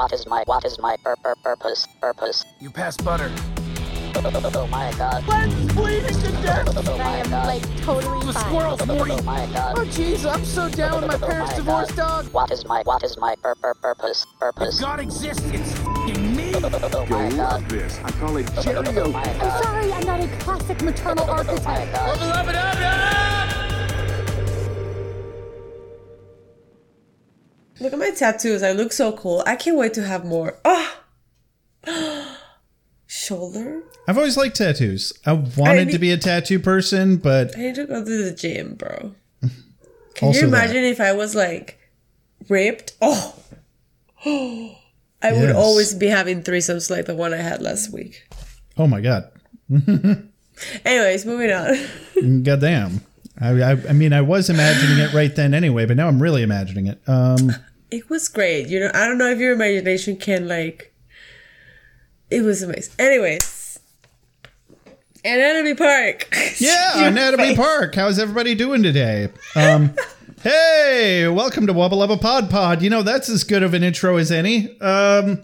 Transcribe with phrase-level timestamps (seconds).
[0.00, 2.46] what is my what is my pur- pur- purpose purpose?
[2.58, 3.30] You passed butter.
[4.16, 5.28] Oh my god.
[5.28, 6.68] Len's bleeding to death.
[6.88, 7.46] Oh I am god.
[7.46, 8.44] like totally The fine.
[8.46, 9.12] squirrel's Morty.
[9.12, 9.78] Oh my god.
[9.78, 12.24] Oh jeez, I'm so down with my oh parents' my divorce, God.
[12.24, 12.32] dog.
[12.32, 14.76] What is my what is my pur- pur- purpose purpose?
[14.76, 16.52] If God exists, it's f***ing me.
[16.54, 17.32] Oh my You'll god.
[17.34, 18.00] love this.
[18.02, 19.08] I call it Oh Cheerio.
[19.12, 21.88] my I'm sorry, I'm not a classic maternal archetype.
[21.94, 22.80] Oh, my archetype.
[22.80, 23.29] god.
[27.80, 28.62] Look at my tattoos.
[28.62, 29.42] I look so cool.
[29.46, 30.58] I can't wait to have more.
[30.64, 30.98] Ah!
[33.06, 33.82] Shoulder?
[34.06, 35.12] I've always liked tattoos.
[35.26, 38.32] I wanted I to be a tattoo person, but I need to go to the
[38.32, 39.14] gym, bro.
[40.14, 40.48] Can you that.
[40.48, 41.78] imagine if I was like
[42.48, 42.92] ripped?
[43.00, 43.34] Oh.
[45.22, 48.26] I would always be having threesomes like the one I had last week.
[48.76, 49.30] oh my god,
[50.84, 52.42] Anyways, moving on.
[52.42, 53.00] goddamn.
[53.40, 56.42] I, I, I mean, I was imagining it right then anyway, but now I'm really
[56.42, 57.00] imagining it.
[57.06, 57.50] Um,
[57.90, 58.68] It was great.
[58.68, 60.92] You know, I don't know if your imagination can like.
[62.30, 62.94] It was amazing.
[62.98, 63.78] Anyways,
[65.24, 66.28] Anatomy Park.
[66.58, 67.56] yeah, Anatomy face.
[67.56, 67.94] Park.
[67.96, 69.28] How's everybody doing today?
[69.56, 69.94] Um,
[70.42, 72.82] hey, welcome to Wubba Lubba Pod Pod.
[72.82, 74.78] You know that's as good of an intro as any.
[74.80, 75.42] Um,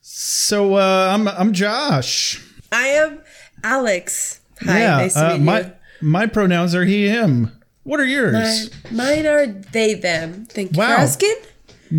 [0.00, 2.40] so uh, I'm I'm Josh.
[2.70, 3.20] I am
[3.64, 4.40] Alex.
[4.60, 5.72] Hi, yeah, nice to uh, meet my you.
[6.00, 7.50] my pronouns are he him.
[7.82, 8.70] What are yours?
[8.92, 10.46] My, mine are they them.
[10.46, 10.86] Thank you Wow.
[10.86, 11.34] for asking.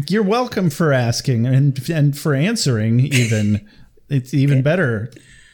[0.08, 3.00] You're welcome for asking and and for answering.
[3.00, 3.68] Even
[4.10, 5.12] it's even better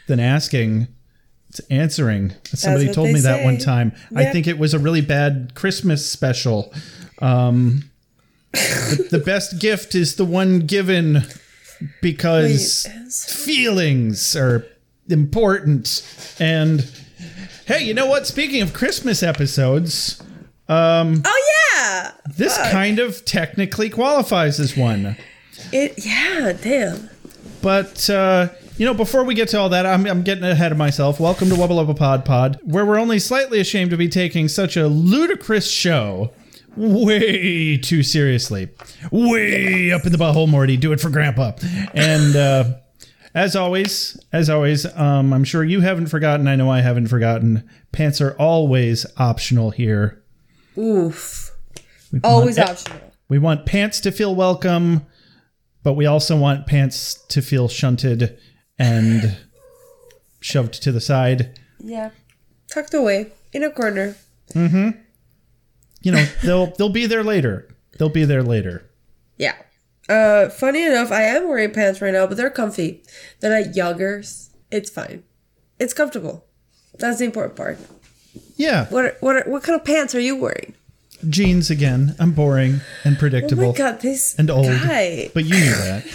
[0.07, 0.87] than asking.
[1.49, 2.33] It's answering.
[2.45, 3.65] Somebody told me that one say.
[3.65, 3.91] time.
[4.15, 6.71] I think it was a really bad Christmas special.
[7.21, 7.89] Um,
[8.53, 11.23] the, the best gift is the one given
[12.01, 14.65] because Wait, feelings are
[15.09, 16.35] important.
[16.39, 16.89] And
[17.65, 18.27] hey, you know what?
[18.27, 20.21] Speaking of Christmas episodes,
[20.71, 22.11] Oh yeah.
[22.37, 25.17] this kind of technically qualifies as one.
[25.71, 27.09] It yeah, damn.
[27.61, 30.77] But uh, you know, before we get to all that, I'm, I'm getting ahead of
[30.77, 31.19] myself.
[31.19, 34.77] Welcome to Wubba Lubba Pod Pod, where we're only slightly ashamed to be taking such
[34.77, 36.31] a ludicrous show
[36.75, 38.69] way too seriously.
[39.11, 40.77] Way up in the butthole, Morty.
[40.77, 41.53] Do it for Grandpa.
[41.95, 42.75] And uh,
[43.33, 46.47] as always, as always, um, I'm sure you haven't forgotten.
[46.47, 47.67] I know I haven't forgotten.
[47.91, 50.18] Pants are always optional here.
[50.77, 51.51] Oof.
[52.11, 53.11] We Always want- optional.
[53.29, 55.05] we want pants to feel welcome,
[55.83, 58.37] but we also want pants to feel shunted
[58.77, 59.37] and
[60.39, 61.59] shoved to the side.
[61.79, 62.11] Yeah.
[62.71, 64.15] Tucked away in a corner.
[64.53, 64.89] Mm-hmm.
[66.01, 67.67] You know, they'll they'll be there later.
[67.97, 68.89] They'll be there later.
[69.37, 69.55] Yeah.
[70.07, 73.03] Uh, funny enough, I am wearing pants right now, but they're comfy.
[73.41, 74.49] They're like joggers.
[74.71, 75.23] It's fine.
[75.79, 76.45] It's comfortable.
[76.97, 77.77] That's the important part.
[78.59, 80.73] Yeah, What are, what are, what kind of pants are you wearing?
[81.29, 82.15] jeans again.
[82.19, 83.63] I'm boring and predictable.
[83.65, 84.67] Oh my god, this and old.
[84.67, 85.29] guy.
[85.33, 86.05] But you knew that.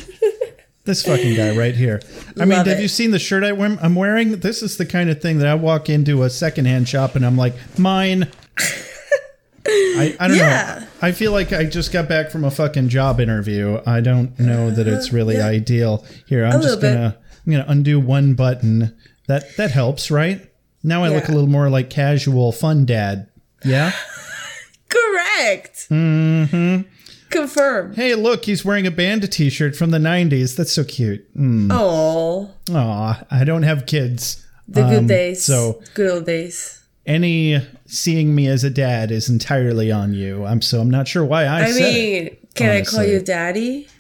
[0.85, 2.01] this fucking guy right here.
[2.39, 4.41] I mean, Love have you seen the shirt I wear, I'm wearing?
[4.41, 7.37] This is the kind of thing that I walk into a secondhand shop and I'm
[7.37, 8.31] like, mine.
[9.67, 10.79] I, I don't Yeah.
[10.81, 10.87] know.
[11.01, 13.81] I feel like I just got back from a fucking job interview.
[13.87, 15.49] I don't know that it's really Uh-huh.
[15.51, 15.57] yeah.
[15.57, 16.05] ideal.
[16.27, 16.95] Here, I'm just little bit.
[16.95, 17.17] gonna
[17.47, 18.95] I'm gonna undo one button.
[19.27, 20.51] That that helps, right?
[20.85, 23.29] Now I look a little more like casual fun dad.
[23.65, 23.91] Yeah.
[24.89, 25.89] Correct.
[25.91, 26.83] Mm-hmm.
[27.31, 27.95] Confirm.
[27.95, 30.55] hey, look, he's wearing a band t-shirt from the '90s.
[30.57, 31.35] That's so cute.
[31.37, 31.69] Mm.
[31.73, 34.47] Oh, Aw, I don't have kids.
[34.69, 35.45] the good Um, days.
[35.45, 36.81] So good old days.
[37.07, 40.45] any seeing me as a dad is entirely on you.
[40.45, 41.95] I'm so I'm not sure why I, I said it.
[41.95, 43.89] mean, can I call you daddy?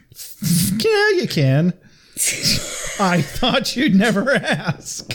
[0.76, 1.72] Yeah, you can.
[3.00, 5.12] I thought you'd never ask.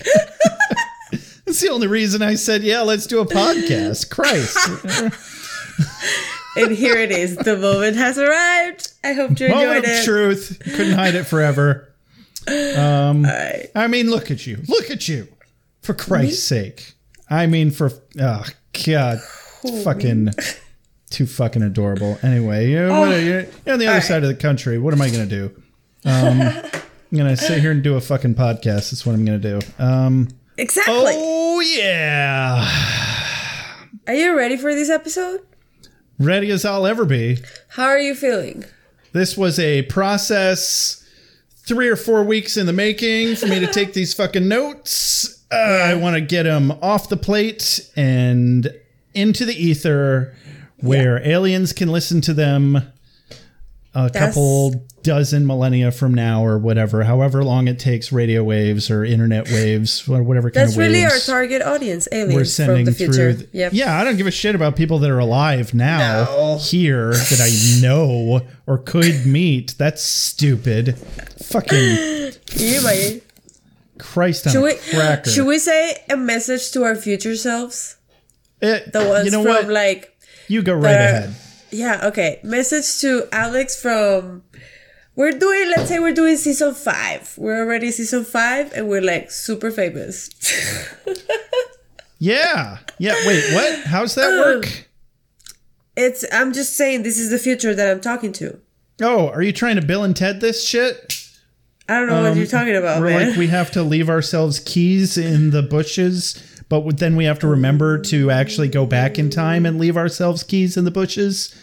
[1.50, 4.12] That's the only reason I said, yeah, let's do a podcast.
[4.12, 4.56] Christ.
[6.56, 7.36] And here it is.
[7.38, 8.92] The moment has arrived.
[9.04, 10.04] I hope you enjoyed Moment of it.
[10.06, 10.62] truth.
[10.64, 11.92] Couldn't hide it forever.
[12.48, 13.72] Um, Alright.
[13.76, 14.60] I mean, look at you.
[14.68, 15.28] Look at you.
[15.82, 16.94] For Christ's sake.
[17.30, 18.46] I mean, for, oh,
[18.86, 19.20] God.
[19.84, 20.30] Fucking,
[21.10, 22.18] too fucking adorable.
[22.22, 24.04] Anyway, you what are- you're, you're on the other Alright.
[24.04, 24.78] side of the country.
[24.78, 25.62] What am I going to do?
[26.06, 28.92] Um, I'm going to sit here and do a fucking podcast.
[28.92, 29.68] That's what I'm going to do.
[29.84, 30.28] Um,
[30.60, 31.14] Exactly.
[31.16, 32.68] oh, yeah.
[34.08, 35.40] Are you ready for this episode?
[36.20, 37.38] Ready as I'll ever be.
[37.70, 38.66] How are you feeling?
[39.14, 41.08] This was a process
[41.56, 45.46] three or four weeks in the making for me to take these fucking notes.
[45.50, 48.70] Uh, I want to get them off the plate and
[49.14, 50.36] into the ether
[50.82, 52.82] where aliens can listen to them
[53.96, 59.04] a couple dozen millennia from now or whatever, however long it takes radio waves or
[59.06, 62.86] internet waves or whatever kind That's of really our target audience, aliens we're aliens sending
[62.86, 63.14] from the future.
[63.14, 63.34] through.
[63.38, 63.74] th- yep.
[63.74, 66.58] Yeah, I don't give a shit about people that are alive now No.
[66.62, 69.76] here that I know or could meet.
[69.78, 70.98] That's stupid.
[71.44, 73.22] Fucking You might.
[73.98, 75.30] Christ on Should we, cracker.
[75.30, 77.98] should we say a message to our future selves?
[78.62, 79.68] Eh, The ones you know from what?
[79.70, 80.18] like
[80.48, 81.36] you go right ahead.
[81.72, 82.40] Yeah, okay.
[82.44, 84.42] Message to Alex from
[85.16, 87.34] we're doing let's say we're doing season five.
[87.38, 90.30] We're already season five and we're like super famous.
[92.22, 92.80] Yeah.
[92.98, 93.16] Yeah.
[93.26, 93.80] Wait, what?
[93.86, 94.88] How's that work?
[95.96, 98.60] it's I'm just saying this is the future that I'm talking to.
[99.02, 101.16] Oh, are you trying to Bill and Ted this shit?
[101.88, 103.30] I don't know what you're talking about, Um, We're man.
[103.30, 107.48] like we have to leave ourselves keys in the bushes, but then we have to
[107.48, 111.56] remember to actually go back in time and leave ourselves keys in the bushes.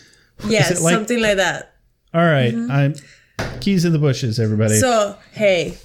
[0.49, 1.75] yes, like- something like that.
[2.15, 2.95] All right, I'm
[3.61, 4.75] keys in the bushes, everybody.
[4.79, 5.79] So, hey,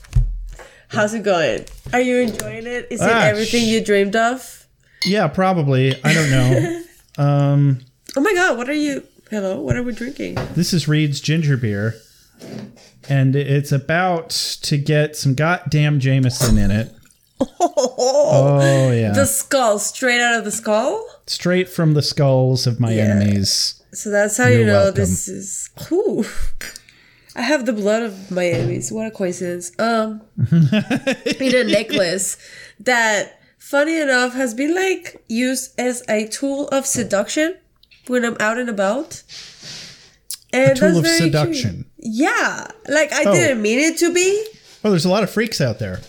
[0.90, 1.66] how's it going?
[1.94, 2.88] Are you enjoying it?
[2.92, 4.66] Is it Ah, everything sh- you dreamed of?
[5.06, 6.00] yeah, probably.
[6.04, 6.84] I don't know.
[7.24, 7.80] um,
[8.16, 9.04] Oh my god, what are you?
[9.30, 10.36] Hello, what are we drinking?
[10.56, 11.96] this is Reed's ginger beer,
[13.08, 14.30] and it's about
[14.64, 16.92] to get some goddamn Jameson in it.
[17.60, 21.04] Oh yeah, The skull, straight out of the skull.
[21.26, 23.82] straight from the skulls of my enemies.
[23.94, 24.96] So that's how you You're know welcome.
[25.02, 25.70] this is.
[25.92, 26.24] Ooh.
[27.36, 28.92] I have the blood of Miami's.
[28.92, 29.72] What a coincidence.
[29.80, 32.38] Um, in a necklace
[32.82, 37.56] that, funny enough, has been like used as a tool of seduction
[38.08, 39.24] when I'm out and about.
[40.54, 41.74] And tool that's of very seduction.
[42.02, 42.14] cute.
[42.16, 43.34] Yeah, like I Oh.
[43.34, 44.46] didn't mean it to be,
[44.84, 46.02] Oh, there's a lot of freaks out there.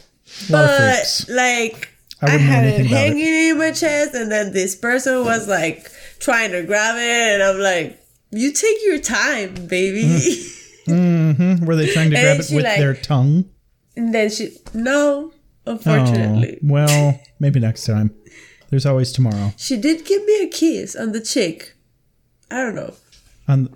[0.48, 1.90] A but like
[2.22, 2.86] I I, had it about it.
[2.88, 7.42] hanging in my chest, and then this person was like trying to grab it, and
[7.42, 10.46] I'm like, "You take your time, baby."
[10.86, 11.64] Mm-hmm.
[11.64, 13.46] Were they trying to grab it with like- their tongue?
[13.96, 15.32] and then she, no,
[15.66, 18.14] Oh, unfortunately, well, maybe next time.
[18.70, 19.52] There's always tomorrow.
[19.56, 21.74] she did give me a kiss on the cheek.
[22.50, 22.94] I don't know.
[23.46, 23.68] On,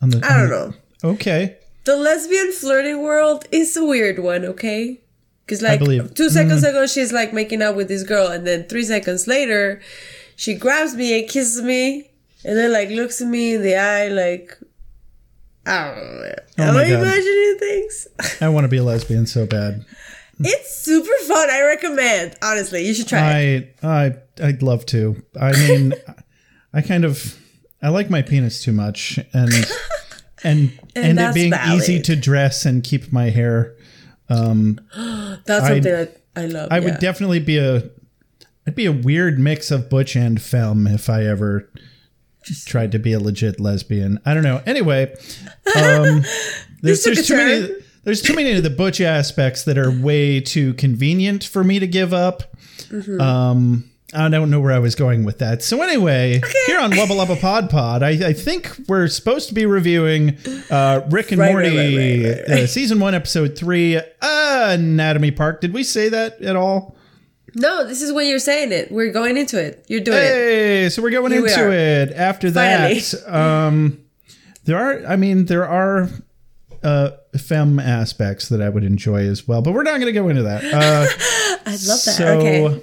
[0.00, 0.24] on the.
[0.24, 0.74] I don't know.
[1.04, 1.56] Okay.
[1.84, 5.00] The lesbian flirting world is a weird one, okay?
[5.44, 5.80] Because like
[6.14, 6.70] two seconds mm.
[6.70, 9.80] ago she's like making out with this girl, and then three seconds later,
[10.34, 12.10] she grabs me and kisses me,
[12.44, 14.58] and then like looks at me in the eye, like
[15.66, 16.20] I don't know.
[16.20, 16.34] Man.
[16.58, 18.08] Am Oh I imagining things?
[18.40, 19.84] I want to be a lesbian so bad.
[20.38, 21.50] it's super fun.
[21.50, 22.36] I recommend.
[22.42, 23.76] Honestly, you should try it.
[23.82, 25.22] I I I'd love to.
[25.40, 25.94] I mean,
[26.72, 27.38] I kind of
[27.82, 29.52] I like my penis too much, and
[30.44, 33.76] and and, it that's being easy to dress and keep my hair.
[34.28, 34.78] Um,
[35.44, 36.68] that's something that I love.
[36.70, 36.84] I yeah.
[36.84, 37.90] would definitely be a.
[38.66, 41.70] I'd be a weird mix of butch and femme if I ever
[42.66, 44.20] tried to be a legit lesbian.
[44.24, 44.62] I don't know.
[44.66, 45.14] Anyway,
[45.76, 46.24] um,
[46.82, 47.68] there's there's too many.
[48.04, 51.88] There's too many of the butch aspects that are way too convenient for me to
[51.88, 52.54] give up.
[52.88, 53.20] Mm-hmm.
[53.20, 55.62] Um, I don't know where I was going with that.
[55.64, 59.66] So anyway, here on Wubba Lubba Pod Pod, I, I think we're supposed to be
[59.66, 60.38] reviewing
[60.70, 65.60] uh, Rick and Right, Morty, right, right, Uh, season one, episode three, uh, Anatomy Park.
[65.60, 66.95] Did we say that at all?
[67.58, 68.92] No, this is when you're saying it.
[68.92, 69.86] We're going into it.
[69.88, 70.20] You're doing it.
[70.20, 71.72] Hey, so we're going Here into are.
[71.72, 72.12] it.
[72.12, 73.00] After Finally.
[73.00, 74.04] that, um,
[74.64, 75.06] there are.
[75.06, 76.10] I mean, there are
[76.82, 80.28] uh, femme aspects that I would enjoy as well, but we're not going to go
[80.28, 80.64] into that.
[80.64, 81.06] Uh,
[81.66, 81.96] I love that.
[81.98, 82.82] so, okay.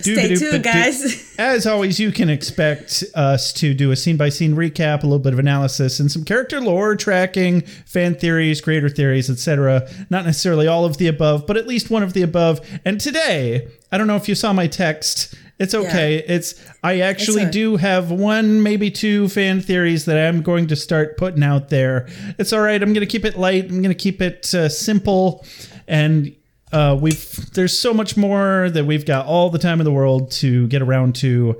[0.00, 1.34] Stay tuned, guys.
[1.38, 5.18] As always, you can expect us to do a scene by scene recap, a little
[5.18, 9.88] bit of analysis, and some character lore tracking, fan theories, creator theories, etc.
[10.08, 12.60] Not necessarily all of the above, but at least one of the above.
[12.84, 15.34] And today, I don't know if you saw my text.
[15.58, 16.18] It's okay.
[16.18, 17.52] It's I actually alright.
[17.52, 22.08] do have one, maybe two fan theories that I'm going to start putting out there.
[22.38, 22.80] It's all right.
[22.80, 23.64] I'm going to keep it light.
[23.64, 25.44] I'm going to keep it uh, simple,
[25.88, 26.32] and
[26.72, 30.30] uh, we've there's so much more that we've got all the time in the world
[30.32, 31.58] to get around to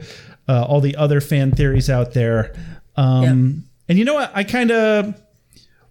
[0.49, 2.55] uh, all the other fan theories out there.
[2.97, 4.31] Um, And you know what?
[4.35, 5.15] I kind of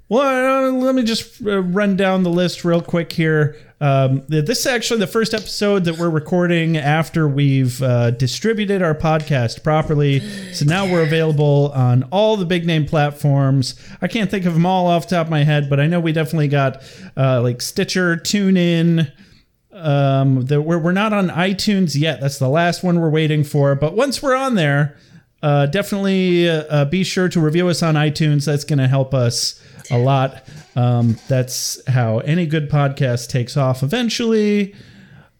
[0.10, 3.58] well, uh, let me just uh, run down the list real quick here.
[3.80, 8.96] Um, this is actually the first episode that we're recording after we've uh, distributed our
[8.96, 10.22] podcast properly.
[10.54, 13.76] So now we're available on all the big name platforms.
[14.02, 16.00] I can't think of them all off the top of my head, but I know
[16.00, 16.82] we definitely got
[17.16, 19.12] uh, like Stitcher, TuneIn.
[19.74, 22.20] Um, the, we're, we're not on iTunes yet.
[22.20, 23.76] That's the last one we're waiting for.
[23.76, 24.98] But once we're on there,
[25.41, 28.46] uh, definitely uh, uh, be sure to review us on iTunes.
[28.46, 30.44] That's going to help us a lot.
[30.75, 34.75] Um, that's how any good podcast takes off eventually.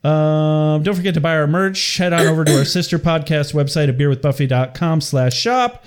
[0.04, 1.98] Um, don't forget to buy our merch.
[1.98, 5.86] Head on over to our sister podcast website at beerwithbuffy.com slash shop.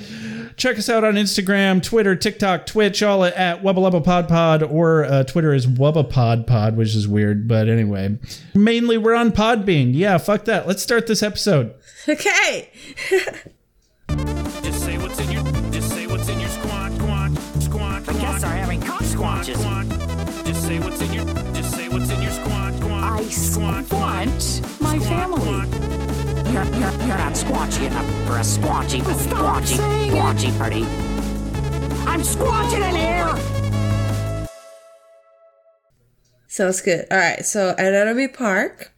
[0.56, 5.04] Check us out on Instagram, Twitter, TikTok, Twitch, all at Wubba Lubba Pod Pod, or
[5.04, 8.18] uh, Twitter is Wubba Pod Pod, which is weird, but anyway.
[8.54, 9.94] Mainly, we're on Podbean.
[9.94, 10.66] Yeah, fuck that.
[10.66, 11.74] Let's start this episode.
[12.06, 12.70] Okay.
[19.20, 19.56] squad squatches.
[19.56, 20.46] squad.
[20.46, 24.80] Just say what's in your just say what's in your squad squad I squad squat
[24.80, 25.68] my family.
[26.50, 30.84] You're, you're, you're not squatchy enough for a squatchy, Stop squatchy, squatchy party.
[32.08, 34.48] I'm squatching in here!
[36.48, 37.06] Sounds good.
[37.10, 37.44] All right.
[37.44, 38.92] So Anatomy Park.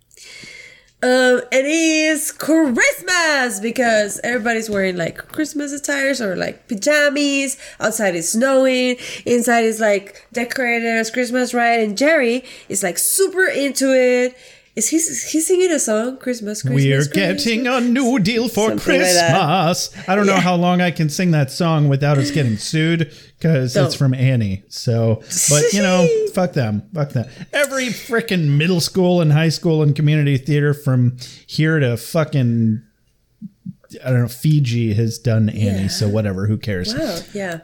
[1.04, 7.56] Um, it is Christmas because everybody's wearing like Christmas attires or like pajamas.
[7.80, 8.98] Outside is snowing.
[9.26, 11.80] Inside is like decorated as Christmas, right?
[11.80, 14.36] And Jerry is like super into it.
[14.74, 16.16] Is he he's singing a song?
[16.16, 16.82] Christmas, Christmas.
[16.82, 17.44] We're Christmas?
[17.44, 19.02] getting a new deal for Something like.
[19.02, 20.08] Christmas.
[20.08, 23.76] I don't know how long I can sing that song without us getting sued because
[23.76, 24.62] it's from Annie.
[24.68, 26.88] So, but you know, fuck them.
[26.94, 27.28] Fuck them.
[27.52, 32.82] Every freaking middle school and high school and community theater from here to fucking,
[34.02, 35.88] I don't know, Fiji has done Annie.
[35.88, 36.46] So, whatever.
[36.46, 36.94] Who cares?
[36.94, 37.60] Wow, yeah.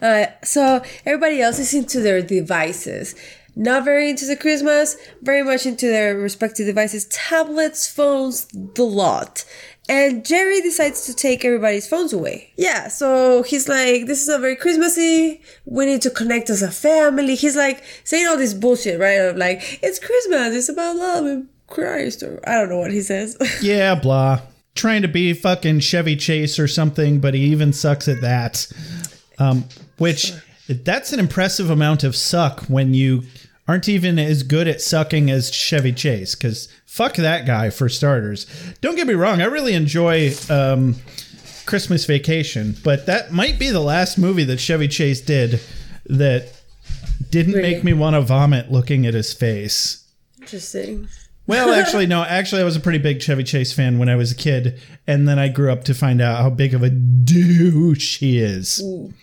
[0.00, 3.14] Uh, so everybody else is into their devices.
[3.56, 9.44] Not very into the Christmas, very much into their respective devices, tablets, phones, the lot.
[9.88, 12.52] And Jerry decides to take everybody's phones away.
[12.56, 15.42] Yeah, so he's like, this is not very Christmassy.
[15.64, 17.34] We need to connect as a family.
[17.34, 19.14] He's like saying all this bullshit, right?
[19.14, 23.00] Of like, it's Christmas, it's about love and Christ, or I don't know what he
[23.00, 23.36] says.
[23.62, 24.42] Yeah, blah.
[24.76, 28.72] Trying to be fucking Chevy Chase or something, but he even sucks at that.
[29.38, 29.64] Um,
[29.98, 30.32] which
[30.84, 33.22] that's an impressive amount of suck when you
[33.68, 36.34] aren't even as good at sucking as Chevy Chase.
[36.34, 38.46] Because fuck that guy for starters.
[38.80, 40.96] Don't get me wrong, I really enjoy um,
[41.66, 45.60] Christmas Vacation, but that might be the last movie that Chevy Chase did
[46.06, 46.52] that
[47.30, 47.74] didn't Really?
[47.74, 50.04] make me want to vomit looking at his face.
[50.40, 51.06] Interesting.
[51.46, 52.22] Well, actually, no.
[52.22, 55.28] Actually, I was a pretty big Chevy Chase fan when I was a kid, and
[55.28, 58.78] then I grew up to find out how big of a douche he is.
[58.78, 59.14] And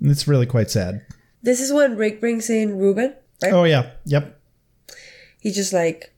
[0.00, 1.04] It's really quite sad.
[1.42, 3.52] This is when Rick brings in Ruben, right?
[3.52, 4.40] Oh yeah, yep.
[5.40, 6.14] He just like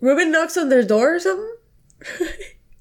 [0.00, 1.54] Ruben knocks on their door or something.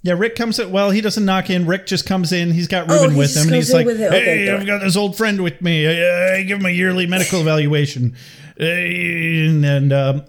[0.05, 0.69] Yeah, Rick comes in.
[0.69, 1.65] Well, he doesn't knock in.
[1.65, 2.51] Rick just comes in.
[2.51, 4.97] He's got Oh, Ruben he with him, and he's like, "Hey, Okay, I've got this
[4.97, 5.87] old friend with me.
[5.87, 8.13] I, I give him a yearly medical evaluation."
[8.57, 10.23] And, and um,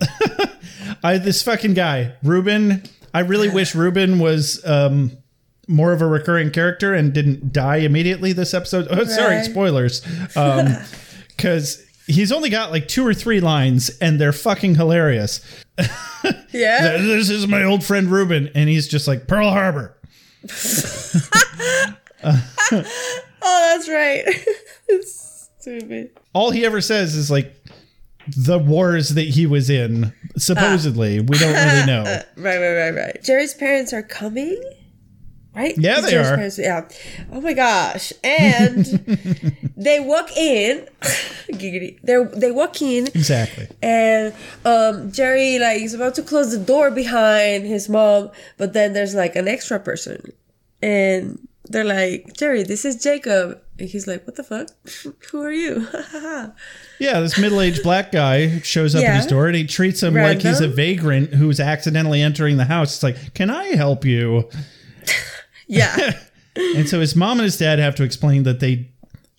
[1.02, 2.85] I this fucking guy, Ruben.
[3.12, 5.18] I really wish Ruben was um,
[5.68, 8.87] more of a recurring character and didn't die immediately this episode.
[8.90, 9.44] Oh, sorry, Right.
[9.44, 10.02] spoilers.
[10.37, 10.76] Um,
[11.28, 15.40] because he's only got like two or three lines, and they're fucking hilarious.
[16.52, 16.97] Yeah.
[16.99, 19.97] This is my old friend Ruben, and he's just like Pearl Harbor.
[23.47, 24.25] Oh, that's right.
[24.88, 26.11] it's stupid.
[26.33, 27.54] all he ever says is like
[28.37, 32.94] the wars that he was in supposedly we don't really know uh, Right, right, right,
[32.94, 33.23] right.
[33.23, 34.59] Jerry's parents are coming,
[35.54, 35.75] right?
[35.76, 36.37] Yeah, they are.
[36.37, 36.88] Parents, yeah.
[37.32, 38.12] Oh my gosh!
[38.23, 38.84] And
[39.76, 40.87] they walk in.
[41.52, 42.00] giggity.
[42.02, 44.34] They they walk in, exactly and
[44.64, 49.14] um, Jerry like is about to close the door behind his mom, but then there's
[49.14, 50.32] like an extra person,
[50.82, 54.68] and they're like, Jerry, this is Jacob, and he's like, What the fuck?
[55.30, 55.87] Who are you?
[57.00, 60.40] yeah this middle-aged black guy shows up at his door and he treats him like
[60.42, 64.49] he's a vagrant who's accidentally entering the house it's like can i help you
[65.66, 66.12] yeah.
[66.56, 68.90] and so his mom and his dad have to explain that they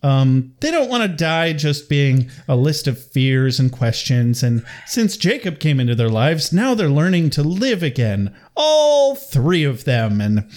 [0.03, 4.44] um, they don't want to die just being a list of fears and questions.
[4.44, 8.36] And since Jacob came into their lives, now they're learning to live again.
[8.55, 10.22] All three of them.
[10.22, 10.48] And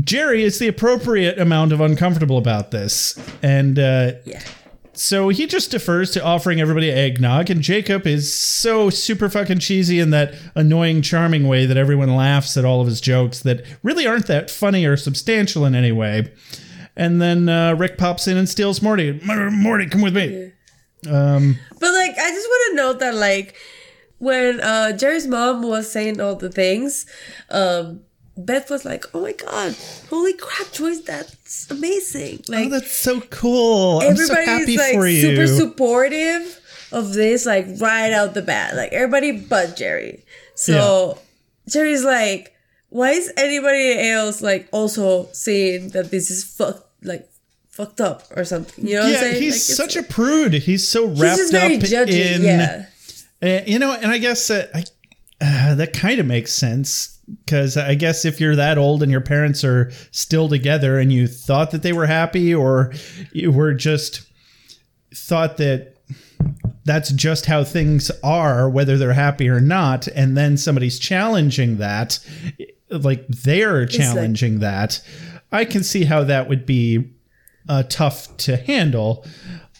[0.00, 3.18] Jerry is the appropriate amount of uncomfortable about this.
[3.42, 4.42] And uh, Yeah.
[5.00, 9.98] So he just defers to offering everybody eggnog, and Jacob is so super fucking cheesy
[9.98, 14.06] in that annoying, charming way that everyone laughs at all of his jokes that really
[14.06, 16.30] aren't that funny or substantial in any way.
[16.96, 19.18] And then uh, Rick pops in and steals Morty.
[19.50, 20.52] Morty, come with me.
[21.78, 23.56] But like, I just want to note that like
[24.18, 27.06] when uh Jerry's mom was saying all the things,
[27.48, 28.02] um,
[28.44, 29.74] Beth was like, "Oh my god,
[30.08, 34.00] holy crap, Joyce, that's amazing!" Like Oh, that's so cool.
[34.00, 35.20] I'm so everybody's happy like for you.
[35.20, 36.60] super supportive
[36.92, 40.24] of this, like right out the bat, like everybody but Jerry.
[40.54, 41.18] So
[41.68, 42.54] Jerry's like,
[42.90, 47.28] why is anybody else like also saying that this is fucked, like
[47.68, 48.86] fucked up or something?
[48.86, 50.52] You know what I'm yeah, he's Like, such a prude.
[50.54, 52.34] He's so He's wrapped very up judgy.
[52.36, 52.86] in yeah.
[53.42, 54.84] Uh, you know, and I guess uh, I,
[55.40, 57.18] uh, that kind of makes sense.
[57.44, 61.26] Because I guess if you're that old and your parents are still together and you
[61.26, 62.92] thought that they were happy, or
[63.32, 64.22] you were just
[65.14, 65.96] thought that
[66.84, 72.18] that's just how things are, whether they're happy or not, and then somebody's challenging that,
[72.88, 75.00] like they're challenging that,
[75.52, 77.12] I can see how that would be
[77.68, 79.24] uh, tough to handle.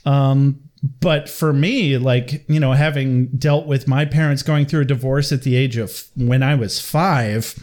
[0.04, 4.86] Um, but for me, like, you know, having dealt with my parents going through a
[4.86, 7.54] divorce at the age of when I was five,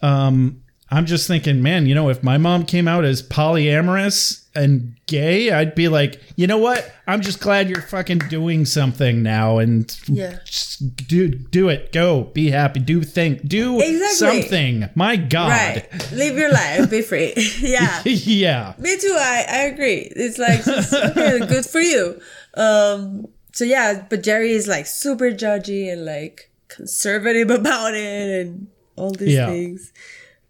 [0.00, 4.96] um, I'm just thinking, man, you know, if my mom came out as polyamorous and
[5.06, 6.92] gay, I'd be like, you know what?
[7.06, 10.38] I'm just glad you're fucking doing something now and Yeah.
[10.44, 11.92] just do do it.
[11.92, 12.24] Go.
[12.24, 12.80] Be happy.
[12.80, 13.46] Do think.
[13.46, 14.42] Do Exactly.
[14.42, 14.88] something.
[14.96, 15.50] My God.
[15.50, 16.12] Right.
[16.12, 16.90] Live your life.
[16.90, 17.34] Be free.
[17.60, 18.02] yeah.
[18.04, 18.74] yeah.
[18.78, 19.16] Me too.
[19.16, 20.10] I, I agree.
[20.16, 22.20] It's like just, okay, good for you.
[22.54, 23.28] Um.
[23.52, 29.10] So yeah, but Jerry is like super judgy and like conservative about it and all
[29.12, 29.46] these Yeah.
[29.46, 29.92] things.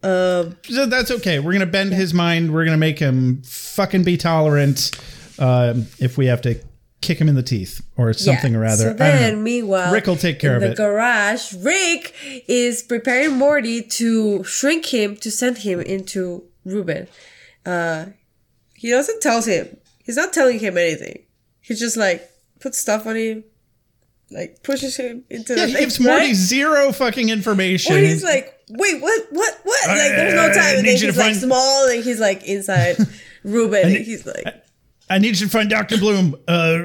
[0.03, 0.57] Um.
[0.65, 1.41] So that's okay.
[1.41, 2.53] We're gonna bend his mind.
[2.53, 4.91] We're gonna make him fucking be tolerant.
[5.39, 6.61] Um, if we have to
[7.01, 8.59] kick him in the teeth or something yeah.
[8.59, 8.85] or rather.
[8.85, 10.77] So then, meanwhile, Rick will take care of the it.
[10.77, 12.15] The garage, Rick
[12.47, 17.09] is preparing Morty to shrink him to send him into Ruben.
[17.65, 18.07] Uh,
[18.75, 19.77] he doesn't tell him.
[20.05, 21.25] He's not telling him anything.
[21.61, 23.45] He's just like put stuff on him,
[24.31, 26.35] like pushes him into yeah, the he thing, gives Morty right?
[26.35, 27.95] zero fucking information.
[27.95, 29.89] Or he's like, wait, what, what, what?
[29.89, 30.77] Like, there's no time.
[30.79, 32.97] And then he's like find- small, and he's like inside
[33.45, 34.45] Ruben, and need- he's like,
[35.09, 35.99] I need you to find Dr.
[35.99, 36.79] Bloom uh,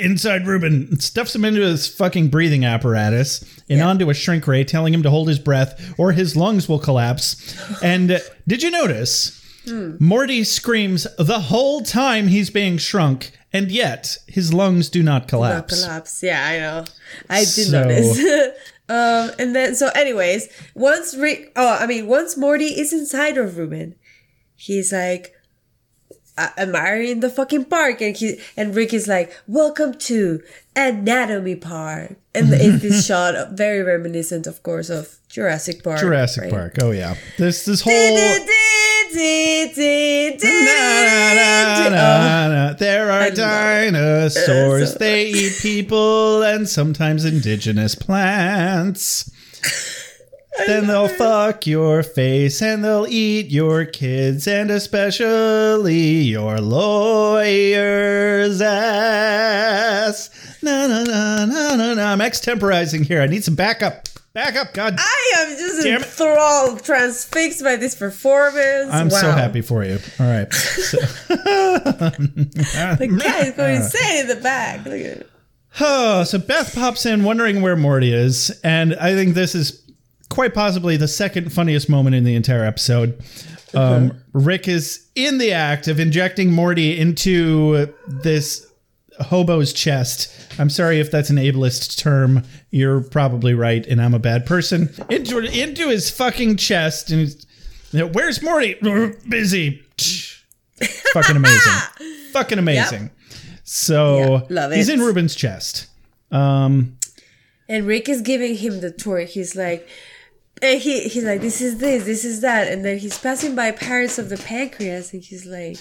[0.00, 1.00] inside Ruben.
[1.00, 5.08] Stuffs him into his fucking breathing apparatus and onto a shrink ray, telling him to
[5.08, 7.56] hold his breath or his lungs will collapse.
[7.82, 9.40] And uh, did you notice?
[9.66, 9.96] Hmm.
[9.98, 15.28] Morty screams the whole time he's being shrunk, and yet his lungs do not not
[15.28, 15.82] collapse.
[15.82, 16.22] collapse.
[16.22, 16.84] Yeah, I know.
[17.30, 18.18] I did So- notice.
[18.88, 23.56] um, and then so, anyways, once Rick, oh, I mean, once Morty is inside of
[23.56, 23.94] Ruben,
[24.56, 25.32] he's like
[26.36, 30.42] uh, admiring the fucking park, and he and Rick is like, "Welcome to
[30.74, 36.00] Anatomy Park," and it's this shot, very reminiscent, of course, of Jurassic Park.
[36.00, 36.50] Jurassic right?
[36.52, 36.74] Park.
[36.82, 37.92] Oh yeah, this this whole.
[42.78, 43.36] There are I love it.
[43.36, 44.94] dinosaurs.
[44.96, 49.30] They eat people and sometimes indigenous plants.
[50.66, 60.30] then they'll fuck your face and they'll eat your kids and especially your lawyer's ass.
[60.62, 62.12] Na na na na na na.
[62.12, 63.20] I'm extemporizing here.
[63.20, 64.08] I need some backup.
[64.34, 64.96] Backup, God.
[64.98, 66.06] I am just Damn it.
[66.06, 68.92] enthralled, transfixed by this performance.
[68.92, 69.98] I'm so happy for you.
[70.20, 70.52] All right.
[70.54, 70.98] So-
[72.96, 74.84] The is going insane in the back.
[74.84, 75.30] Look at it.
[75.80, 79.82] Oh, so Beth pops in wondering where Morty is, and I think this is
[80.30, 83.20] quite possibly the second funniest moment in the entire episode.
[83.74, 88.66] Um, Rick is in the act of injecting Morty into this
[89.20, 90.32] hobo's chest.
[90.58, 92.42] I'm sorry if that's an ableist term.
[92.70, 94.90] You're probably right, and I'm a bad person.
[95.10, 97.46] Into into his fucking chest, and he's,
[97.92, 98.74] you know, where's Morty?
[99.28, 99.82] Busy.
[101.12, 101.72] fucking amazing.
[102.32, 103.10] fucking amazing.
[103.64, 105.86] So Yeah, he's in Ruben's chest.
[106.30, 106.96] Um,
[107.68, 109.20] And Rick is giving him the tour.
[109.20, 109.88] He's like,
[110.60, 113.70] and he he's like, this is this, this is that, and then he's passing by
[113.70, 115.78] Pirates of the Pancreas, and he's like,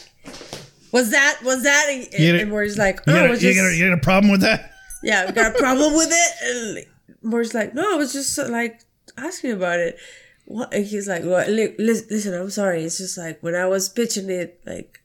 [0.94, 1.40] "What's that?
[1.44, 3.50] was that?" And, You got and Morty's like, you, "Oh, got it a, was you,
[3.50, 4.72] just got a, you got a problem with that?
[5.04, 6.86] yeah, we got a problem with it." And
[7.24, 8.82] Morty's like, "No, I was just uh, like
[9.18, 9.98] asking about it."
[10.46, 10.72] What?
[10.72, 12.84] And he's like, well, li- "Listen, I'm sorry.
[12.84, 15.02] It's just like when I was pitching it, like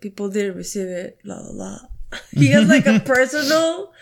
[0.00, 1.18] people didn't receive it.
[1.22, 1.78] La la la."
[2.32, 3.92] he has like a personal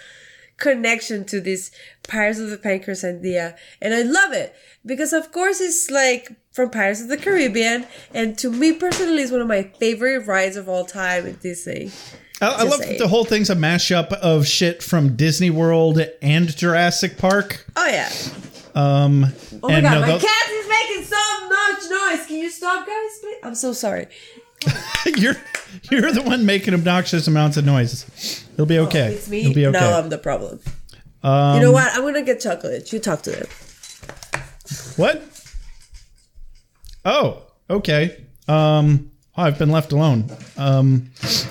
[0.56, 1.72] connection to this
[2.06, 3.56] Pirates of the Pancreas idea.
[3.80, 4.54] And I love it
[4.86, 7.86] because, of course, it's like from Pirates of the Caribbean.
[8.14, 11.90] And to me personally, it's one of my favorite rides of all time at Disney.
[12.40, 16.56] I, I love that the whole thing's a mashup of shit from Disney World and
[16.56, 17.66] Jurassic Park.
[17.76, 18.10] Oh, yeah.
[18.74, 19.26] Um,
[19.62, 22.26] Oh my god, no, my they'll- cat is making so much noise.
[22.26, 23.18] Can you stop, guys?
[23.20, 23.36] Please?
[23.44, 24.06] I'm so sorry.
[25.16, 25.36] you're
[25.90, 28.44] you're the one making obnoxious amounts of noise.
[28.54, 29.08] It'll be okay.
[29.08, 29.40] Oh, It's me.
[29.42, 29.78] It'll be okay.
[29.78, 30.60] Um, Now I'm the problem.
[31.22, 31.92] you know what?
[31.94, 32.92] I'm going to get chocolate.
[32.92, 33.46] You talk to them.
[34.96, 35.22] What?
[37.04, 38.24] Oh, okay.
[38.48, 40.30] Um, oh, I've been left alone.
[40.56, 41.10] Um,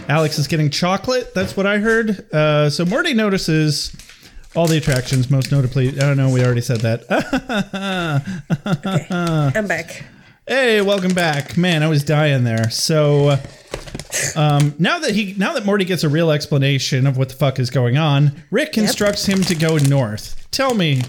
[0.10, 1.34] Alex is getting chocolate.
[1.34, 2.34] That's what I heard.
[2.34, 3.96] Uh, so Morty notices
[4.56, 5.89] all the attractions, most notably.
[5.89, 6.30] I don't know.
[6.30, 7.04] We already said that.
[8.66, 9.60] Okay.
[9.60, 10.04] I'm back.
[10.48, 11.84] hey, welcome back, man.
[11.84, 12.70] I was dying there.
[12.70, 13.38] So.
[14.36, 17.58] Um, now that he, now that Morty gets a real explanation of what the fuck
[17.60, 20.48] is going on, Rick instructs him to go north.
[20.52, 21.02] Tell me,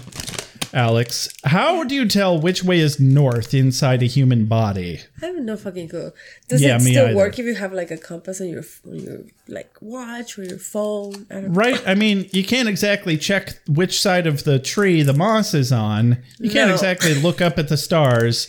[0.75, 4.99] Alex, how do you tell which way is north inside a human body?
[5.21, 6.11] I have no fucking clue.
[6.49, 7.15] Does Yeah, it still either.
[7.15, 10.57] work if you have like a compass on your on your like watch or your
[10.59, 11.25] phone?
[11.31, 11.81] I Right?
[11.87, 16.17] I mean, you can't exactly check which side of the tree the moss is on.
[16.39, 16.73] You can't No.
[16.73, 18.47] exactly look up at the stars.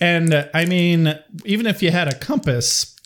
[0.00, 2.96] And uh, I mean, even if you had a compass,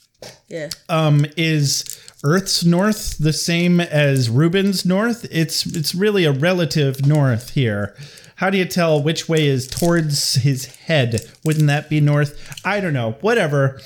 [0.48, 0.68] Yeah.
[0.88, 1.84] um, is
[2.22, 5.26] Earth's north the same as Ruben's north?
[5.30, 7.96] It's it's really a relative north here.
[8.40, 11.20] How do you tell which way is towards his head?
[11.44, 12.58] Wouldn't that be north?
[12.64, 13.18] I don't know.
[13.20, 13.78] Whatever.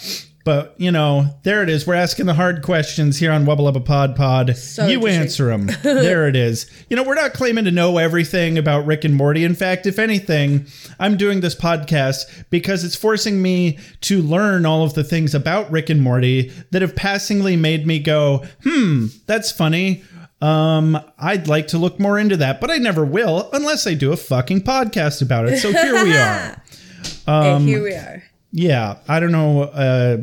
[0.44, 1.88] But you know, there it is.
[1.88, 4.56] We're asking the hard questions here on Wubba Lubba Pod Pod.
[4.56, 5.70] So you answer them.
[5.82, 6.70] there it is.
[6.88, 9.42] You know, we're not claiming to know everything about Rick and Morty.
[9.42, 10.66] In fact, if anything,
[11.00, 15.68] I'm doing this podcast because it's forcing me to learn all of the things about
[15.72, 20.04] Rick and Morty that have passingly made me go, "Hmm, that's funny."
[20.40, 24.12] Um, I'd like to look more into that, but I never will unless I do
[24.12, 25.58] a fucking podcast about it.
[25.58, 26.60] So here we are.
[27.26, 28.22] Um, and here we are.
[28.50, 29.62] Yeah, I don't know.
[29.64, 30.18] Uh,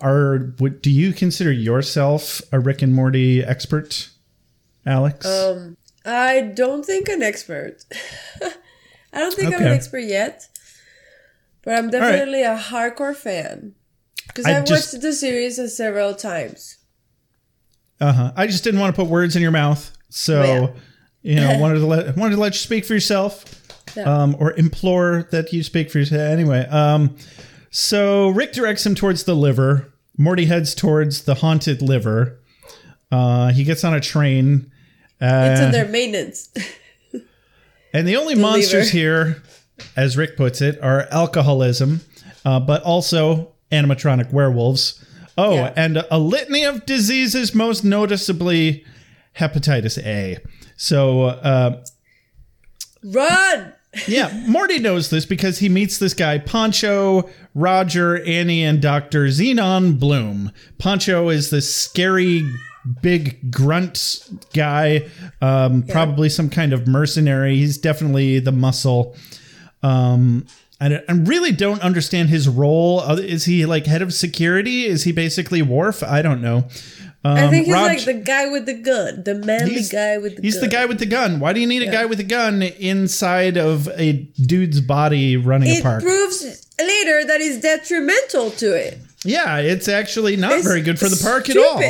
[0.00, 4.08] are what do you consider yourself a Rick and Morty expert,
[4.86, 5.26] Alex?
[5.26, 7.84] Um, I don't think an expert.
[9.12, 10.46] I don't think I'm an expert yet,
[11.62, 13.74] but I'm definitely a hardcore fan
[14.28, 16.76] because I've just- watched the series several times.
[18.00, 18.32] Uh huh.
[18.36, 20.68] I just didn't want to put words in your mouth, so Yeah.
[21.22, 23.44] you know wanted to let wanted to let you speak for yourself,
[23.96, 24.04] Yeah.
[24.04, 26.20] um, or implore that you speak for yourself.
[26.20, 27.16] Anyway, um,
[27.70, 29.92] so Rick directs him towards the liver.
[30.18, 32.38] Morty heads towards the haunted liver.
[33.12, 34.70] Uh, he gets on a train.
[35.20, 36.48] It's Uh, under maintenance.
[37.92, 38.96] And the only The monsters lever.
[38.96, 39.42] here,
[39.96, 42.00] as Rick puts it, are alcoholism,
[42.44, 45.04] uh, but also animatronic werewolves.
[45.38, 45.72] Oh, Yeah.
[45.76, 48.84] and a litany of diseases, most noticeably
[49.38, 50.38] hepatitis A.
[50.76, 51.82] So, uh,
[53.02, 53.72] Run!
[54.06, 59.24] yeah, Morty knows this because he meets this guy, Poncho, Roger, Annie, and Dr.
[59.26, 60.52] Xenon Bloom.
[60.78, 62.48] Poncho is this scary,
[63.02, 65.08] big grunt guy,
[65.40, 67.56] um, probably some kind of mercenary.
[67.56, 69.16] He's definitely the muscle.
[69.82, 70.46] Um,
[70.80, 73.00] I, I really don't understand his role.
[73.00, 74.86] Uh, Is he like head of security?
[74.86, 76.02] Is he basically Worf?
[76.02, 76.68] I don't know.
[77.22, 80.36] Um, I think he's Rog- like the guy with the gun, the manly guy with
[80.36, 80.62] the He's gun.
[80.62, 81.38] the guy with the gun.
[81.38, 85.68] Why do you need a guy with a gun inside of a dude's body running
[85.68, 86.42] a It proves
[86.78, 88.96] later that it's detrimental to it.
[89.22, 91.82] yeah, it's actually not It's very good for the park at all.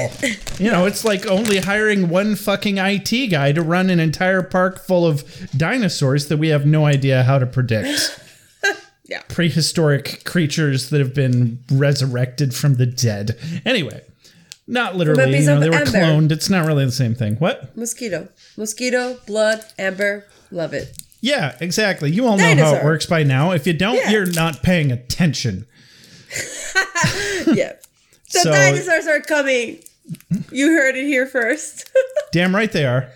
[0.58, 4.84] You know, it's like only hiring one fucking IT guy to run an entire park
[4.84, 5.22] full of
[5.56, 8.20] dinosaurs that we have no idea how to predict.
[9.10, 9.22] Yeah.
[9.28, 13.36] Prehistoric creatures that have been resurrected from the dead.
[13.66, 14.02] Anyway,
[14.68, 15.36] not literally.
[15.40, 15.90] You know, they were amber.
[15.90, 16.30] cloned.
[16.32, 17.34] It's not really the same thing.
[17.36, 17.76] What?
[17.76, 18.28] Mosquito.
[18.56, 20.26] Mosquito, blood, amber.
[20.52, 20.96] Love it.
[21.20, 22.10] Yeah, exactly.
[22.10, 23.50] You all know how it works by now.
[23.50, 24.10] If you don't, Yeah.
[24.10, 25.66] you're not paying attention.
[27.46, 27.72] Yeah.
[28.32, 29.80] The So- dinosaurs are coming.
[30.52, 31.90] You heard it here first.
[32.32, 33.08] Damn right they are.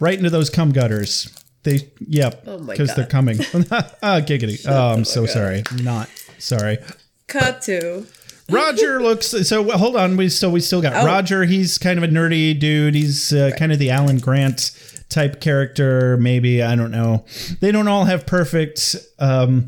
[0.00, 1.32] Right into those cum gutters.
[1.66, 3.38] They, yep, Oh because they're coming.
[3.42, 4.64] ah, giggity.
[4.68, 5.62] Oh, I'm so sorry.
[5.82, 6.78] Not sorry.
[7.26, 8.06] Cut to.
[8.48, 9.60] Roger looks so.
[9.62, 11.04] well, Hold on, we still we still got Oh.
[11.04, 11.44] Roger.
[11.44, 12.94] He's kind of a nerdy dude.
[12.94, 14.70] He's uh, kind of the Alan Grant
[15.08, 16.16] type character.
[16.18, 17.24] Maybe I don't know.
[17.60, 19.66] They don't all have perfect um,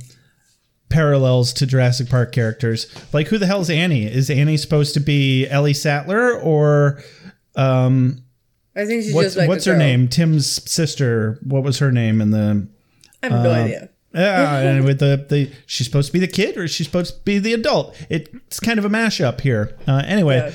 [0.88, 2.86] parallels to Jurassic Park characters.
[3.12, 4.04] Like who the hell's Annie?
[4.06, 7.02] Is Annie supposed to be Ellie Sattler or
[7.56, 8.22] um,
[8.76, 10.08] I think she's what's just like what's her name?
[10.08, 11.38] Tim's sister.
[11.42, 12.68] What was her name in the?
[13.22, 13.88] I have no idea.
[14.14, 17.22] Yeah, and with the, the she's supposed to be the kid or she's supposed to
[17.24, 17.94] be the adult.
[18.08, 19.76] It's kind of a mashup here.
[19.86, 20.52] Uh, anyway,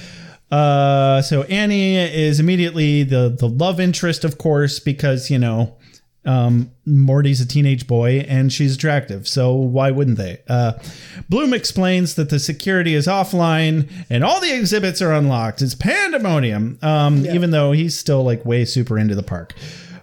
[0.52, 5.78] uh, so Annie is immediately the the love interest, of course, because you know
[6.26, 9.28] um, Morty's a teenage boy and she's attractive.
[9.28, 10.42] So why wouldn't they?
[10.48, 10.74] Uh,
[11.30, 15.62] Bloom explains that the security is offline and all the exhibits are unlocked.
[15.62, 16.80] It's pandemonium.
[16.82, 19.54] Um, Even though he's still like way super into the park.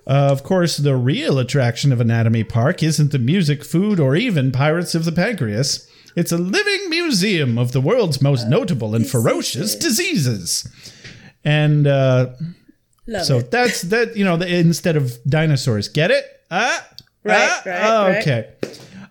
[0.06, 4.50] Uh, of course, the real attraction of Anatomy Park isn't the music, food, or even
[4.50, 5.86] Pirates of the Pancreas.
[6.16, 10.68] It's a living museum of the world's most notable and ferocious diseases.
[11.44, 12.30] And uh,
[13.06, 13.50] Love so it.
[13.50, 14.16] that's that.
[14.16, 16.24] You know, the, instead of dinosaurs, get it?
[16.50, 16.86] Ah,
[17.22, 18.20] Right, ah, right, ah, right.
[18.22, 18.50] Okay.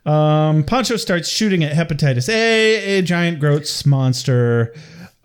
[0.06, 4.74] Um, Poncho starts shooting at hepatitis A, a giant groats monster.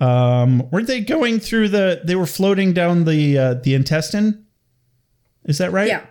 [0.01, 2.03] Um, weren't they going through the?
[2.05, 4.47] They were floating down the uh, the intestine.
[5.45, 5.89] Is that right?
[5.89, 6.05] Yeah.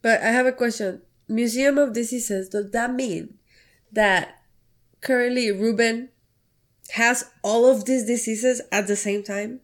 [0.00, 1.02] But I have a question.
[1.28, 3.34] Museum of Diseases, does that mean
[3.92, 4.42] that
[5.02, 6.08] currently Ruben
[6.92, 9.60] has all of these diseases at the same time?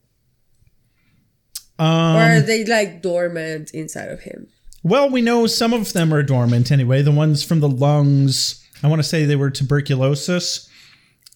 [1.78, 4.48] Um, or are they like dormant inside of him?
[4.82, 7.02] Well, we know some of them are dormant anyway.
[7.02, 10.68] The ones from the lungs, I want to say they were tuberculosis.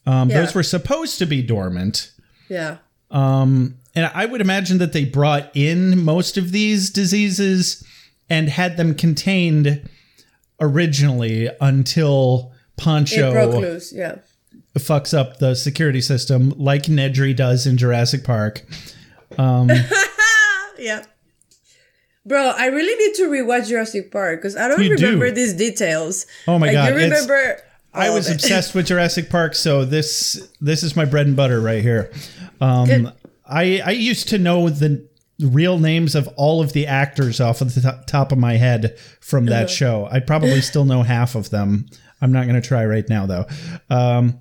[0.07, 0.41] Um, Yeah.
[0.43, 2.13] Those were supposed to be dormant.
[2.49, 2.79] Yeah.
[3.11, 7.83] Um, and I would imagine that they brought in most of these diseases
[8.31, 9.89] and had them contained
[10.61, 13.93] originally until broke loose.
[13.93, 14.17] Yeah.
[14.77, 18.65] fucks up the security system like Nedry does in Jurassic Park.
[20.79, 21.03] Yeah.
[22.25, 25.05] Bro, I really need to rewatch Jurassic Park because I don't You do.
[25.07, 26.27] remember these details.
[26.47, 27.61] Oh my like, God, You remember?
[27.95, 31.83] I was obsessed with Jurassic Park, so this this is my bread and butter right
[31.83, 32.13] here.
[32.61, 33.11] Um,
[33.49, 35.05] I I used to know the
[35.41, 38.97] real names of all of the actors off of the to- top of my head
[39.21, 39.73] from that Uh-huh.
[39.75, 40.09] show.
[40.13, 41.87] I probably still know half of them.
[42.21, 43.47] I'm not going to try right now though.
[43.91, 44.39] Um,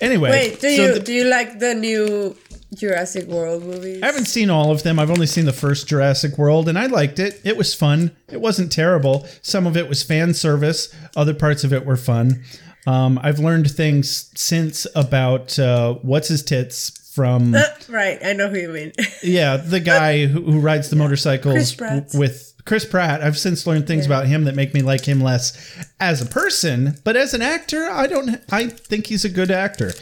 [0.00, 2.36] anyway, Wait, do so you the- do you like the new
[2.74, 4.02] Jurassic World movies?
[4.02, 4.98] I haven't seen all of them.
[4.98, 7.40] I've only seen the first Jurassic World, and I liked it.
[7.44, 8.14] It was fun.
[8.30, 9.26] It wasn't terrible.
[9.42, 10.94] Some of it was fan service.
[11.16, 12.42] Other parts of it were fun.
[12.86, 17.54] Um, I've learned things since about uh, what's his tits from
[17.88, 18.92] right, I know who you mean.
[19.24, 23.22] yeah the guy who, who rides the motorcycles Chris with Chris Pratt.
[23.22, 25.56] I've since learned things about him that make me like him less
[25.98, 28.40] as a person, but as an actor, I don't.
[28.52, 29.92] I think he's a good actor.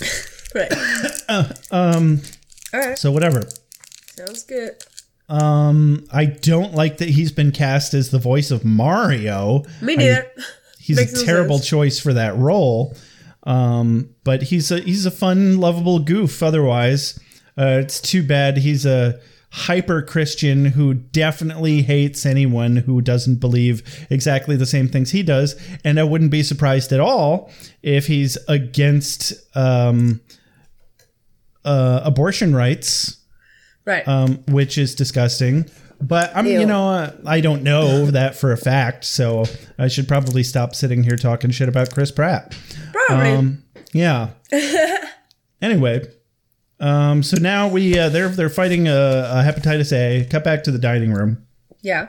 [0.56, 0.72] right.
[1.70, 2.20] Um.
[2.72, 2.98] All right.
[2.98, 3.42] So whatever.
[4.16, 4.82] Sounds good.
[5.28, 9.64] Um, I don't like that he's been cast as the voice of Mario.
[9.82, 10.30] Me neither.
[10.78, 11.68] He's Makes a terrible sense.
[11.68, 12.94] choice for that role.
[13.42, 16.44] Um, but he's a he's a fun, lovable goof.
[16.44, 17.18] Otherwise,
[17.58, 19.18] uh, it's too bad he's a
[19.50, 25.56] hyper Christian who definitely hates anyone who doesn't believe exactly the same things he does.
[25.84, 27.50] And I wouldn't be surprised at all
[27.82, 30.20] if he's against um,
[31.66, 33.18] uh, abortion rights
[33.86, 34.06] right.
[34.06, 35.64] um, which is disgusting.
[35.98, 39.44] But I'm, you know, uh, I don't know that for a fact, so
[39.78, 42.54] I should probably stop sitting here talking shit about Chris Pratt.
[42.92, 43.30] Probably.
[43.30, 44.30] Um, yeah.
[45.62, 46.06] anyway,
[46.80, 50.26] um, so now we uh, they're they're fighting a, a hepatitis A.
[50.28, 51.46] Cut back to the dining room.
[51.80, 52.08] yeah.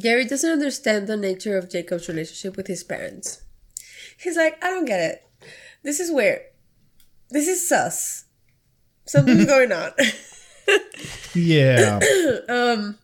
[0.00, 3.42] Gary doesn't understand the nature of Jacob's relationship with his parents.
[4.18, 5.22] He's like, I don't get it.
[5.82, 6.40] This is weird.
[7.32, 8.24] This is sus.
[9.06, 9.92] Something's going on.
[11.34, 11.98] Yeah,
[12.48, 12.98] um,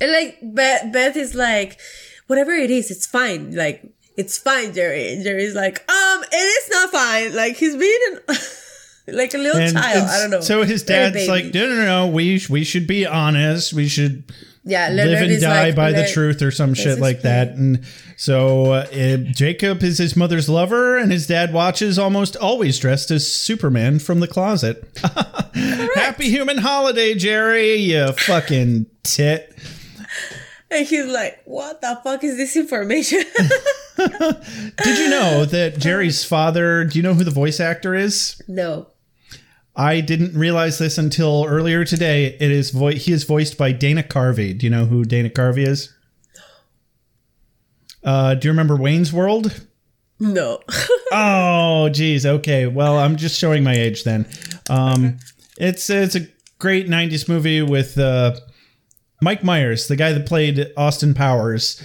[0.00, 1.78] and like Beth, Beth is like,
[2.26, 3.54] whatever it is, it's fine.
[3.54, 3.84] Like
[4.16, 5.12] it's fine, Jerry.
[5.12, 7.34] And Jerry's like, um, it is not fine.
[7.34, 8.36] Like he's being an,
[9.08, 9.96] like a little and, child.
[9.96, 10.40] and I don't know.
[10.40, 12.06] So his dad's like, no, no, no, no.
[12.08, 13.72] We we should be honest.
[13.72, 14.24] We should
[14.64, 17.48] yeah, live and die like, by the truth or some shit like that.
[17.50, 17.84] And
[18.16, 23.10] so uh, uh, Jacob is his mother's lover, and his dad watches almost always dressed
[23.10, 24.82] as Superman from the closet.
[25.94, 29.54] Happy human holiday, Jerry, you fucking tit.
[30.70, 33.22] And he's like, what the fuck is this information?
[33.96, 38.40] Did you know that Jerry's father, do you know who the voice actor is?
[38.48, 38.88] no.
[39.76, 42.26] I didn't realize this until earlier today.
[42.38, 44.56] It is vo- he is voiced by Dana Carvey.
[44.56, 45.92] Do you know who Dana Carvey is?
[48.02, 49.64] Uh, do you remember Wayne's World?
[50.20, 50.60] No.
[51.16, 52.26] Oh, geez.
[52.26, 52.66] Okay.
[52.66, 54.26] Well, I'm just showing my age then.
[54.68, 55.18] Um,
[55.58, 56.26] it's it's a
[56.58, 58.34] great '90s movie with uh,
[59.22, 61.80] Mike Myers, the guy that played Austin Powers,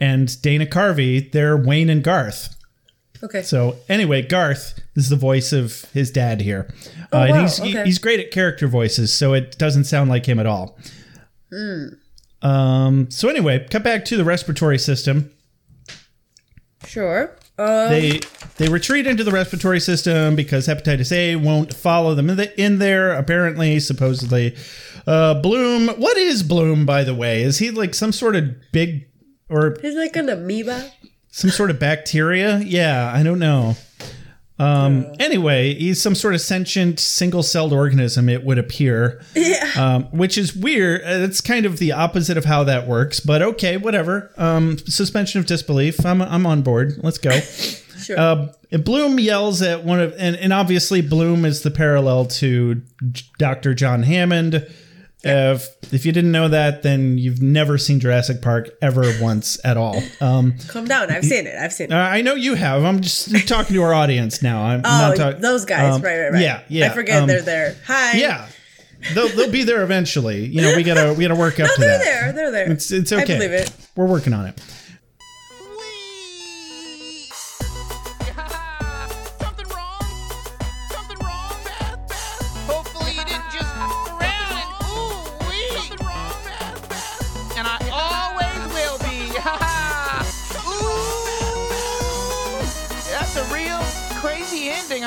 [0.00, 1.32] and Dana Carvey.
[1.32, 2.54] They're Wayne and Garth.
[3.22, 3.42] Okay.
[3.42, 6.72] So anyway, Garth is the voice of his dad here,
[7.12, 10.26] uh, and wow, he's he- he's great at character voices, so it doesn't sound like
[10.26, 10.78] him at all.
[11.50, 11.86] Hmm.
[12.42, 13.10] Um.
[13.10, 15.30] So anyway, cut back to the respiratory system.
[16.86, 17.36] Sure.
[17.58, 18.20] Um, they
[18.56, 22.78] they retreat into the respiratory system because hepatitis A won't follow them in, the, in
[22.78, 23.12] there.
[23.12, 24.56] Apparently, supposedly,
[25.06, 25.88] uh, Bloom.
[26.00, 27.42] What is Bloom, by the way?
[27.42, 29.06] Is he like some sort of big
[29.48, 30.90] or he's like an amoeba.
[31.38, 32.58] Some sort of bacteria?
[32.58, 33.76] Yeah, I don't know.
[34.60, 38.28] Um, anyway, he's some sort of sentient single-celled organism.
[38.28, 39.70] It would appear, Yeah.
[39.76, 41.02] um, which is weird.
[41.02, 44.32] Uh, It's kind of the opposite of how that works, but okay, whatever.
[44.36, 46.04] Um, suspension of disbelief.
[46.04, 46.94] I'm I'm on board.
[47.02, 47.30] Let's go.
[47.98, 48.16] Sure.
[48.18, 48.46] Uh,
[48.84, 52.80] Bloom yells at one of, and, and obviously Bloom is the parallel to
[53.38, 53.74] Dr.
[53.74, 54.66] John Hammond.
[55.24, 59.76] If if you didn't know that, then you've never seen Jurassic Park ever once at
[59.76, 60.00] all.
[60.20, 61.10] Um, Calm down.
[61.10, 61.56] I've seen it.
[61.56, 61.92] I've seen it.
[61.92, 62.84] uh, I know you have.
[62.84, 64.62] I'm just talking to our audience now.
[64.62, 65.40] I'm oh, not talking.
[65.40, 65.96] those guys.
[65.96, 66.42] um, right, right, right.
[66.42, 66.86] Yeah, yeah.
[66.86, 67.76] I forget um, they're there.
[67.86, 68.16] Hi.
[68.16, 68.48] Yeah,
[69.14, 70.44] they'll they'll be there eventually.
[70.46, 72.04] You know, we gotta we gotta work up No, to they're that.
[72.04, 72.32] there.
[72.32, 72.70] They're there.
[72.70, 73.22] It's it's okay.
[73.22, 73.72] I believe it.
[73.96, 74.60] We're working on it.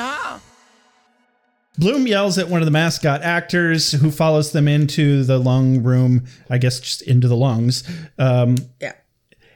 [0.02, 0.38] Huh?
[1.78, 6.26] Bloom yells at one of the mascot actors who follows them into the lung room,
[6.50, 7.82] I guess just into the lungs.
[8.18, 8.92] Um, Yeah.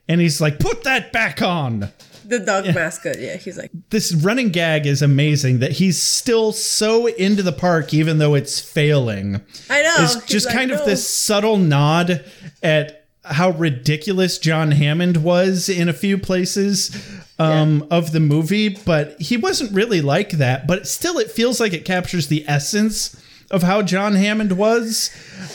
[0.09, 1.90] and he's like, put that back on.
[2.24, 3.20] The dog mascot.
[3.20, 7.92] Yeah, he's like, This running gag is amazing that he's still so into the park,
[7.92, 9.40] even though it's failing.
[9.70, 9.94] I know.
[9.98, 12.24] It's just like, kind of this subtle nod
[12.62, 16.90] at how ridiculous John Hammond was in a few places
[17.38, 20.66] um, of the movie, but he wasn't really like that.
[20.66, 23.20] But still, it feels like it captures the essence
[23.51, 25.11] of how John Hammond was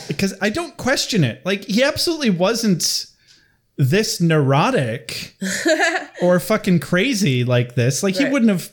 [0.07, 1.45] because I don't question it.
[1.45, 3.07] Like, he absolutely wasn't
[3.77, 5.35] this neurotic
[6.21, 8.03] or fucking crazy like this.
[8.03, 8.71] Like, he wouldn't have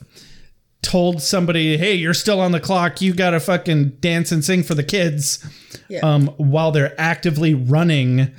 [0.81, 3.01] told somebody, "Hey, you're still on the clock.
[3.01, 5.45] You got to fucking dance and sing for the kids."
[5.87, 5.99] Yeah.
[6.01, 8.33] Um, while they're actively running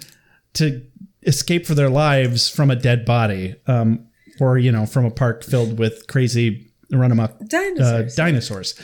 [0.55, 0.83] to
[1.23, 4.07] escape for their lives from a dead body, um,
[4.41, 8.19] or you know, from a park filled with crazy run amok Dinosaurs.
[8.19, 8.75] Uh, dinosaurs.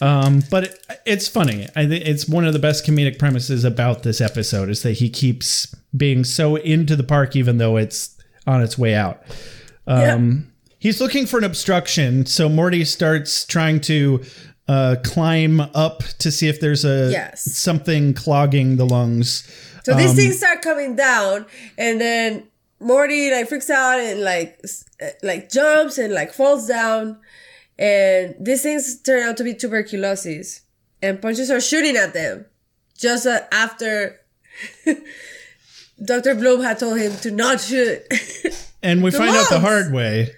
[0.00, 1.68] Um, but it, it's funny.
[1.76, 5.08] I think it's one of the best comedic premises about this episode is that he
[5.08, 9.22] keeps being so into the park, even though it's on its way out.
[9.86, 14.22] Um, He's looking for an obstruction, so Morty starts trying to
[14.68, 17.42] uh, climb up to see if there's a Yes.
[17.56, 19.48] something clogging the lungs.
[19.84, 21.46] So these Um, things start coming down,
[21.78, 22.42] and then
[22.80, 24.60] Morty like freaks out and like
[25.02, 27.18] uh, like jumps and like falls down,
[27.78, 30.60] and these things turn out to be tuberculosis,
[31.02, 32.44] and Poncho's are shooting at them,
[32.98, 34.20] just uh, after
[36.04, 38.02] Doctor Bloom had told him to not shoot.
[38.82, 40.32] and we The find out the hard way.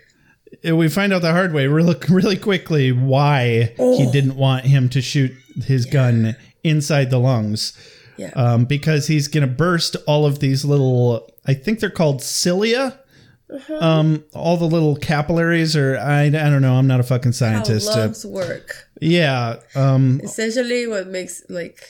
[0.64, 4.12] We find out the hard way really, really quickly why he Oh.
[4.12, 5.32] didn't want him to shoot
[5.64, 7.76] his gun inside the lungs.
[8.18, 8.30] Yeah.
[8.34, 12.98] Um, because he's going to burst all of these little, I think they're called cilia.
[13.50, 13.78] Uh-huh.
[13.80, 16.74] Um, all the little capillaries, or I, I don't know.
[16.74, 17.88] I'm not a fucking How scientist.
[17.88, 18.88] Uh, lungs work.
[19.00, 19.56] yeah.
[19.74, 21.80] Um, Essentially, what makes like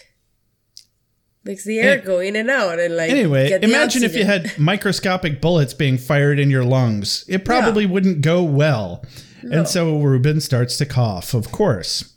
[1.43, 3.11] makes the air go in and out and like.
[3.11, 7.25] Anyway, imagine if you had microscopic bullets being fired in your lungs.
[7.27, 9.05] It probably wouldn't go well.
[9.43, 12.13] And so Ruben starts to cough, of course.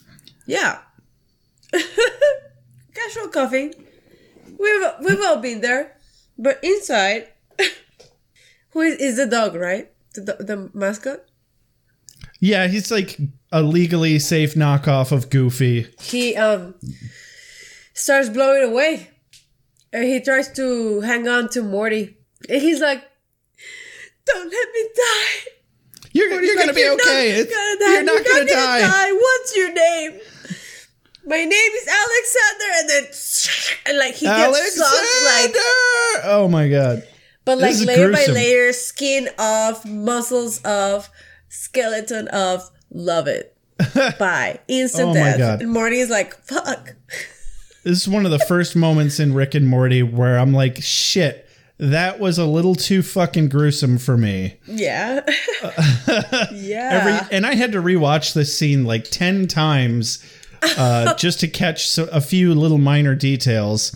[0.45, 0.79] Yeah.
[2.93, 3.73] Casual coughing.
[4.61, 5.97] We've we've all been there,
[6.37, 7.27] but inside,
[8.69, 9.55] who is, is the dog?
[9.55, 11.25] Right, the the mascot.
[12.39, 13.17] Yeah, he's like
[13.51, 15.87] a legally safe knockoff of Goofy.
[15.99, 16.75] He um
[17.93, 19.09] starts blowing away,
[19.91, 22.17] and he tries to hang on to Morty,
[22.49, 23.03] and he's like,
[24.25, 25.51] "Don't let me die."
[26.13, 27.39] You're, Morty's you're gonna be "You're okay.
[27.39, 27.93] Not gonna die.
[27.93, 29.11] You're not gonna, die.
[29.11, 30.19] What's your name?
[31.25, 33.03] My name is Alexander, and then
[33.87, 34.83] and like he gets Alexander!
[34.83, 35.55] sucked like
[36.25, 37.07] oh my god.
[37.45, 38.33] But like layer gruesome.
[38.33, 41.09] by layer, skin off, muscles off,
[41.49, 43.55] skeleton off, love it.
[44.19, 44.59] Bye.
[44.67, 45.37] Instant Oh my death.
[45.37, 45.61] God.
[45.61, 46.95] And Morty's like, fuck.
[47.83, 51.49] This is one of the first moments in Rick and Morty where I'm like, shit,
[51.79, 54.59] that was a little too fucking gruesome for me.
[54.67, 55.21] Yeah.
[56.53, 56.89] yeah.
[56.91, 60.23] Every and I had to rewatch this scene like 10 times
[60.61, 63.95] uh, just to catch so, a few little minor details.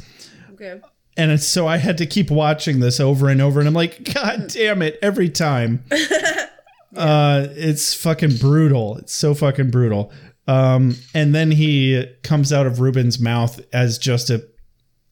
[0.53, 0.81] okay.
[1.17, 3.59] And it's, so I had to keep watching this over and over.
[3.59, 5.85] And I'm like, God damn it, every time.
[6.95, 8.97] uh, it's fucking brutal.
[8.97, 10.11] It's so fucking brutal.
[10.47, 14.45] Um, and then he comes out of Ruben's mouth as just a,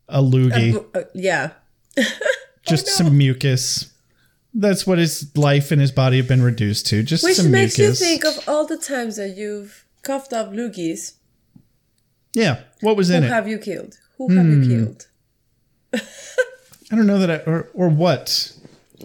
[0.10, 1.52] a loogie, Uh, yeah.
[2.68, 3.92] just some mucus.
[4.54, 7.02] That's what his life and his body have been reduced to.
[7.02, 8.00] Just Which makes mucus.
[8.00, 11.14] you think of all the times that you've coughed up loogies.
[12.34, 12.62] Yeah.
[12.82, 13.28] What was Who in it?
[13.28, 13.98] Who have you killed?
[14.18, 14.64] Who have Hmm.
[14.64, 15.08] you killed?
[16.92, 18.52] I don't know that I, or, or what.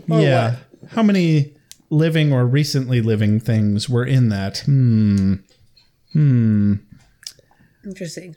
[0.08, 0.56] Or yeah.
[0.90, 1.54] How many
[1.90, 4.58] living or recently living things were in that?
[4.58, 5.34] Hmm.
[6.12, 6.74] Hmm.
[7.84, 8.36] Interesting.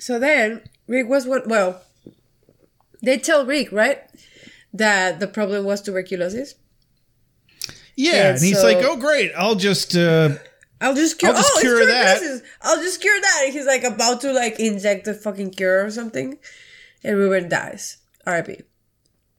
[0.00, 1.46] So then Rick was what?
[1.48, 1.80] Well,
[3.02, 4.00] they tell Rick right
[4.72, 6.54] that the problem was tuberculosis.
[7.96, 9.32] Yeah, And and he's so- like, "Oh, great!
[9.36, 10.36] I'll just uh,
[10.80, 11.30] I'll just cure.
[11.32, 12.14] I'll just oh, cure it's that.
[12.18, 12.48] tuberculosis.
[12.62, 13.42] I'll just cure that.
[13.44, 16.38] And he's like about to like inject the fucking cure or something,
[17.04, 17.98] and Ruben dies.
[18.26, 18.60] R.I.P.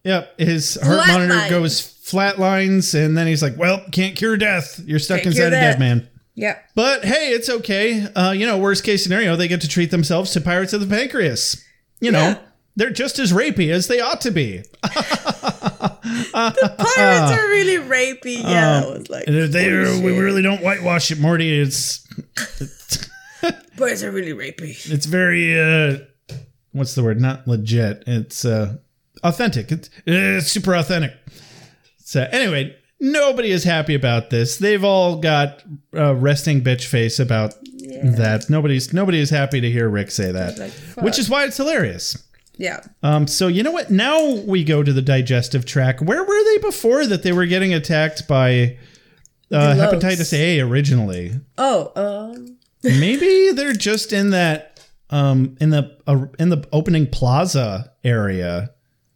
[0.04, 1.28] yep." His heart Flatline.
[1.30, 4.80] monitor goes flatlines, and then he's like, "Well, can't cure death.
[4.86, 6.58] You're stuck Can't inside a dead man." Yeah.
[6.76, 8.08] But hey, it's okay.
[8.16, 10.88] Uh, you know, worst case scenario, they get to treat themselves to Pirates of the
[10.88, 11.62] Pancreas.
[12.00, 12.40] You know, Yeah.
[12.78, 14.64] they're just as rapey as they ought to be.
[16.34, 18.38] The pirates are really rapey.
[18.44, 19.26] Yeah, that was like.
[19.26, 19.70] They
[20.02, 21.60] we really don't whitewash it, Morty.
[21.60, 22.06] It's
[23.78, 24.92] Pirates are really rapey.
[24.92, 26.00] it's very uh
[26.74, 28.76] what's the word not legit it's uh
[29.24, 31.14] authentic it's, it's super authentic
[31.98, 34.58] so anyway nobody is happy about this.
[34.58, 37.54] They've all got a resting bitch face about
[38.04, 38.48] that.
[38.50, 40.72] Nobody's nobody is happy to hear Rick say that, Like,
[41.04, 42.18] which is why it's hilarious.
[42.60, 42.82] Yeah.
[43.02, 43.90] Um, so you know what?
[43.90, 46.02] Now we go to the digestive tract.
[46.02, 48.78] Where were they before that they were getting attacked by
[49.52, 51.40] uh, hepatitis A originally?
[51.58, 57.92] Oh, um, Maybe they're just in that um, in the uh, in the opening plaza
[58.04, 58.72] area.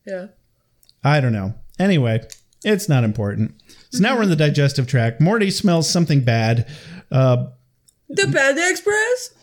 [0.07, 0.27] yeah.
[1.03, 1.53] I don't know.
[1.79, 2.25] Anyway,
[2.63, 3.55] it's not important.
[3.91, 5.19] So now we're in the digestive tract.
[5.19, 6.65] Morty smells something bad.
[7.11, 7.47] Uh,
[8.07, 9.33] The Panda Express?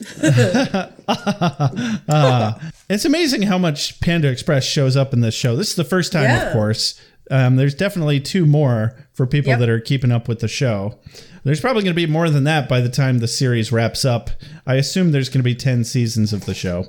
[2.91, 5.57] it's amazing how much Panda Express shows up in this show.
[5.57, 6.47] This is the first time, Yeah.
[6.49, 7.01] of course.
[7.31, 9.61] Um, there's definitely two more for people Yep.
[9.61, 10.99] that are keeping up with the show.
[11.45, 14.31] There's probably going to be more than that by the time the series wraps up.
[14.67, 16.87] I assume there's going to be 10 seasons of the show.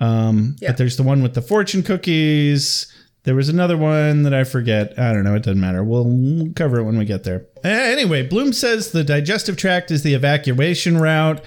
[0.00, 0.70] Um, Yeah.
[0.70, 2.86] But there's the one with the fortune cookies.
[3.24, 4.92] There was another one that I forget.
[4.98, 5.34] I don't know.
[5.34, 5.82] It doesn't matter.
[5.82, 7.46] We'll, we'll cover it when we get there.
[7.64, 11.42] Anyway, Bloom says the digestive tract is the evacuation route.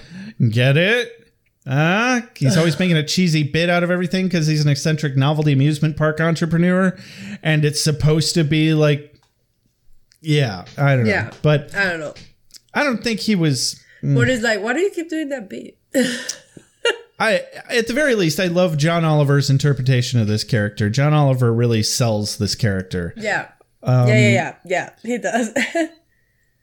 [0.50, 1.27] Get it?
[1.70, 5.52] Ah, he's always making a cheesy bit out of everything because he's an eccentric novelty
[5.52, 6.96] amusement park entrepreneur,
[7.42, 9.14] and it's supposed to be like,
[10.22, 11.30] yeah, I don't know, Yeah.
[11.42, 12.14] but I don't know.
[12.74, 13.82] I don't think he was.
[14.02, 15.76] What is like, why do you keep doing that beat?
[17.20, 20.88] I at the very least, I love John Oliver's interpretation of this character.
[20.88, 23.12] John Oliver really sells this character.
[23.16, 23.48] Yeah.
[23.82, 24.54] Um, yeah, yeah, yeah.
[24.64, 25.50] Yeah, he does.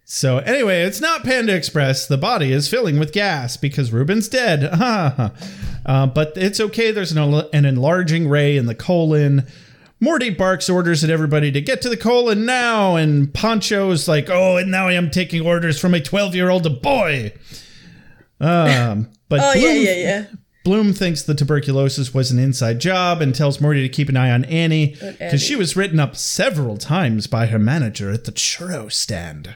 [0.08, 2.06] So anyway, it's not Panda Express.
[2.06, 4.64] The body is filling with gas because Ruben's dead.
[4.72, 6.92] uh, but it's okay.
[6.92, 9.48] There's an, an enlarging ray in the colon.
[10.00, 14.58] Morty barks orders at everybody to get to the colon now, and Poncho's like, "Oh,
[14.58, 17.34] and now I am taking orders from a 12 year old boy."
[18.40, 20.26] Um, but oh, Bloom, yeah, yeah.
[20.64, 24.32] Bloom thinks the tuberculosis was an inside job and tells Morty to keep an eye
[24.32, 24.96] on Annie.
[25.00, 29.56] because she was written up several times by her manager at the churro stand.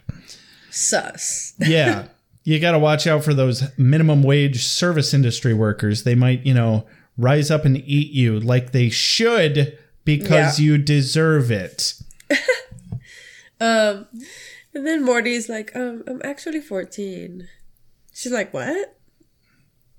[0.80, 1.54] Sus.
[1.60, 2.06] Yeah.
[2.44, 6.04] You got to watch out for those minimum wage service industry workers.
[6.04, 10.66] They might, you know, rise up and eat you like they should because Yeah.
[10.66, 11.94] you deserve it.
[13.62, 14.08] Um,
[14.74, 17.46] and then Morty's like, um, I'm actually 14.
[18.14, 18.98] She's like, what?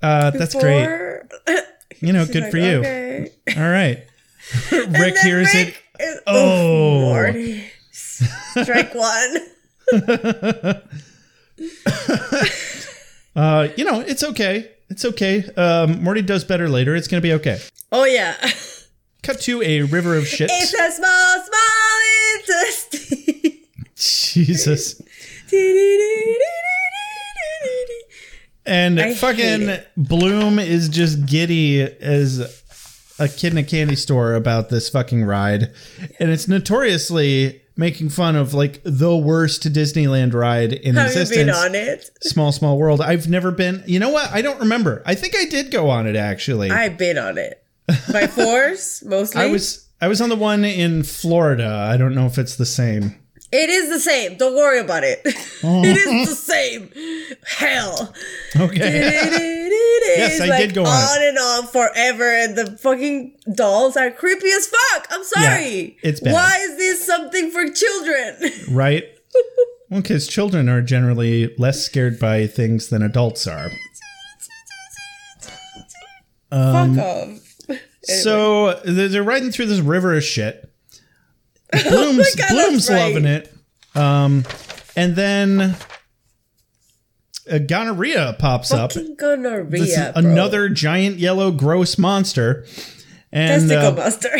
[0.02, 0.88] Uh, that's great.
[2.00, 2.78] You know, She's good like, for you.
[2.78, 3.28] Okay.
[3.56, 3.98] All right.
[4.72, 5.66] Rick hears it.
[5.66, 7.00] Rick is- Oh.
[7.00, 7.64] Morty.
[7.92, 9.36] Strike one.
[13.36, 14.70] Uh, you know, it's okay.
[14.88, 15.44] It's okay.
[15.56, 16.96] Um, Morty does better later.
[16.96, 17.60] It's going to be okay.
[17.92, 18.34] Oh, yeah.
[19.22, 20.50] Cut to a river of shit.
[20.52, 22.00] It's a small, small
[22.38, 23.58] intestine.
[23.94, 25.00] Jesus.
[28.66, 29.78] And I fucking.
[29.96, 32.38] Bloom is just giddy as
[33.18, 35.72] a kid in a candy store about this fucking ride.
[36.20, 41.46] And it's notoriously making fun of like the worst Disneyland ride in Have you existence.
[41.46, 42.10] been on it?
[42.22, 43.00] Small Small World.
[43.00, 43.82] I've never been.
[43.86, 44.30] You know what?
[44.30, 45.02] I don't remember.
[45.06, 46.70] I think I did go on it actually.
[46.70, 47.64] I've been on it.
[48.12, 49.40] By force, mostly.
[49.42, 51.66] I was I was on the one in Florida.
[51.90, 53.16] I don't know if it's the same.
[53.52, 54.36] It is the same.
[54.36, 55.22] Don't worry about it.
[55.24, 56.90] it is the same.
[57.44, 58.14] Hell.
[58.56, 59.10] Okay.
[60.16, 64.50] yes, I did go on on and on forever, and the fucking dolls are creepy
[64.52, 65.06] as fuck.
[65.10, 65.96] I'm sorry.
[66.02, 66.32] it's bad.
[66.32, 68.36] Why is this something for children?
[68.70, 69.04] right?
[69.88, 73.70] Well, because children are generally less scared by things than adults are.
[76.52, 77.78] Um, fuck off.
[78.04, 80.69] So they're they're riding through this river of shit.
[81.88, 83.14] Bloom's, Oh God, Bloom's right.
[83.14, 83.52] loving it.
[83.94, 84.44] Um,
[84.96, 85.76] and then
[87.50, 88.92] uh, gonorrhea pops up.
[89.16, 89.70] Gonorrhea.
[89.70, 90.12] This is bro.
[90.14, 92.66] another giant yellow gross monster.
[93.32, 94.30] And testicle uh, buster.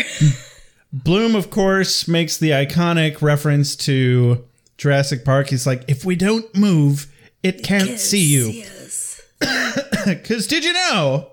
[0.93, 4.45] Bloom, of course, makes the iconic reference to
[4.77, 5.49] Jurassic Park.
[5.49, 7.07] He's like, if we don't move,
[7.43, 8.65] it can't see you.
[10.05, 11.31] Because did you know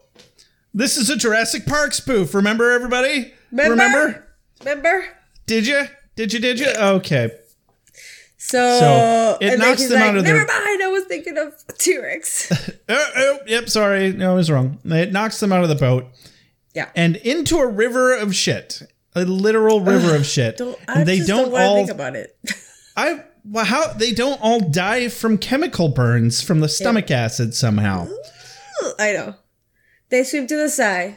[0.72, 2.34] this is a Jurassic Park spoof?
[2.34, 3.32] Remember, everybody?
[3.50, 3.70] Remember?
[3.72, 4.28] Remember?
[4.60, 5.04] Remember?
[5.48, 5.86] Did you?
[6.14, 6.40] Did you?
[6.40, 6.68] Did you?
[6.68, 7.30] Okay.
[8.36, 10.82] So, So, it and knocks them like, out of Never their- mind.
[10.82, 12.52] I was thinking of T Rex.
[12.52, 12.54] Oh,
[12.94, 13.68] uh, oh, uh, yep.
[13.70, 14.12] Sorry.
[14.12, 14.78] No, I was wrong.
[14.84, 16.06] It knocks them out of the boat
[16.74, 16.90] yeah.
[16.94, 18.82] and into a river of shit.
[19.16, 20.58] A literal river of shit.
[20.58, 21.76] Don't, I and they just don't, don't, all.
[21.76, 22.38] think about it.
[22.96, 23.24] I.
[23.44, 28.06] Well, how they don't all die from chemical burns from the stomach acid somehow?
[28.98, 29.34] I know.
[30.10, 31.16] They swim to the side.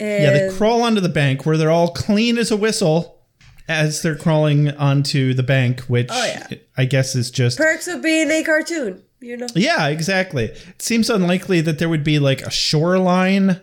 [0.00, 3.20] And Yeah, they crawl onto the bank where they're all clean as a whistle
[3.68, 6.46] as they're crawling onto the bank, which Oh, yeah.
[6.76, 7.58] I guess is just.
[7.58, 9.46] perks of being a cartoon, you know?
[9.54, 10.44] yeah, exactly.
[10.44, 13.60] It seems unlikely that there would be like a shoreline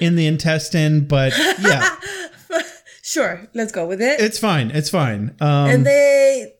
[0.00, 1.96] in the intestine, but yeah,
[3.02, 4.20] Sure, let's go with it.
[4.20, 4.70] it's fine.
[4.70, 5.34] It's fine.
[5.40, 6.52] Um, and they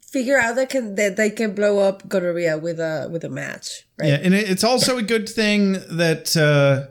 [0.00, 3.86] figure out that can that they can blow up gonorrhea with a with a match,
[3.98, 4.08] right?
[4.08, 6.90] Yeah, and it's also a good thing that uh,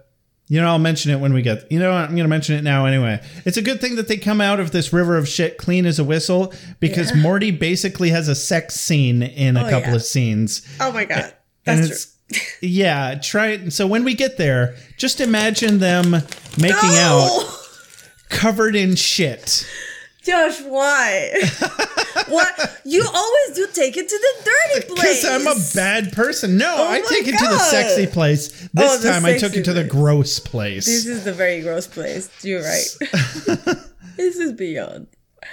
[0.49, 1.71] you know I'll mention it when we get.
[1.71, 3.21] You know, I'm going to mention it now anyway.
[3.45, 5.99] It's a good thing that they come out of this river of shit clean as
[5.99, 9.95] a whistle because Morty basically has a sex scene in a Oh, couple yeah.
[9.95, 10.67] of scenes.
[10.81, 11.33] Oh my god,
[11.63, 12.41] that's true.
[12.61, 13.71] yeah, try it.
[13.73, 16.11] So when we get there, just imagine them
[16.57, 17.27] making No!
[17.39, 17.55] out
[18.29, 19.65] covered in shit.
[20.23, 21.31] Josh, why?
[22.27, 23.67] what you always do?
[23.73, 25.21] Take it to the dirty place.
[25.21, 26.57] Because I'm a bad person.
[26.57, 28.67] No, Oh I take it to the sexy place.
[28.73, 30.85] This Oh, time I took it to the gross place.
[30.85, 32.29] This is the very gross place.
[32.43, 32.85] You're right.
[34.17, 35.07] this is beyond.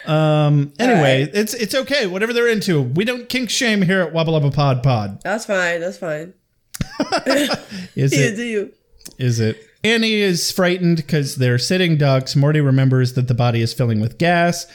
[0.04, 0.72] Um.
[0.80, 1.30] Anyway, right.
[1.32, 2.06] it's it's okay.
[2.06, 5.20] Whatever they're into, we don't kink shame here at Wubba Lubba Pod Pod.
[5.22, 5.80] That's fine.
[5.80, 6.34] That's fine.
[7.94, 8.36] Is it?
[8.36, 8.72] do you?
[9.18, 9.65] Is it?
[9.86, 12.34] Annie is frightened because they're sitting ducks.
[12.34, 14.66] Morty remembers that the body is filling with gas,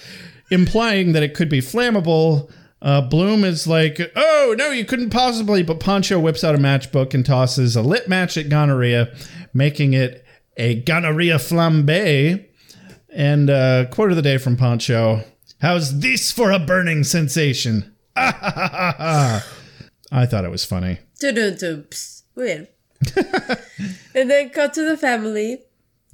[0.50, 2.50] implying that it could be flammable.
[2.82, 7.14] Uh, Bloom is like, "Oh no, you couldn't possibly." But Poncho whips out a matchbook
[7.14, 9.14] and tosses a lit match at gonorrhea,
[9.54, 10.26] making it
[10.58, 12.46] a gonorrhea flambe.
[13.14, 15.24] And uh, quote of the day from Poncho:
[15.60, 19.42] "How's this for a burning sensation?" I
[20.26, 21.00] thought it was funny.
[23.04, 23.16] Psst.
[23.16, 23.96] Muy bien.
[24.16, 25.60] and then cut to the family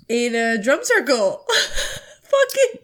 [0.09, 1.45] in a drum circle.
[2.23, 2.81] fucking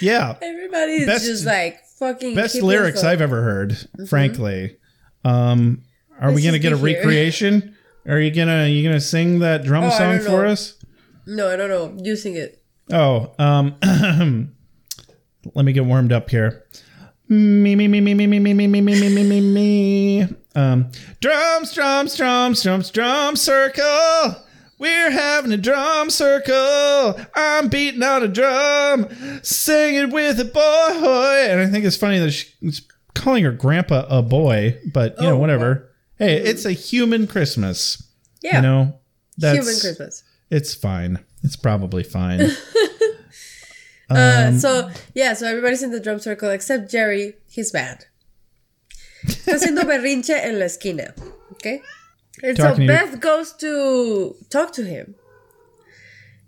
[0.00, 3.76] Yeah, everybody's Best- just like fucking best lyrics I've ever heard,
[4.08, 4.76] frankly.
[5.24, 5.82] Um,
[6.20, 6.84] are we gonna get a here.
[6.96, 7.76] recreation?
[8.08, 10.76] Are you gonna are you gonna sing that drum Oh, song for us?
[11.26, 12.02] No, I don't know.
[12.02, 12.62] You sing it.
[12.92, 13.76] Oh, um,
[15.54, 16.64] let me get warmed up here.
[17.32, 20.28] Me me me me me me me me me me me me me me.
[20.56, 24.34] Um, drums, drums, drums, drums, drum circle.
[24.80, 27.20] We're having a drum circle.
[27.36, 29.06] I'm beating on a drum,
[29.44, 31.50] singing with a boy.
[31.50, 32.82] And I think it's funny that she's
[33.14, 35.88] calling her grandpa a boy, but you know, Oh, whatever.
[36.18, 38.02] Hey, it's a human Christmas.
[38.42, 38.56] Yeah.
[38.56, 38.98] You know,
[39.38, 40.24] that's Human Christmas.
[40.50, 41.20] It's fine.
[41.44, 42.40] It's probably fine.
[44.10, 47.34] Uh, Um, so yeah, so everybody's in the drum circle except Jerry.
[47.48, 48.06] He's bad.
[49.24, 51.14] Está haciendo berrinche en la esquina.
[51.52, 51.82] Okay.
[52.42, 52.88] And so Talking you.
[52.88, 55.14] Beth goes to talk to him,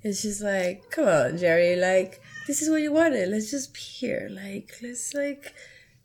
[0.02, 1.76] and she's like, "Come on, Jerry.
[1.76, 3.28] Like this is what you wanted.
[3.28, 4.28] Let's just be here.
[4.30, 5.52] Like let's like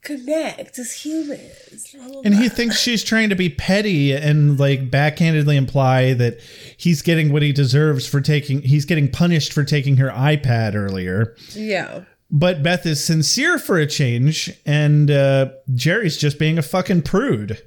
[0.01, 4.89] connect as humans." blah, blah, And he thinks she's trying to be petty and like
[4.91, 6.39] backhandedly imply that
[6.77, 11.35] he's getting what he deserves for taking he's getting punished for taking her iPad earlier.
[11.53, 12.03] yeah.
[12.29, 17.61] But Beth is sincere for a change and uh Jerry's just being a fucking prude.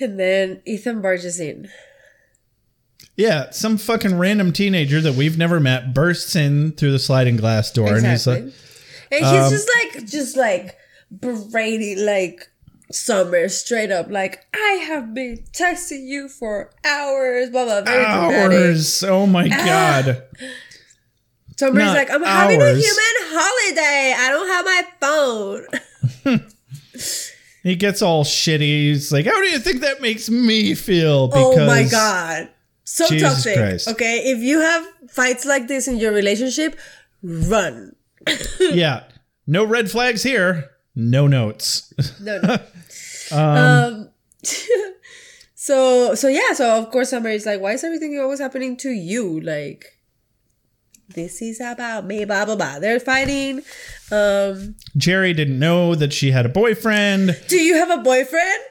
[0.00, 1.68] And then Ethan barges in.
[3.16, 7.70] Yeah, some fucking random teenager that we've never met bursts in through the sliding glass
[7.70, 8.52] door and he's like And
[9.10, 10.76] he's Um, just like, just like
[11.10, 12.50] berating like
[12.90, 17.80] Summer straight up, like I have been texting you for hours, blah blah.
[17.80, 18.58] Very dramatic.
[18.58, 19.02] hours.
[19.02, 19.64] Oh my ah.
[19.64, 20.22] god.
[21.58, 24.14] Summer's Not like, I'm having a human holiday.
[24.16, 26.46] I don't have my phone.
[27.66, 28.60] He gets all shitty.
[28.60, 32.48] He's like, "How do you think that makes me feel?" oh my god,
[32.84, 33.56] so Jesus toxic.
[33.56, 33.88] Christ.
[33.88, 36.78] Okay, if you have fights like this in your relationship,
[37.24, 37.96] run.
[38.60, 39.02] yeah.
[39.48, 40.70] No red flags here.
[40.96, 41.92] No notes.
[42.18, 42.56] No, no.
[43.36, 44.08] um,
[45.54, 49.38] so so yeah, so of course is like, why is everything always happening to you?
[49.40, 49.98] Like,
[51.14, 52.78] this is about me, blah blah blah.
[52.78, 53.62] They're fighting.
[54.10, 57.38] Um, Jerry didn't know that she had a boyfriend.
[57.48, 58.62] do you have a boyfriend?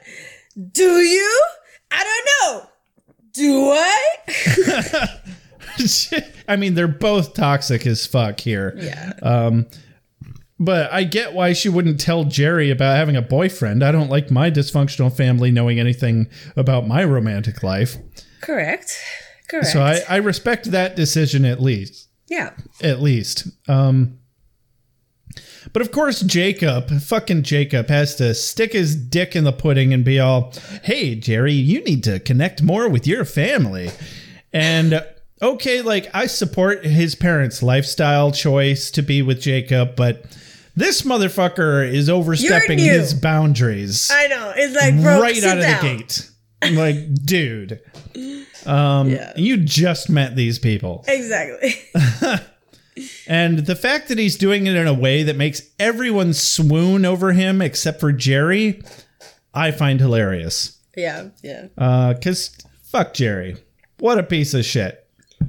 [0.72, 1.44] Do you?
[1.92, 2.28] I don't
[2.60, 2.68] know.
[3.32, 5.18] Do I?
[6.48, 8.74] I mean, they're both toxic as fuck here.
[8.78, 9.12] yeah.
[9.22, 9.66] Um,
[10.58, 13.82] but I get why she wouldn't tell Jerry about having a boyfriend.
[13.84, 17.96] I don't like my dysfunctional family knowing anything about my romantic life.
[18.40, 18.98] Correct.
[19.48, 19.68] Correct.
[19.68, 22.08] So I, I respect that decision at least.
[22.28, 22.52] yeah.
[22.82, 23.48] at least.
[23.68, 24.18] Um,
[25.72, 30.04] but of course, Jacob, fucking Jacob, has to stick his dick in the pudding and
[30.04, 30.52] be all,
[30.84, 33.90] "Hey, Jerry, you need to connect more with your family."
[34.52, 35.04] And
[35.42, 40.24] okay, like I support his parents' lifestyle choice to be with Jacob, but
[40.76, 44.52] this motherfucker is overstepping his boundaries I know.
[44.54, 45.82] It's like bro, right out of down.
[45.82, 46.30] the gate.
[46.62, 47.80] I'm like, dude,
[48.66, 49.32] um, Yeah.
[49.36, 51.04] you just met these people.
[51.08, 51.74] Exactly.
[53.28, 57.32] And the fact that he's doing it in a way that makes everyone swoon over
[57.32, 58.82] him except for Jerry,
[59.52, 60.78] I find hilarious.
[60.96, 61.28] yeah.
[61.42, 61.66] Yeah.
[61.76, 63.56] Uh, cause fuck Jerry.
[63.98, 65.06] What a piece of shit.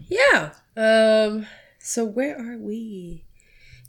[0.09, 0.51] Yeah.
[0.75, 1.47] Um.
[1.80, 3.23] So where are we?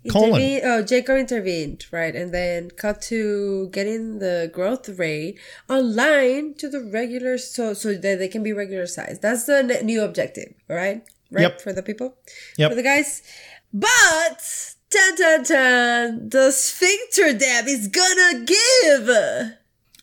[0.05, 2.15] Intervene, oh, Jacob intervened, right?
[2.15, 5.39] And then cut to getting the growth rate
[5.69, 9.19] online to the regular, so so that they can be regular size.
[9.21, 11.03] That's the ne- new objective, all right?
[11.31, 11.61] Right Yep.
[11.61, 12.17] for the people,
[12.57, 12.71] Yep.
[12.71, 13.23] for the guys.
[13.73, 14.41] But
[14.91, 19.07] dun dun dun, the sphincter dam is gonna give.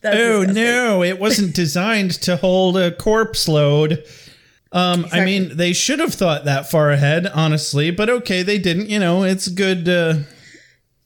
[0.02, 0.54] That's Oh disgusting.
[0.64, 4.04] no, it wasn't designed to hold a corpse load.
[4.76, 8.90] Um, I mean, they should have thought that far ahead, honestly, but okay, they didn't.
[8.90, 9.88] You know, it's good.
[9.88, 10.16] Uh,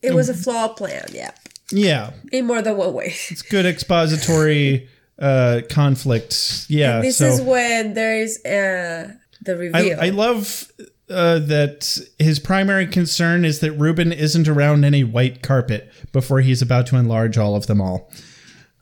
[0.01, 1.31] It was a flawed plan, yeah,
[1.71, 3.13] yeah, in more than one way.
[3.29, 4.89] it's good expository
[5.19, 6.65] uh, conflict.
[6.67, 9.13] Yeah, This so is when there is uh,
[9.45, 9.99] the I, reveal.
[10.01, 10.71] I love
[11.09, 16.61] uh, that his primary concern is that Ruben isn't around any white carpet before he's
[16.61, 18.09] about to enlarge all of them all.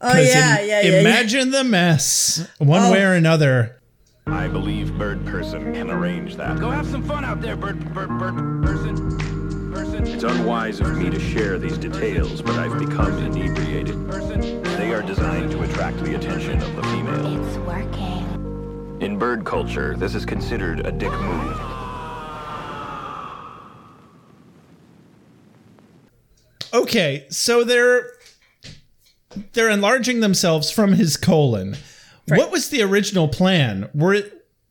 [0.02, 1.00] oh yeah, im- yeah, yeah, yeah.
[1.02, 2.92] Imagine the mess, one Oh.
[2.94, 3.74] way or another.
[4.30, 6.60] I believe Bird Person can arrange that.
[6.60, 9.72] Go have some fun out there, bird, bird, bird, person.
[9.74, 10.06] Person.
[10.08, 13.96] It's unwise of me to share these details, but I've become inebriated.
[14.10, 14.62] Person.
[14.64, 17.46] They are designed to attract the attention of the female.
[17.46, 18.98] It's working.
[19.02, 21.58] In bird culture, this is considered a dick move.
[26.74, 28.12] Okay, so they're
[29.54, 31.78] they're enlarging themselves from his colon.
[32.36, 33.90] What was the original plan?
[33.94, 34.22] Were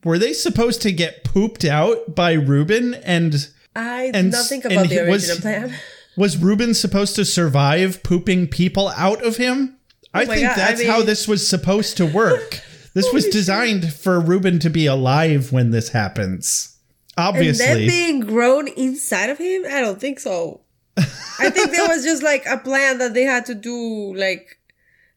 [0.05, 4.49] were they supposed to get pooped out by Ruben and I did and not s-
[4.49, 5.75] think and about he the was- original plan.
[6.17, 9.77] was Ruben supposed to survive pooping people out of him?
[10.15, 12.61] Oh I Oh my think God, I that's how this was supposed to work.
[12.95, 16.79] This was designed for Ruben to be alive when this happens.
[17.19, 17.67] And Obviously.
[17.67, 19.65] then being grown inside of him?
[19.71, 20.63] I don't think so.
[20.97, 24.56] I think there was just like a plan that they had to do, like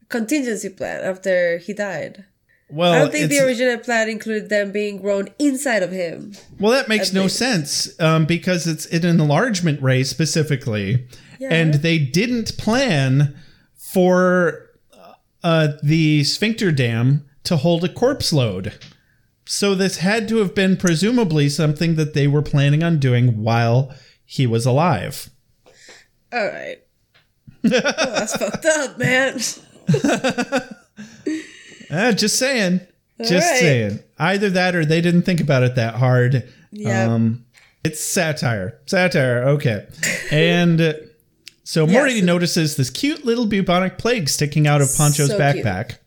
[0.10, 2.26] contingency plan after he died.
[2.70, 6.34] well, I don't think the original plan included them being grown inside of him.
[6.60, 7.38] Well, that makes no least.
[7.38, 11.08] sense um, because it's an enlargement ray specifically,
[11.42, 13.36] and they didn't plan
[13.76, 14.70] for
[15.44, 18.74] uh, the sphincter dam to hold a corpse load.
[19.46, 23.92] So this had to have been presumably something that they were planning on doing while
[24.24, 25.32] he was alive.
[26.32, 26.78] All right.
[27.64, 29.40] that's fucked up, man.
[31.92, 32.82] Ah, just saying.
[33.20, 33.60] Just right.
[33.60, 34.00] saying.
[34.18, 36.48] Either that or they didn't think about it that hard.
[36.72, 37.14] Yeah.
[37.14, 37.46] Um,
[37.84, 38.80] it's satire.
[38.86, 39.44] Satire.
[39.50, 39.88] Okay.
[40.32, 40.94] And uh,
[41.64, 45.66] so Morty notices this cute little bubonic plague sticking out of Poncho's So cute.
[45.66, 45.98] backpack.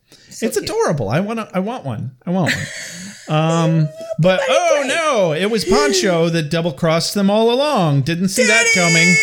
[0.40, 1.08] it's adorable.
[1.08, 1.50] I want to.
[1.52, 2.16] I want one.
[2.24, 3.36] I want one.
[3.36, 3.88] um,
[4.20, 8.02] but oh no, it was Poncho that double crossed them all along.
[8.02, 9.16] Didn't see that coming.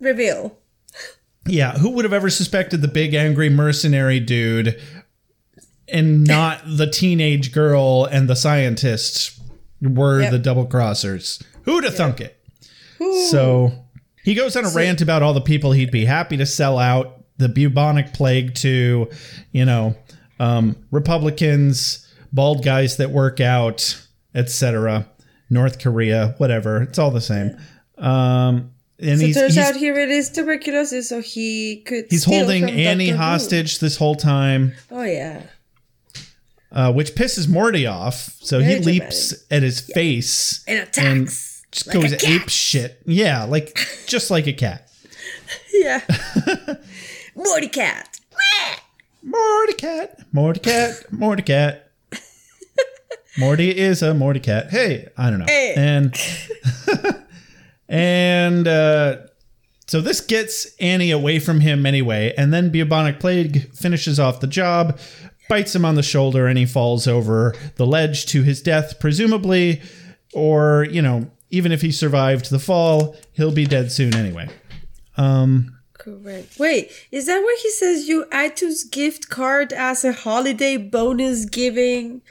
[0.00, 0.58] Reveal.
[1.46, 4.80] Yeah, who would have ever suspected the big angry mercenary dude
[5.88, 9.40] and not the teenage girl and the scientist
[9.80, 10.30] were Yep.
[10.30, 11.42] the double crossers?
[11.64, 12.38] Who'd have thunk it?
[13.30, 13.72] So
[14.24, 17.24] he goes on a rant about all the people he'd be happy to sell out
[17.38, 19.08] the bubonic plague to,
[19.50, 19.96] you know,
[20.38, 24.00] um, Republicans, bald guys that work out,
[24.34, 25.08] etc.
[25.50, 26.82] North Korea, whatever.
[26.82, 27.56] It's all the same.
[27.98, 28.71] Um,
[29.02, 32.06] and So turns out he really is tuberculosis, so he could.
[32.10, 33.16] He's holding Annie Dr.
[33.16, 33.22] Who.
[33.22, 35.42] hostage this whole time, Oh yeah.
[36.70, 38.36] uh, which pisses Morty off.
[38.40, 41.64] So he Very leaps at his face And attacks.
[41.72, 43.02] just like a goes ape shit.
[43.06, 43.76] Yeah, like
[44.06, 44.88] just like a cat.
[45.74, 46.00] Yeah.
[47.34, 48.18] Morty cat.
[49.22, 51.90] Morty cat, Morty cat, Morty cat.
[53.38, 54.70] Morty is a Morty cat.
[54.70, 55.46] Hey, I don't know.
[55.48, 55.74] Hey.
[55.76, 56.14] And
[57.92, 59.18] and uh,
[59.86, 64.46] so this gets Annie away from him anyway, and then bubonic plague finishes off the
[64.46, 64.98] job,
[65.50, 69.82] bites him on the shoulder, and he falls over the ledge to his death, presumably,
[70.32, 74.48] or you know, even if he survived the fall, he'll be dead soon anyway.
[75.18, 76.58] Um, Correct.
[76.58, 82.22] Wait, is that where he says you iTunes gift card as a holiday bonus giving?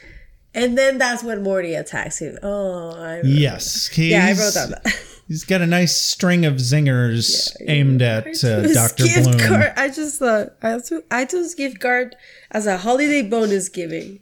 [0.56, 2.40] And then that's when Morty attacks him.
[2.42, 5.08] Oh, I yes, he's, yeah, I wrote down that.
[5.32, 9.40] He's got a nice string of zingers aimed at uh, Doctor gift Bloom.
[9.40, 12.18] Card, I just thought iTunes iTunes gift card
[12.52, 14.20] as a holiday bonus giving.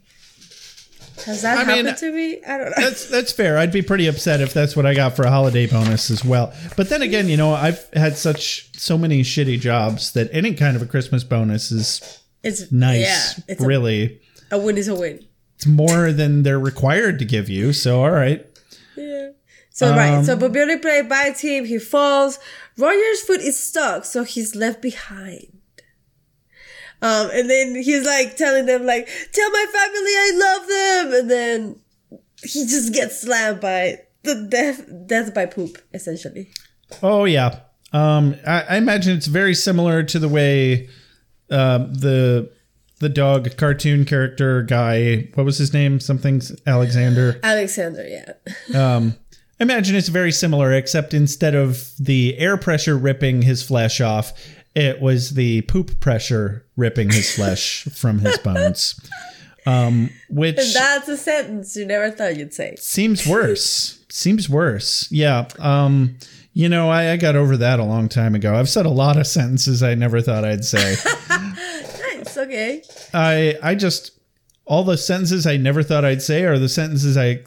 [1.26, 2.40] Has that I mean, happened to me?
[2.44, 2.74] I don't know.
[2.76, 3.58] That's that's fair.
[3.58, 6.54] I'd be pretty upset if that's what I got for a holiday bonus as well.
[6.76, 10.76] But then again, you know, I've had such so many shitty jobs that any kind
[10.76, 13.00] of a Christmas bonus is It's nice.
[13.00, 14.20] Yeah, it's really,
[14.52, 15.26] a, a win is a win.
[15.56, 17.72] it's more than they're required to give you.
[17.72, 18.46] So all right.
[18.96, 19.30] Yeah.
[19.80, 22.38] So right, so Um, bubonic plague bites him, he falls.
[22.76, 25.46] Roger's foot is stuck, so he's left behind.
[27.00, 31.30] Um, and then he's like telling them like, "Tell my family I love them," and
[31.30, 31.76] then
[32.42, 36.50] he just gets slammed by the death, death by poop, essentially.
[37.02, 37.60] Oh yeah.
[37.94, 40.90] Um, I, I imagine it's very similar to the way
[41.50, 42.52] uh, the
[42.98, 45.30] the dog cartoon character guy.
[45.36, 46.00] What was his name?
[46.00, 47.40] Something Alexander.
[47.42, 48.34] Alexander, yeah.
[48.78, 49.16] Um,
[49.60, 54.32] imagine it's very similar, except instead of the air pressure ripping his flesh off,
[54.74, 58.98] it was the poop pressure ripping his flesh from his bones.
[59.66, 62.76] Um, which And that's a sentence you never thought you'd say.
[62.78, 64.02] seems worse.
[64.08, 65.06] seems worse.
[65.12, 65.48] Yeah.
[65.58, 66.16] Um,
[66.54, 68.54] you know, I, I got over that a long time ago.
[68.54, 70.96] I've said a lot of sentences I never thought I'd say.
[72.16, 72.82] Nice, okay.
[73.14, 74.12] I I just
[74.64, 77.44] all the sentences I never thought I'd say are the sentences I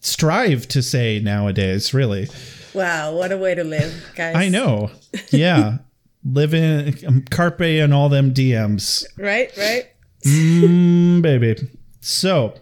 [0.00, 2.28] strive to say nowadays, really.
[2.74, 4.36] Wow, what a way to live, guys.
[4.36, 4.90] I know.
[5.30, 5.78] Yeah.
[6.24, 9.04] Living um, carpe and all them DMs.
[9.16, 9.88] Right, right.
[10.26, 11.56] Mm, baby.
[12.00, 12.54] So,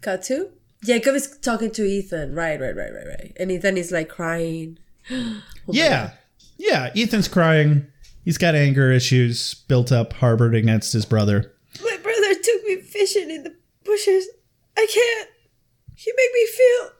[0.00, 0.50] Cut to?
[0.84, 2.34] Jacob is talking to Ethan.
[2.34, 3.36] Right, right, right, right, right.
[3.38, 4.78] And Ethan is like crying.
[5.10, 6.12] Oh yeah.
[6.56, 7.86] Yeah, Ethan's crying.
[8.24, 11.54] He's got anger issues built up, harbored against his brother.
[11.82, 13.54] My brother took me fishing in the
[13.84, 14.26] bushes.
[14.76, 15.30] I can't.
[16.08, 16.90] He made me feel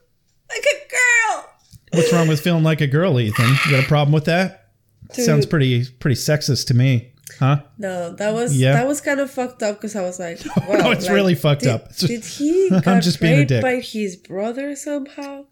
[0.49, 1.49] like a girl.
[1.93, 3.47] What's wrong with feeling like a girl, Ethan?
[3.65, 4.69] You got a problem with that?
[5.13, 5.25] Dude.
[5.25, 7.13] Sounds pretty pretty sexist to me.
[7.39, 7.61] Huh?
[7.79, 8.73] No, that was Yeah.
[8.73, 11.33] that was kind of fucked up because I was like, wow, no, it's like, really
[11.33, 11.95] fucked did, up.
[11.95, 13.61] Did he I'm just being a raped dick.
[13.63, 15.45] by his brother somehow?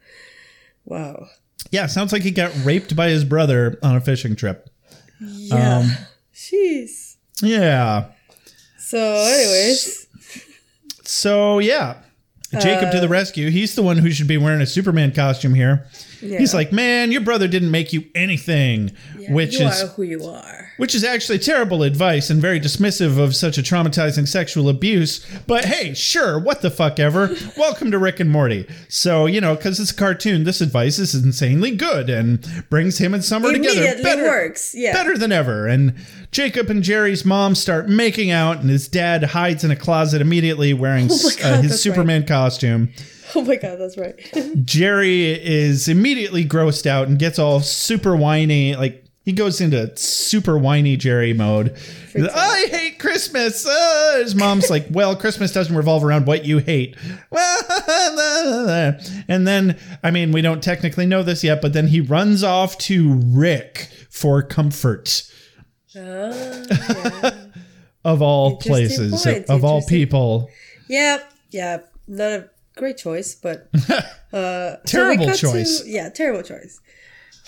[0.86, 1.28] Wow.
[1.72, 4.70] Yeah, sounds like he got raped by his brother on a fishing trip.
[5.20, 5.78] Yeah.
[5.80, 5.92] Um,
[6.36, 7.16] Jeez.
[7.42, 8.10] Yeah.
[8.78, 10.06] So, anyways,
[11.04, 12.02] So yeah,
[12.52, 13.50] Jacob Uh, to the rescue.
[13.50, 15.86] He's the one who should be wearing a Superman costume here.
[16.22, 16.40] Yeah.
[16.40, 18.92] He's like, man, your brother didn't make you anything,
[19.30, 20.72] which you is who you are.
[20.78, 25.26] which is actually terrible advice and very dismissive of such a traumatizing sexual abuse.
[25.46, 27.36] But hey, sure, what the fuck ever.
[27.58, 28.68] Welcome to Rick and Morty.
[28.90, 33.14] So you know, because it's a cartoon, this advice is insanely good and brings him
[33.14, 34.74] and Summer together better, works.
[34.76, 34.94] Yeah.
[34.94, 35.68] better than ever.
[35.68, 35.94] And
[36.32, 40.74] Jacob and Jerry's mom start making out, and his dad hides in a closet immediately
[40.74, 42.92] wearing Oh God, uh, his Superman costume.
[43.36, 44.16] Oh my god, that's right.
[44.66, 48.76] Jerry is immediately grossed out and gets all super whiny.
[48.76, 51.76] Like he goes into super whiny Jerry mode.
[52.16, 53.68] Like, I hate Christmas.
[53.68, 56.96] Uh, his mom's like, Well, Christmas doesn't revolve around what you hate.
[59.28, 62.78] and then, I mean, we don't technically know this yet, but then he runs off
[62.80, 65.30] to Rick for comfort.
[68.06, 70.50] of all places, of all people.
[70.88, 74.02] Yep, yeah, none a great choice, but uh,
[74.32, 75.84] so Terrible to- choice.
[75.86, 76.80] yeah, terrible choice.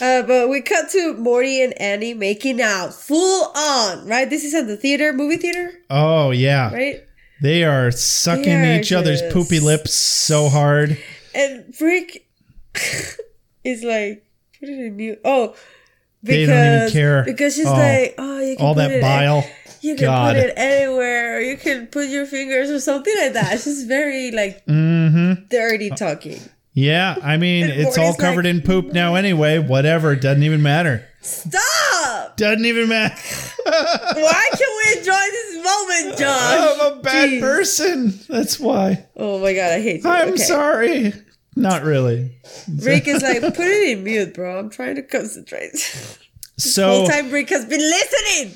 [0.02, 4.30] Uh, but we cut to Morty and Annie making out full on, right?
[4.30, 6.74] This is at the theater, movie theater, Oh, yeah.
[6.74, 7.04] right?
[7.42, 10.98] They are sucking They are each other's poopy lips so hard.
[11.36, 12.26] And Rick
[13.64, 14.26] is like,
[14.60, 15.20] put it in mute.
[15.26, 15.56] Oh,
[16.24, 17.24] They because don't even care.
[17.26, 19.46] because she's Oh, like, oh, you can all that bile.
[19.82, 20.36] You can God.
[20.36, 23.60] put it anywhere, or you can put your fingers or something like that.
[23.62, 25.46] She's very like Mm-hmm.
[25.50, 26.40] dirty talking.
[26.74, 29.60] Yeah, I mean, it's all covered like, in poop now anyway.
[29.60, 31.06] Whatever, doesn't even matter.
[31.22, 32.38] Stop!
[32.38, 33.16] Doesn't even matter.
[33.66, 36.80] Why can we enjoy this moment, Josh?
[36.82, 37.42] I'm a bad Jeez.
[37.42, 38.20] person.
[38.30, 39.06] That's why.
[39.18, 40.10] Oh my god, I hate you.
[40.10, 40.38] I'm Okay.
[40.38, 41.14] sorry.
[41.56, 42.32] Not really.
[42.74, 44.58] Rick is like, put it in mute, bro.
[44.60, 45.76] I'm trying to concentrate.
[46.58, 48.54] So, Whole time Rick has been listening.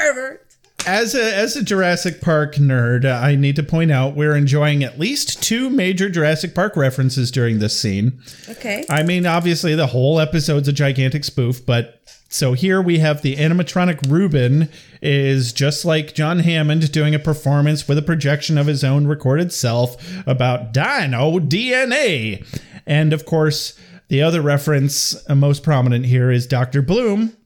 [0.00, 0.46] Pervert.
[0.86, 4.98] as a as a Jurassic Park nerd, I need to point out we're enjoying at
[4.98, 8.20] least two major Jurassic Park references during this scene.
[8.48, 8.84] Okay.
[8.88, 12.00] I mean, obviously, the whole episode's a gigantic spoof, but
[12.32, 14.68] so here we have the animatronic Ruben
[15.02, 19.52] is just like John Hammond doing a performance with a projection of his own recorded
[19.52, 19.96] self
[20.26, 22.46] about dino DNA.
[22.86, 23.78] And of course,
[24.08, 26.82] the other reference most prominent here is Dr.
[26.82, 27.36] Bloom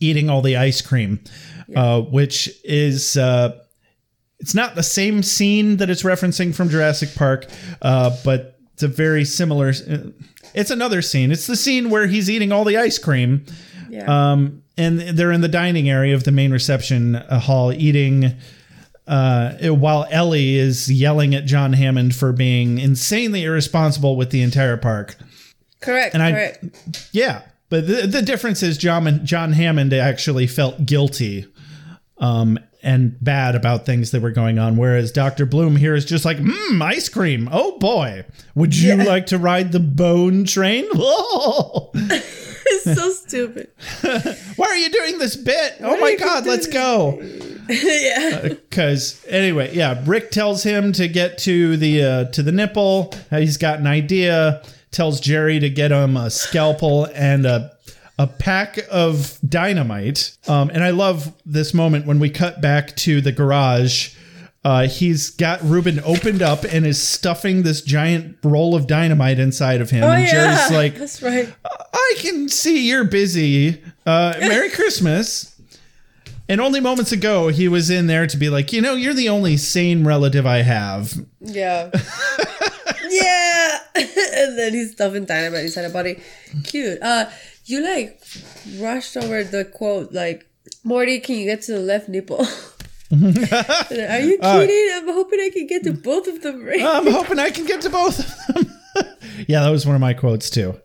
[0.00, 1.20] eating all the ice cream,
[1.74, 3.16] uh, which is.
[3.16, 3.58] Uh,
[4.40, 7.46] it's not the same scene that it's referencing from Jurassic Park,
[7.80, 9.72] uh, but it's a very similar.
[10.54, 11.30] It's another scene.
[11.32, 13.46] It's the scene where he's eating all the ice cream,
[13.88, 14.32] Yeah.
[14.32, 18.32] um, and they're in the dining area of the main reception uh, hall eating.
[19.06, 24.76] Uh, while Ellie is yelling at John Hammond for being insanely irresponsible with the entire
[24.78, 25.16] park.
[25.80, 26.14] correct.
[26.14, 26.64] and I- correct.
[27.12, 27.42] Yeah,
[27.74, 31.44] but the, the difference is John John Hammond actually felt guilty
[32.18, 36.24] um, and bad about things that were going on, whereas Doctor Bloom here is just
[36.24, 37.48] like, mmm, ice cream.
[37.50, 40.86] Oh boy, would you like to ride the bone train?
[40.94, 41.90] Whoa.
[41.94, 43.72] it's so stupid.
[44.56, 45.74] Why are you doing this bit?
[45.80, 47.20] oh my God, let's go.
[47.68, 48.50] yeah.
[48.50, 53.12] Because anyway, yeah, Rick tells him to get to the uh, to the nipple.
[53.32, 54.62] Uh, He's got an idea
[54.94, 57.74] tells Jerry to get him a scalpel and a
[58.18, 60.36] a pack of dynamite.
[60.46, 64.14] Um, and I love this moment when we cut back to the garage.
[64.64, 69.80] Uh, he's got Ruben opened up and is stuffing this giant roll of dynamite inside
[69.80, 70.04] of him.
[70.04, 71.52] Oh and yeah, Jerry's like, that's right.
[71.92, 73.82] I can see you're busy.
[74.06, 75.53] Uh, Merry Christmas.
[76.48, 79.30] And only moments ago, he was in there to be like, you know, you're the
[79.30, 81.14] only sane relative I have.
[81.40, 81.90] Yeah.
[83.08, 83.78] yeah.
[83.94, 86.20] and then he's stuffing dynamite inside a body.
[86.64, 87.00] Cute.
[87.02, 87.30] Uh
[87.66, 88.20] you like
[88.78, 90.46] rushed over the quote like
[90.82, 92.40] Morty, can you get to the left nipple?
[93.12, 94.90] Are you kidding?
[94.94, 96.82] I'm hoping I can get to both of them right.
[96.82, 98.72] I'm hoping I can get to both of them.
[99.46, 100.78] yeah, that was one of my quotes too.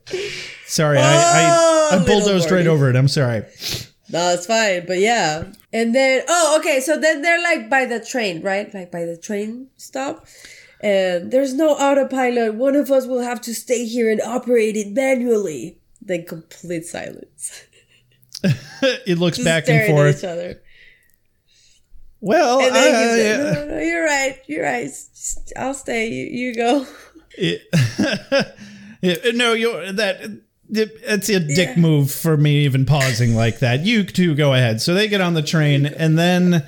[0.67, 2.95] Sorry, I, I, Oh, I little bulldozed right over it.
[2.95, 3.43] I'm sorry.
[4.11, 5.51] No, it's fine, but yeah.
[5.71, 8.73] And then oh, okay, so then they're like by the train, right?
[8.73, 10.25] Like by the train stop.
[10.81, 12.55] And there's no autopilot.
[12.55, 15.77] One of us will have to stay here and operate it manually.
[16.01, 17.63] Then complete silence.
[18.43, 20.17] it looks Just back and staring at forth.
[20.19, 20.61] each other.
[22.21, 24.89] Well, And then I- he's like, no, no, you're right, you're right.
[25.57, 26.09] I'll stay.
[26.09, 26.85] You, you go.
[27.37, 27.61] it,
[29.01, 30.21] it- no, you're that
[30.71, 33.85] it's a dick move for me even pausing like that.
[33.85, 34.81] You two go ahead.
[34.81, 36.65] So they get on the train, and then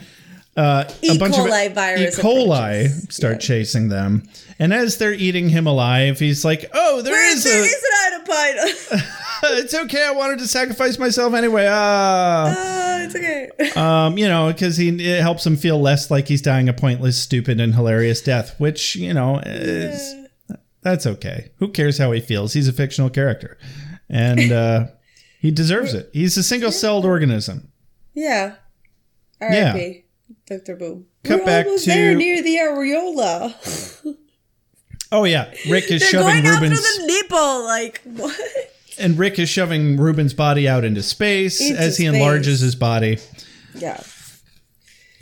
[0.58, 1.16] uh, E.
[1.16, 2.22] a bunch coli of virus E.
[2.22, 4.24] coli start chasing them.
[4.60, 7.74] And as they're eating him alive, he's like, "Oh, there Wait, is there a." is
[7.74, 8.02] an
[9.44, 10.06] it's okay.
[10.06, 11.68] I wanted to sacrifice myself anyway.
[11.70, 12.56] Ah.
[12.58, 13.50] oh, it's okay.
[13.80, 17.22] Um, you know, because he it helps him feel less like he's dying a pointless,
[17.22, 18.60] stupid, and hilarious death.
[18.60, 20.16] Which you know is
[20.82, 21.52] that's okay.
[21.58, 22.54] Who cares how he feels?
[22.54, 23.58] He's a fictional character,
[24.12, 24.86] and uh,
[25.40, 26.10] he deserves it.
[26.14, 27.72] He's a single-celled organism.
[28.14, 28.56] Yeah.
[29.42, 30.06] R.I.P.
[30.46, 30.76] Dr.
[30.76, 31.06] Boom.
[31.24, 34.16] Cut We're back almost to- there near the areola.
[35.14, 37.64] Oh yeah, Rick is They're shoving going out Ruben's through the nipple.
[37.66, 38.40] Like what?
[38.98, 42.16] and Rick is shoving Ruben's body out into space Into as he space.
[42.16, 43.18] enlarges his body.
[43.76, 44.02] Yeah.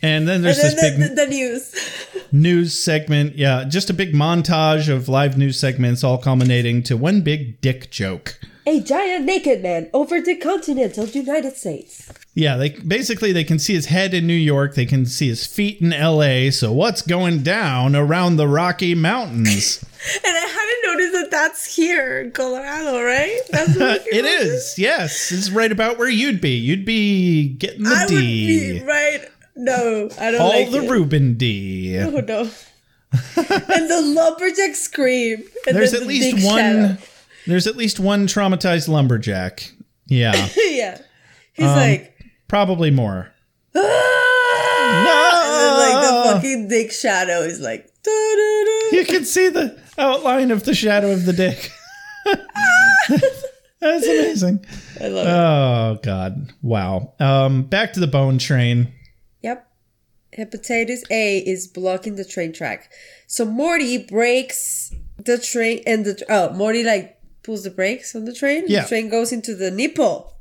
[0.03, 2.27] And then there's and this then big the, the, the news.
[2.31, 3.35] news segment.
[3.35, 7.89] Yeah, just a big montage of live news segments, all culminating to one big dick
[7.89, 8.39] joke.
[8.69, 12.07] A giant naked man over the continental United States.
[12.35, 15.47] Yeah, they basically they can see his head in New York, they can see his
[15.47, 16.51] feet in L.A.
[16.51, 19.83] So what's going down around the Rocky Mountains?
[20.23, 23.41] And I hadn't noticed that that's here in Colorado, right?
[23.49, 26.55] That's what it is, yes, it's right about where you'd be.
[26.55, 29.27] You'd be getting the I would D, be right.
[29.57, 30.89] No, I don't all like the it.
[30.89, 31.99] Ruben D.
[31.99, 32.41] Oh no.
[33.35, 35.43] and the lumberjack scream.
[35.67, 36.59] And There's at the least one.
[36.59, 36.97] shadow.
[37.47, 39.71] There's at least one traumatized lumberjack.
[40.07, 40.99] Yeah, yeah.
[41.53, 42.15] He's Um, like,
[42.47, 43.31] probably more.
[43.75, 43.79] "Ah!"
[45.45, 50.51] and then like the fucking dick shadow is like, "Doo-doo-doo." You can see the outline
[50.51, 51.71] of the shadow of the dick.
[53.81, 54.65] That's amazing.
[54.99, 55.29] I love it.
[55.29, 56.53] Oh God!
[56.61, 57.13] Wow.
[57.19, 58.91] Um, back to the bone train.
[59.41, 59.65] Yep.
[60.37, 62.91] Hepatitis A is blocking the train track.
[63.27, 67.17] So Morty breaks the train and the oh Morty like
[67.49, 68.63] pulls the brakes on the train.
[68.67, 68.83] Yeah.
[68.83, 70.35] The train goes into the nipple.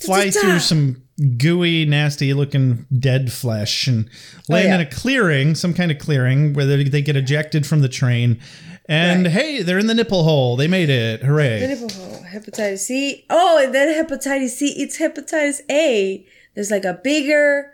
[0.00, 0.40] Fly Da-da-da.
[0.40, 1.02] through some
[1.36, 4.08] gooey, nasty-looking dead flesh and
[4.48, 4.74] land Oh, yeah.
[4.76, 8.40] in a clearing, some kind of clearing, where they, they get ejected from the train.
[8.88, 9.32] And Right.
[9.32, 10.56] hey, they're in the nipple hole.
[10.56, 11.22] They made it!
[11.22, 11.60] Hooray!
[11.60, 12.24] The nipple hole.
[12.24, 13.24] Hepatitis C.
[13.30, 14.74] Oh, and then hepatitis C.
[14.82, 16.26] It's hepatitis A.
[16.54, 17.72] There's like a bigger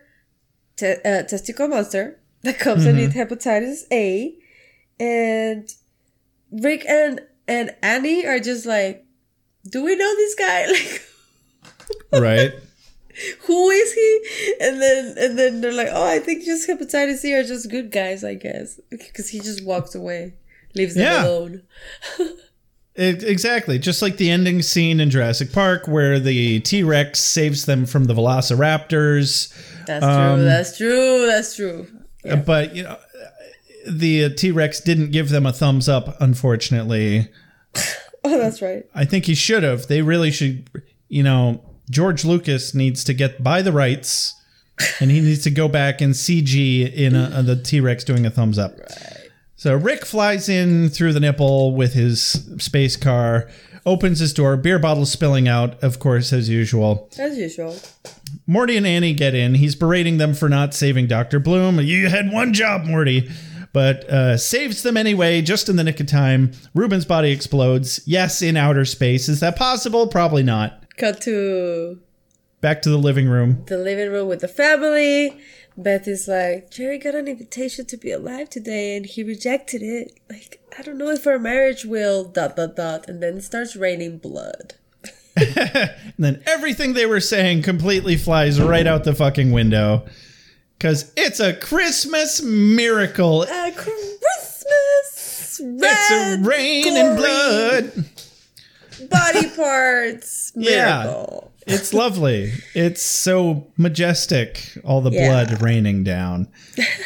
[0.77, 2.99] te- uh, testicle monster that comes Mm-hmm.
[2.99, 4.35] in with hepatitis A,
[5.01, 5.69] and
[6.51, 9.05] Rick and and Annie are just like,
[9.71, 10.67] do we know this guy?
[12.13, 12.23] Like.
[12.23, 12.53] right?
[13.47, 14.55] who is he?
[14.61, 17.91] And then and then they're like, oh, I think just hepatitis C are just good
[17.93, 20.35] guys, I guess, because he just walks away,
[20.75, 21.25] leaves them Yeah.
[21.27, 21.63] alone.
[22.99, 23.79] It, exactly.
[23.79, 28.05] Just like the ending scene in Jurassic Park where the T Rex saves them from
[28.05, 29.53] the Velociraptors.
[29.87, 30.45] That's Um, true.
[30.45, 31.27] That's true.
[31.27, 31.87] That's true.
[32.27, 32.97] Uh, But, you know,
[33.89, 37.29] the T Rex didn't give them a thumbs up, unfortunately.
[38.29, 38.85] Oh, that's right.
[38.93, 39.87] I think he should have.
[39.87, 40.69] They really should,
[41.09, 41.63] you know,
[41.93, 44.35] George Lucas needs to get by the rights
[44.99, 48.27] and he needs to go back and CG in a, a- the T Rex doing
[48.27, 48.73] a thumbs up.
[49.55, 52.21] So Rick flies in through the nipple with his
[52.59, 53.49] space car,
[53.87, 57.09] opens his door, beer bottle spilling out, of course, as usual.
[57.21, 57.77] As usual.
[58.49, 59.55] Morty and Annie get in.
[59.55, 61.39] He's berating them for not saving Dr.
[61.39, 61.79] Bloom.
[61.81, 63.31] You had one job, Morty.
[63.77, 66.53] But uh, saves them anyway, just in the nick of time.
[66.75, 68.01] Ruben's body explodes.
[68.07, 69.29] Yes, in outer space.
[69.29, 70.07] Is that possible?
[70.07, 70.83] Probably not.
[70.97, 72.01] Cut to
[72.63, 73.65] Back to the living room.
[73.67, 75.39] the living room with the family.
[75.77, 80.19] Beth is like, Jerry got an invitation to be alive today and he rejected it.
[80.31, 83.77] Like, I don't know if our marriage will dot dot dot and then it starts
[83.77, 84.77] raining blood.
[85.37, 90.07] And then everything they were saying completely flies right out the fucking window.
[90.79, 93.43] Cause it's a Christmas miracle.
[93.45, 94.65] A Christmas
[95.59, 95.65] It's a
[96.37, 97.93] red, rain and blood.
[99.11, 101.25] body parts Yeah.
[101.69, 102.53] It's lovely.
[102.75, 104.63] It's so majestic.
[104.85, 105.29] All the Yeah.
[105.47, 106.47] blood raining down.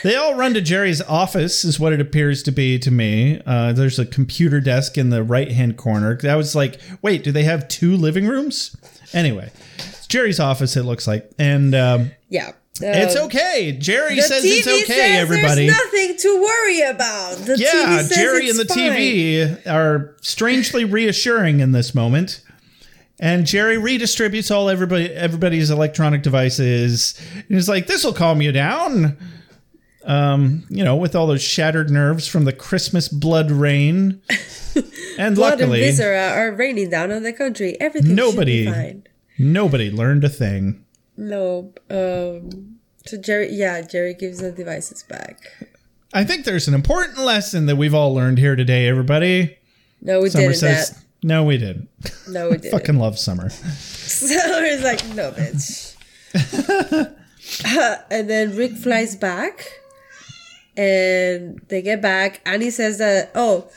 [0.02, 3.40] They all run to Jerry's office, is what it appears to be to me.
[3.46, 6.18] Uh, there's a computer desk in the right hand corner.
[6.28, 8.76] I was like, wait, do they have two living rooms?
[9.14, 11.30] Anyway, it's Jerry's office, it looks like.
[11.38, 12.50] And um, Yeah.
[12.80, 13.72] It's Um, okay.
[13.78, 15.66] Jerry says TV it's okay, says everybody.
[15.66, 17.36] There's nothing to worry about.
[17.38, 18.78] The yeah, TV says Jerry and the fine.
[18.78, 22.42] TV are strangely reassuring in this moment.
[23.18, 27.20] And Jerry redistributes all everybody everybody's electronic devices.
[27.34, 29.18] And he's like, "This will calm you down."
[30.06, 34.20] Um, you know, with all those shattered nerves from the Christmas blood rain.
[35.18, 37.78] And Blood luckily, and viscera are raining down on the country.
[37.78, 39.02] Everything Nobody- fine.
[39.38, 40.84] nobody learned a thing.
[41.16, 41.74] No.
[41.90, 42.69] Um.
[43.06, 45.38] So Jerry, yeah, Jerry gives the devices back.
[46.12, 49.56] I think there's an important lesson that we've all learned here today, everybody.
[50.02, 50.56] No, we Summer didn't.
[50.58, 51.04] says, that.
[51.22, 51.88] "No, we didn't."
[52.28, 52.72] No, we didn't.
[52.72, 53.48] Fucking love summer.
[53.50, 55.96] Summer's like, no, bitch.
[57.64, 59.66] Uh, and then Rick flies back,
[60.76, 62.40] and they get back.
[62.44, 63.68] Annie says that, oh,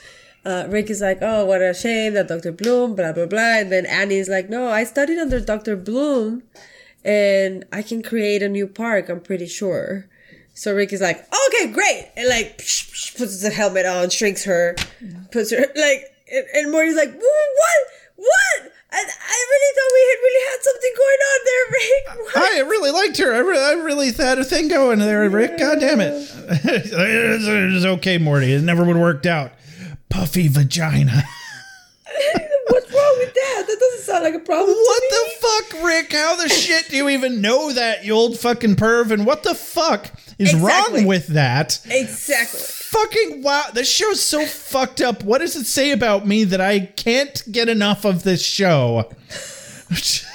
[0.45, 2.51] uh, Rick is like, oh, what a shame that Dr.
[2.51, 3.59] Bloom, blah, blah, blah.
[3.59, 5.75] And then Annie's like, no, I studied under Dr.
[5.75, 6.43] Bloom,
[7.03, 10.07] and I can create a new park, I'm pretty sure.
[10.53, 12.11] So Rick is like, okay, great.
[12.15, 14.75] And like, psh, psh, puts the helmet on, shrinks her,
[15.31, 17.79] puts her, like, and, and Morty's like, what?
[18.15, 18.71] What?
[18.91, 22.35] I, I really thought we had really had something going on there, Rick.
[22.35, 22.53] What?
[22.53, 23.33] I really liked her.
[23.33, 25.57] I, re- I really had a thing going there, Rick.
[25.57, 26.13] God damn it.
[26.47, 28.53] it's okay, Morty.
[28.53, 29.51] It never would have worked out.
[30.09, 31.23] Puffy vagina.
[32.93, 33.63] What's wrong with that?
[33.67, 34.75] That doesn't sound like a problem.
[34.77, 36.13] What the fuck, Rick?
[36.13, 39.11] How the shit do you even know that, you old fucking perv?
[39.11, 40.99] And what the fuck is Exactly.
[40.99, 41.79] wrong with that?
[41.89, 42.59] Exactly.
[42.59, 43.63] Fucking wow.
[43.73, 45.23] This show's so fucked up.
[45.23, 49.09] What does it say about me that I can't get enough of this show?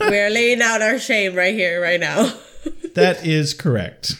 [0.00, 2.32] We're laying out our shame right here, right now.
[2.94, 4.14] That is correct.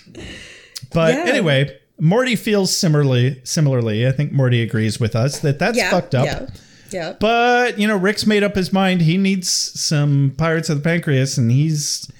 [0.92, 1.24] But Yeah.
[1.26, 3.40] anyway, Morty feels similarly.
[3.44, 5.90] Similarly, I think Morty agrees with us that that's yeah.
[5.90, 6.24] fucked up.
[6.24, 6.46] Yeah.
[6.90, 7.12] Yeah.
[7.20, 9.02] But you know, Rick's made up his mind.
[9.02, 12.10] He needs some Pirates of the Pancreas, and he's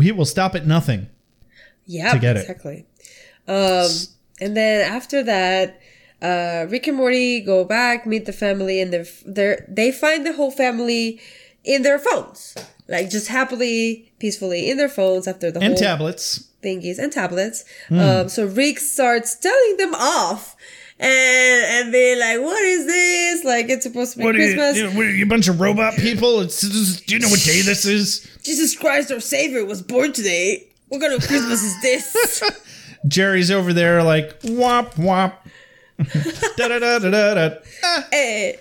[0.00, 1.08] he will stop at nothing.
[1.86, 2.40] Yeah, to get it.
[2.40, 2.86] exactly.
[3.46, 3.88] Um,
[4.40, 5.80] and then after that,
[6.20, 10.32] uh, Rick and Morty go back, meet the family, and they're, they're they find the
[10.32, 11.20] whole family
[11.64, 12.56] in their phones,
[12.88, 16.48] like just happily, peacefully in their phones after the And whole tablets.
[16.66, 17.64] Thingies and tablets.
[17.88, 17.98] Hmm.
[18.00, 20.56] Um, so Rick starts telling them off.
[20.98, 23.44] And and they're like, "What is this?
[23.44, 25.46] Like, it's supposed to be What are, you, Christmas." you, what are you, a bunch
[25.46, 26.40] of robot people?
[26.40, 28.26] It's, it's- do you know what day this is?
[28.42, 30.66] Jesus Christ, our Savior was born today.
[30.88, 32.42] What kind of Christmas is this?
[33.06, 35.46] Jerry's over there like whop whop.
[36.56, 37.54] da da da da da da.
[37.84, 38.06] Ah.
[38.12, 38.52] Eh.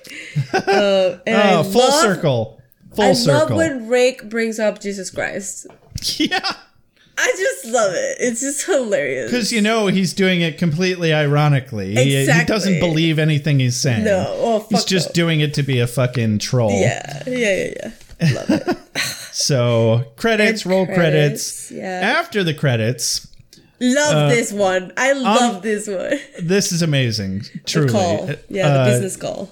[0.54, 2.62] Uh, and I Oh, full love- circle.
[2.98, 3.56] Full I circle.
[3.56, 5.68] love when Rick brings up Jesus Christ.
[6.18, 6.56] yeah.
[7.18, 8.18] I just love it.
[8.20, 9.32] It's just hilarious.
[9.32, 11.96] Because you know he's doing it completely ironically.
[11.96, 14.04] He- He, doesn't believe anything he's saying.
[14.04, 14.26] No.
[14.30, 15.14] Oh, he's just no.
[15.14, 16.72] doing it to be a fucking troll.
[16.72, 17.92] Yeah, yeah, yeah,
[18.22, 18.34] yeah.
[18.34, 18.78] Love it.
[19.34, 21.72] so credits, And roll credits, credits.
[21.72, 22.16] yeah.
[22.20, 23.28] After the credits,
[23.82, 24.94] Love Uh, this one.
[24.96, 26.18] I love this one.
[26.42, 27.44] this is amazing.
[27.66, 28.30] Truly, The call.
[28.50, 29.50] Yeah, Uh, the business call.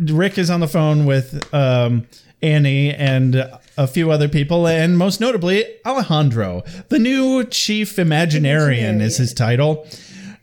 [0.00, 2.06] Rick is on the phone with um,
[2.42, 3.34] Annie and
[3.76, 9.86] a few other people, and most notably Alejandro, the new chief Imaginarian, is his title.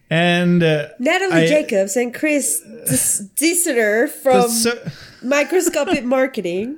[0.09, 4.89] And uh, Natalie I- Jacobs and Chris Dis- Dissiter from so-
[5.23, 6.77] Microscopic Marketing,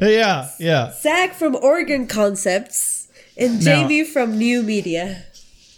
[0.00, 0.92] yeah, yeah.
[1.00, 5.24] Zach from Oregon Concepts, and Now- Jamie from New Media.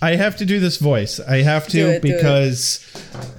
[0.04, 1.18] I have to do this voice.
[1.18, 2.84] I have to it, because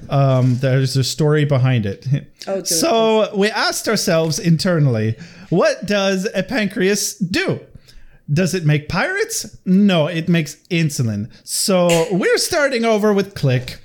[0.09, 2.07] um, there's a story behind it.
[2.47, 5.15] Oh, do it, so we asked ourselves internally,
[5.49, 7.59] what does a pancreas do?
[8.33, 9.55] Does it make pirates?
[9.65, 11.31] No, it makes insulin.
[11.43, 13.77] So we're starting over with Click.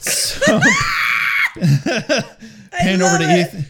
[0.00, 0.58] So
[2.72, 3.48] hand over to it.
[3.48, 3.66] Ethan.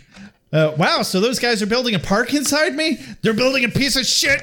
[0.52, 3.00] Uh, wow, so those guys are building a park inside me?
[3.22, 4.40] They're building a piece of shit.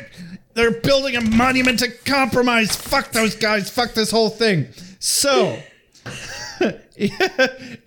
[0.54, 2.76] They're building a monument to compromise.
[2.76, 3.70] Fuck those guys.
[3.70, 4.68] Fuck this whole thing.
[5.00, 5.58] So,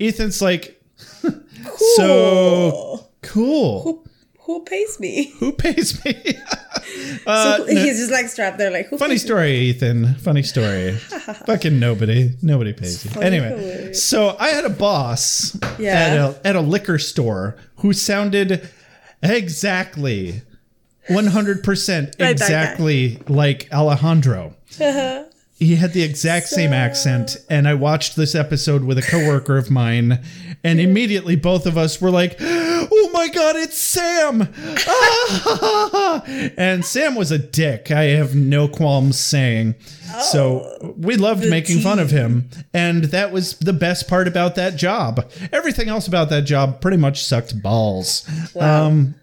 [0.00, 0.80] Ethan's like,
[1.96, 4.04] so cool.
[4.40, 5.32] who pays me?
[5.38, 6.14] Who pays me?
[7.26, 9.26] Uh, so he's just like strapped there, like who Funny pays me?
[9.28, 10.14] story, Ethan.
[10.16, 10.92] Funny story.
[11.46, 12.32] Fucking nobody.
[12.42, 13.20] Nobody pays you.
[13.22, 15.92] Anyway, so I had a boss Yeah.
[15.94, 18.68] at, a, at a liquor store who sounded
[19.22, 20.42] exactly
[21.08, 22.30] 100% Like that guy.
[22.30, 24.54] exactly like Alejandro.
[25.56, 29.70] He had the exact same accent, and I watched this episode with a coworker of
[29.70, 30.18] mine,
[30.64, 34.48] and immediately both of us were like, "Oh my god, it's Sam!"
[34.88, 36.22] Ah!
[36.58, 37.92] and Sam was a dick.
[37.92, 39.76] I have no qualms saying.
[40.32, 44.74] so we loved making fun of him, and that was the best part about that
[44.76, 45.30] job.
[45.52, 48.28] Everything else about that job pretty much sucked balls.
[48.58, 49.14] Um,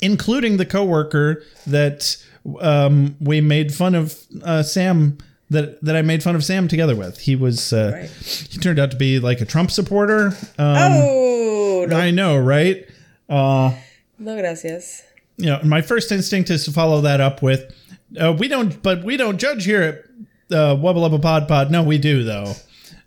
[0.00, 2.16] including the coworker that
[2.60, 5.18] um, we made fun of uh, Sam
[5.50, 7.18] that that I made fun of Sam together with.
[7.20, 8.10] He was uh, Right.
[8.10, 10.28] he turned out to be like a Trump supporter.
[10.58, 12.86] Um, Oh no, I know, right?
[13.28, 13.74] Uh,
[14.18, 15.02] no gracias.
[15.36, 17.72] you know, my first instinct is to follow that up with,
[18.20, 21.82] uh, "We don't, but we don't judge here at uh, Wubba Lubba Pod Pod." No,
[21.82, 22.54] we do though.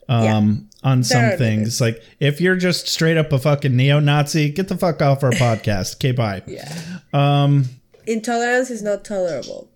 [0.09, 4.49] Um, on some There it things, like if you're just straight up a fucking neo-Nazi,
[4.49, 5.95] get the fuck off our podcast.
[5.95, 6.41] Okay, bye.
[6.47, 6.71] Yeah.
[7.13, 7.65] Um,
[8.07, 9.69] Intolerance is not tolerable.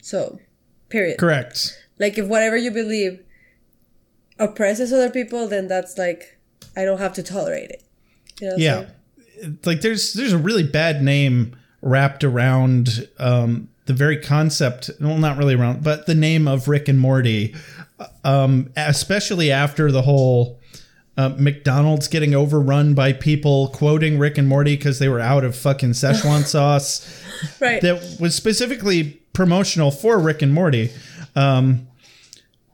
[0.00, 0.38] So,
[0.88, 1.18] period.
[1.18, 1.78] correct.
[1.98, 3.20] Like if whatever you believe
[4.38, 6.38] oppresses other people, then that's like
[6.76, 7.82] I don't have to tolerate it.
[8.40, 8.86] You know Yeah.
[9.64, 15.36] Like there's there's a really bad name wrapped around um the very concept, well not
[15.36, 17.54] really around, but the name of Rick and Morty.
[18.24, 20.58] Um especially after the whole
[21.16, 25.54] uh, McDonald's getting overrun by people quoting Rick and Morty because they were out of
[25.54, 27.22] fucking Szechuan sauce
[27.60, 27.82] Right.
[27.82, 30.90] that was specifically promotional for Rick and Morty.
[31.36, 31.86] Um,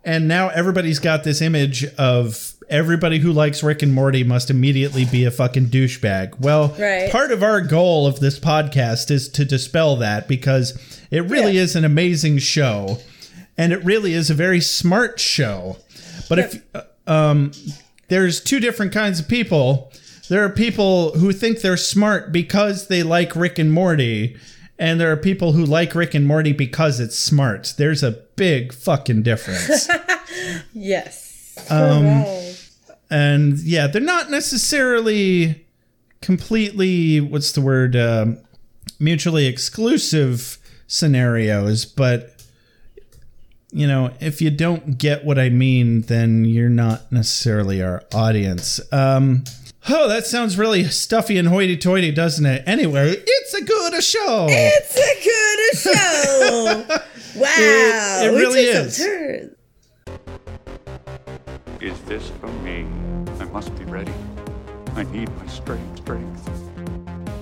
[0.04, 5.04] and now everybody's got this image of everybody who likes Rick and Morty must immediately
[5.04, 6.38] be a fucking douchebag.
[6.40, 7.10] Well, Right.
[7.10, 10.78] part of our goal of this podcast is to dispel that because
[11.10, 11.62] it really Yeah.
[11.62, 12.98] is an amazing show
[13.56, 15.78] and it really is a very smart show.
[16.28, 17.52] But if uh, um,
[18.08, 19.90] there's two different kinds of people,
[20.28, 24.36] there are people who think they're smart because they like Rick and Morty,
[24.78, 27.72] and there are people who like Rick and Morty because it's smart.
[27.78, 29.88] There's a big fucking difference.
[30.74, 31.56] yes.
[31.70, 32.24] Um.
[33.10, 35.66] And yeah, they're not necessarily
[36.20, 38.38] completely what's the word um,
[38.98, 42.34] mutually exclusive scenarios, but
[43.70, 48.80] you know, if you don't get what I mean, then you're not necessarily our audience.
[48.92, 49.44] Um,
[49.90, 52.62] oh, that sounds really stuffy and hoity-toity, doesn't it?
[52.66, 54.46] Anyway, it's a good show.
[54.48, 56.84] It's a good show.
[57.40, 57.54] wow.
[57.58, 58.98] It- it really is.
[61.78, 61.92] Turns.
[61.92, 62.86] Is this for me?
[63.40, 64.12] I must be ready.
[64.94, 66.50] I need my strength, strength.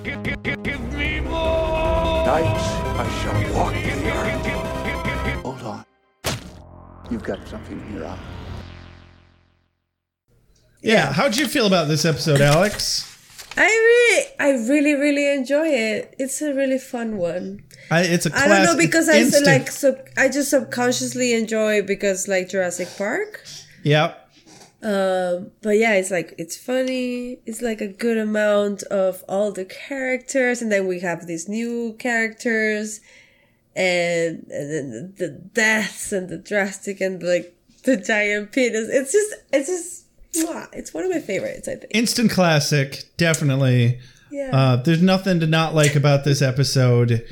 [0.05, 2.27] Give, give, give, give me more!
[2.27, 2.45] Night
[2.99, 5.43] I shall walk the earth.
[5.43, 5.85] Hold on.
[7.11, 8.19] You've got something here, Al.
[10.83, 13.13] yeah, how'd you feel about this episode, Alex?
[13.57, 16.15] I really, I really, really enjoy it.
[16.19, 17.65] It's a really fun one.
[17.91, 18.49] I, it's a I class.
[18.49, 22.89] don't know because I it's so, like sub, I just subconsciously enjoy because like Jurassic
[22.99, 23.43] Park.
[23.83, 24.26] Yep.
[24.83, 27.39] Um, but yeah, it's like it's funny.
[27.47, 31.97] It's like a good amount of all the characters, and then we have these new
[31.99, 33.01] characters,
[33.75, 38.89] and, and then the, the deaths and the drastic and like the giant penis.
[38.91, 40.05] It's just, it's just,
[40.73, 41.69] it's one of my favorites.
[41.69, 41.91] I think.
[41.91, 43.99] Instant classic, definitely.
[44.31, 44.51] Yeah.
[44.53, 47.27] Uh, there's nothing to not like about this episode,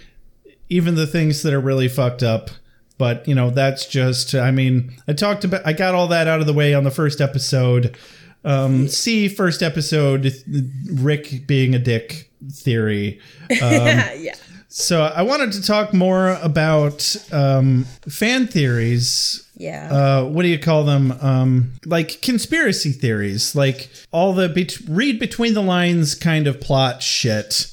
[0.68, 2.50] even the things that are really fucked up.
[2.96, 4.34] But you know, that's just.
[4.34, 5.66] I mean, I talked about.
[5.66, 7.96] I got all that out of the way on the first episode.
[8.44, 10.32] Um, see, first episode,
[10.92, 13.20] Rick being a dick theory.
[13.62, 13.86] Um,
[14.18, 14.34] yeah.
[14.68, 19.48] So I wanted to talk more about um, fan theories.
[19.54, 19.88] Yeah.
[19.92, 21.12] Uh, what do you call them?
[21.20, 27.04] Um, like conspiracy theories, like all the bet- read between the lines kind of plot
[27.04, 27.72] shit.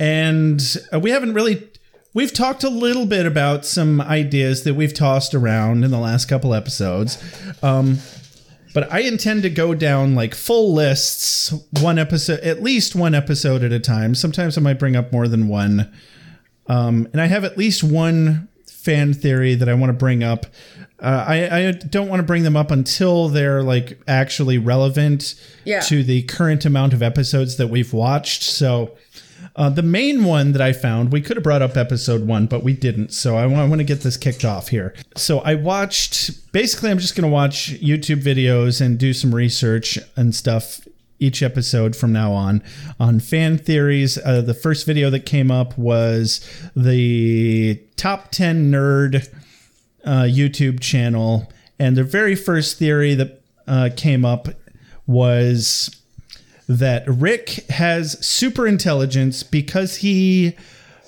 [0.00, 0.60] And
[0.92, 1.68] uh, we haven't really.
[2.14, 6.26] We've talked a little bit about some ideas that we've tossed around in the last
[6.26, 7.22] couple episodes.
[7.62, 7.98] Um,
[8.72, 13.64] but I intend to go down like full lists, one episode, at least one episode
[13.64, 14.14] at a time.
[14.14, 15.92] Sometimes I might bring up more than one.
[16.68, 20.46] Um, and I have at least one fan theory that I want to bring up.
[21.00, 25.34] Uh, I, I don't want to bring them up until they're like actually relevant
[25.64, 25.80] Yeah.
[25.80, 28.42] to the current amount of episodes that we've watched.
[28.44, 28.92] So
[29.56, 32.64] uh, the main one that I found, we could have brought up episode one, but
[32.64, 33.12] we didn't.
[33.12, 34.94] So I want, to get this kicked off here.
[35.16, 39.98] So I watched, basically, I'm just going to watch YouTube videos and do some research
[40.16, 40.80] and stuff
[41.20, 42.62] each episode from now on
[42.98, 44.18] on fan theories.
[44.18, 49.28] Uh, the first video that came up was the top 10 nerd
[50.04, 51.50] uh, YouTube channel.
[51.78, 54.48] And the very first theory that uh, came up
[55.06, 56.02] was
[56.68, 60.56] that Rick has super intelligence because he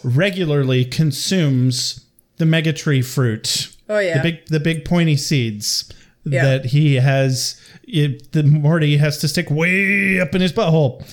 [0.04, 2.04] regularly consumes
[2.36, 3.74] the megatree fruit.
[3.88, 4.18] Oh, yeah.
[4.18, 5.90] The big the big pointy seeds
[6.24, 6.44] Yeah.
[6.44, 11.04] that he has it, the Morty has to stick way up in his butthole.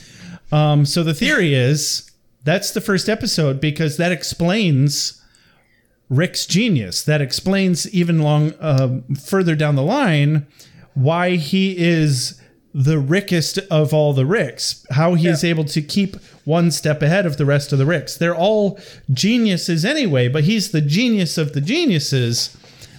[0.52, 2.10] Um, so the theory is
[2.44, 5.22] that's the first episode because that explains
[6.10, 7.02] Rick's genius.
[7.04, 10.46] That explains even long uh, further down the line
[10.94, 12.40] why he is
[12.74, 14.86] the Rickest of all the Ricks.
[14.92, 18.18] How he is able to keep one step ahead of the rest of the Ricks.
[18.18, 18.80] They're all
[19.12, 22.56] geniuses anyway, but he's the genius of the geniuses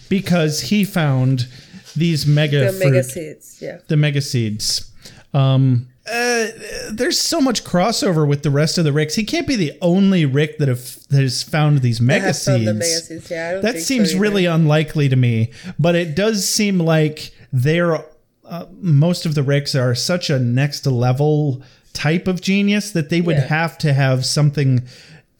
[0.09, 1.49] because he found
[1.97, 3.59] these mega The fruit mega seeds.
[3.61, 3.79] Yeah.
[3.89, 4.91] the mega seeds.
[5.33, 6.49] Um, uh,
[6.93, 9.15] there's so much crossover with the rest of the Ricks.
[9.15, 12.65] He can't be the only Rick that have that has found these mega seeds.
[12.65, 13.31] the mega seeds.
[13.31, 14.21] Yeah, that so seems either.
[14.21, 18.05] really unlikely to me, but it does seem like they're
[18.47, 21.62] uh, most of the Ricks are such a next level
[21.93, 23.47] type of genius that they would Yeah.
[23.47, 24.83] have to have something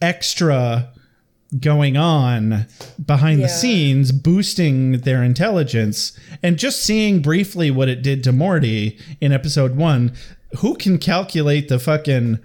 [0.01, 0.89] extra
[1.59, 2.65] going on
[3.05, 8.97] behind the scenes boosting their intelligence and just seeing briefly what it did to Morty
[9.21, 10.11] in episode 1
[10.59, 12.39] who can calculate the fucking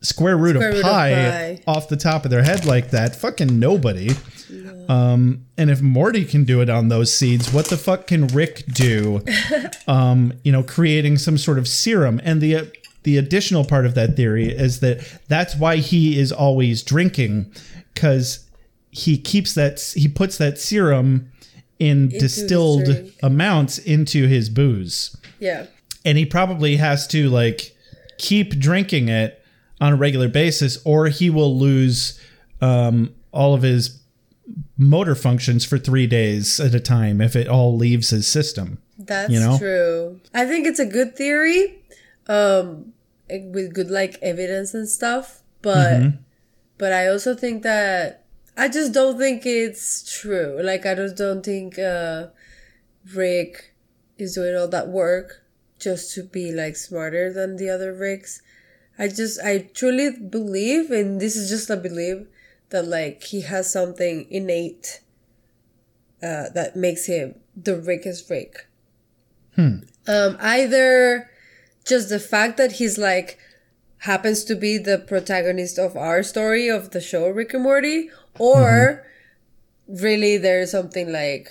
[0.00, 1.62] square root, Square of, root of pi pi.
[1.66, 3.16] off the top of their head like that.
[3.16, 4.10] Fucking nobody.
[4.88, 8.64] Um and if Morty can do it on those seeds what the fuck can Rick
[8.66, 9.24] do
[9.88, 12.20] um you know creating some sort of serum?
[12.22, 12.70] And the
[13.02, 17.52] the additional part of that theory is that that's why he is always drinking
[17.94, 18.48] because
[18.90, 21.30] he keeps that he puts that serum
[21.78, 22.88] in his distilled
[23.22, 25.16] amounts into his booze.
[25.38, 25.66] Yeah.
[26.04, 27.76] and he probably has to like
[28.18, 29.35] keep drinking it
[29.80, 32.20] on a regular basis or he will lose
[32.60, 34.00] um, all of his
[34.78, 39.30] motor functions for three days at a time if it all leaves his system That's
[39.30, 39.58] You know?
[39.58, 40.20] true.
[40.32, 41.78] I think it's a good theory,
[42.28, 42.92] um,
[43.28, 45.42] with good like evidence and stuff.
[45.62, 46.16] But Mm-hmm.
[46.78, 48.24] but I also think that
[48.56, 50.60] I just don't think it's true.
[50.62, 52.28] Like I just don't think uh,
[53.14, 53.74] Rick
[54.16, 55.42] is doing all that work
[55.78, 58.40] just to be like smarter than the other Ricks.
[58.98, 62.26] I just I truly believe, and this is just a belief,
[62.70, 65.00] that like he has something innate
[66.22, 68.66] uh, that makes him the Rickest Rick.
[70.08, 71.30] Um, either
[71.84, 73.38] just the fact that he's like
[73.98, 79.06] happens to be the protagonist of our story of the show Rick and Morty, or
[79.88, 81.48] really there's something like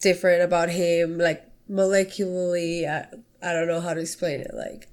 [0.00, 2.88] different about him, like molecularly.
[2.88, 3.06] I,
[3.40, 4.52] I don't know how to explain it.
[4.54, 4.88] Like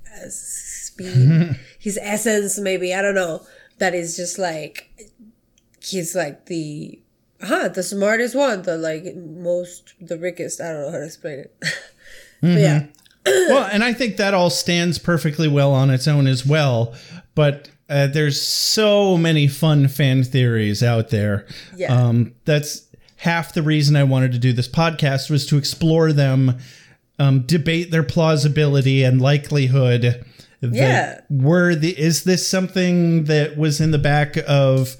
[0.95, 3.45] speed, his essence, maybe I don't know.
[3.77, 5.11] That is just like
[5.83, 6.99] he's like the
[7.41, 10.61] huh the smartest one, the like most the richest.
[10.61, 11.55] I don't know how to explain it.
[12.41, 12.85] But yeah.
[13.25, 16.93] well, and I think that all stands perfectly well on its own as well.
[17.33, 21.47] But uh, there's so many fun fan theories out there.
[21.75, 21.95] Yeah.
[21.95, 22.85] Um, that's
[23.17, 26.59] half the reason I wanted to do this podcast was to explore them,
[27.17, 30.23] um, debate their plausibility and likelihood.
[30.61, 31.21] Yeah.
[31.29, 34.95] Were the is this something that was in the back of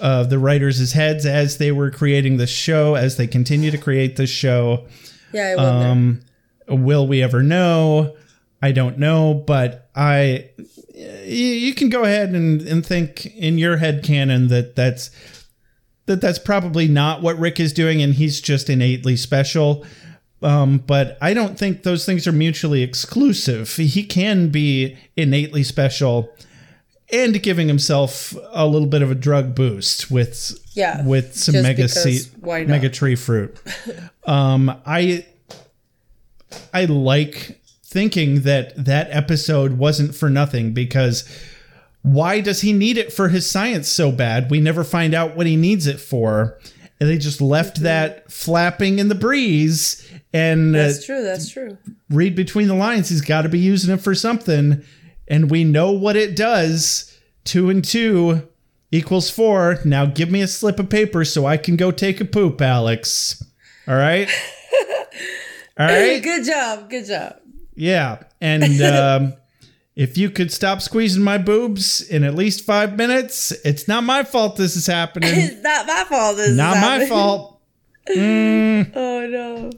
[0.00, 4.16] uh, the writers' heads as they were creating the show, as they continue to create
[4.16, 4.86] this show?
[5.32, 5.62] Yeah, I.
[5.62, 6.20] Um,
[6.68, 8.16] will we ever know?
[8.60, 10.50] I don't know, but I,
[10.94, 15.10] you, you can go ahead and, and think in your head canon that that's
[16.06, 19.84] that that's probably not what Rick is doing, and he's just innately special.
[20.42, 23.74] Um, but I don't think those things are mutually exclusive.
[23.74, 26.32] He can be innately special
[27.12, 31.88] and giving himself a little bit of a drug boost with Yeah, with some mega
[31.88, 33.56] seed, mega tree fruit.
[34.26, 35.26] um, I
[36.72, 41.24] I like thinking that that episode wasn't for nothing because
[42.02, 44.50] why does he need it for his science so bad?
[44.50, 46.58] We never find out what he needs it for.
[47.00, 51.22] And they just left that flapping in the breeze and uh, That's true.
[51.22, 51.78] That's true.
[52.10, 53.08] read between the lines.
[53.08, 54.84] He's got to be using it for something.
[55.26, 57.16] And we know what it does.
[57.44, 58.46] Two and two
[58.90, 59.78] equals four.
[59.84, 63.42] Now give me a slip of paper so I can go take a poop, Alex.
[63.86, 64.28] All right.
[65.78, 66.22] All right.
[66.22, 66.90] Good job.
[66.90, 67.36] Good job.
[67.74, 68.22] Yeah.
[68.40, 69.34] And um,
[69.98, 74.22] if you could stop squeezing my boobs in at least five minutes, it's not my
[74.22, 75.30] fault this is happening.
[75.34, 76.36] It's not my fault.
[76.36, 77.54] This is not my fault.
[78.08, 78.90] Mm.
[78.96, 79.70] Oh no.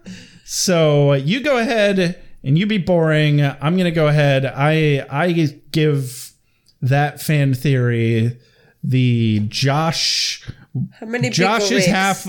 [0.46, 3.42] So you go ahead and you be boring.
[3.42, 4.46] I'm gonna go ahead.
[4.46, 5.32] I I
[5.72, 6.32] give
[6.80, 8.38] that fan theory
[8.82, 10.50] the Josh
[11.00, 12.26] How many Josh is half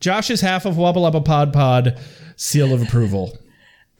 [0.00, 1.96] Josh is half of Wubba Lubba Pod Pod
[2.34, 3.38] seal of approval.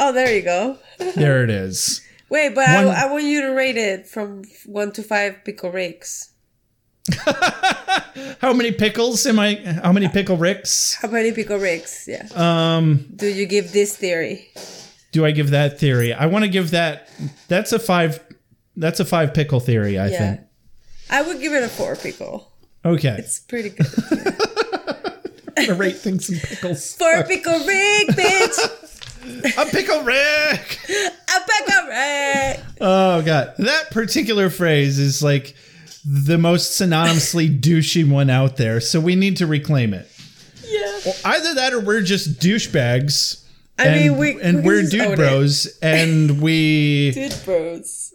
[0.00, 0.76] Oh, there you go.
[1.14, 2.00] there it is.
[2.30, 5.70] Wait, but One- I, I want you to rate it from one to five pickle
[5.70, 6.32] ricks.
[8.40, 9.56] How many pickles am I?
[9.82, 10.94] How many pickle ricks?
[11.00, 12.06] How many pickle ricks?
[12.06, 12.28] Yeah.
[12.34, 14.50] Um, Do you give this theory?
[15.12, 16.12] do I give that theory?
[16.12, 17.08] I want to give that.
[17.48, 18.20] That's a five.
[18.76, 19.98] That's a five pickle theory.
[19.98, 20.18] I yeah.
[20.18, 20.40] think.
[21.10, 22.52] I would give it a four pickle.
[22.84, 23.16] Okay.
[23.18, 23.86] It's pretty good.
[25.56, 26.94] I'm gonna rate things in pickles.
[26.96, 28.89] Four pickle rick, bitch.
[29.22, 30.78] A pickle rick.
[30.88, 32.60] A pickle rick.
[32.80, 35.54] Oh god, that particular phrase is like
[36.04, 38.80] the most synonymously douchey one out there.
[38.80, 40.08] So we need to reclaim it.
[40.66, 41.00] Yeah.
[41.04, 43.44] Well, either that or we're just douchebags.
[43.78, 45.16] I and, mean, we- and we we are just own dude it.
[45.16, 48.12] bros, and we Dude, bros.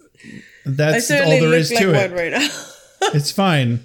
[0.65, 2.21] That's all there is there like to one it.
[2.21, 2.49] right now.
[3.13, 3.83] It's fine.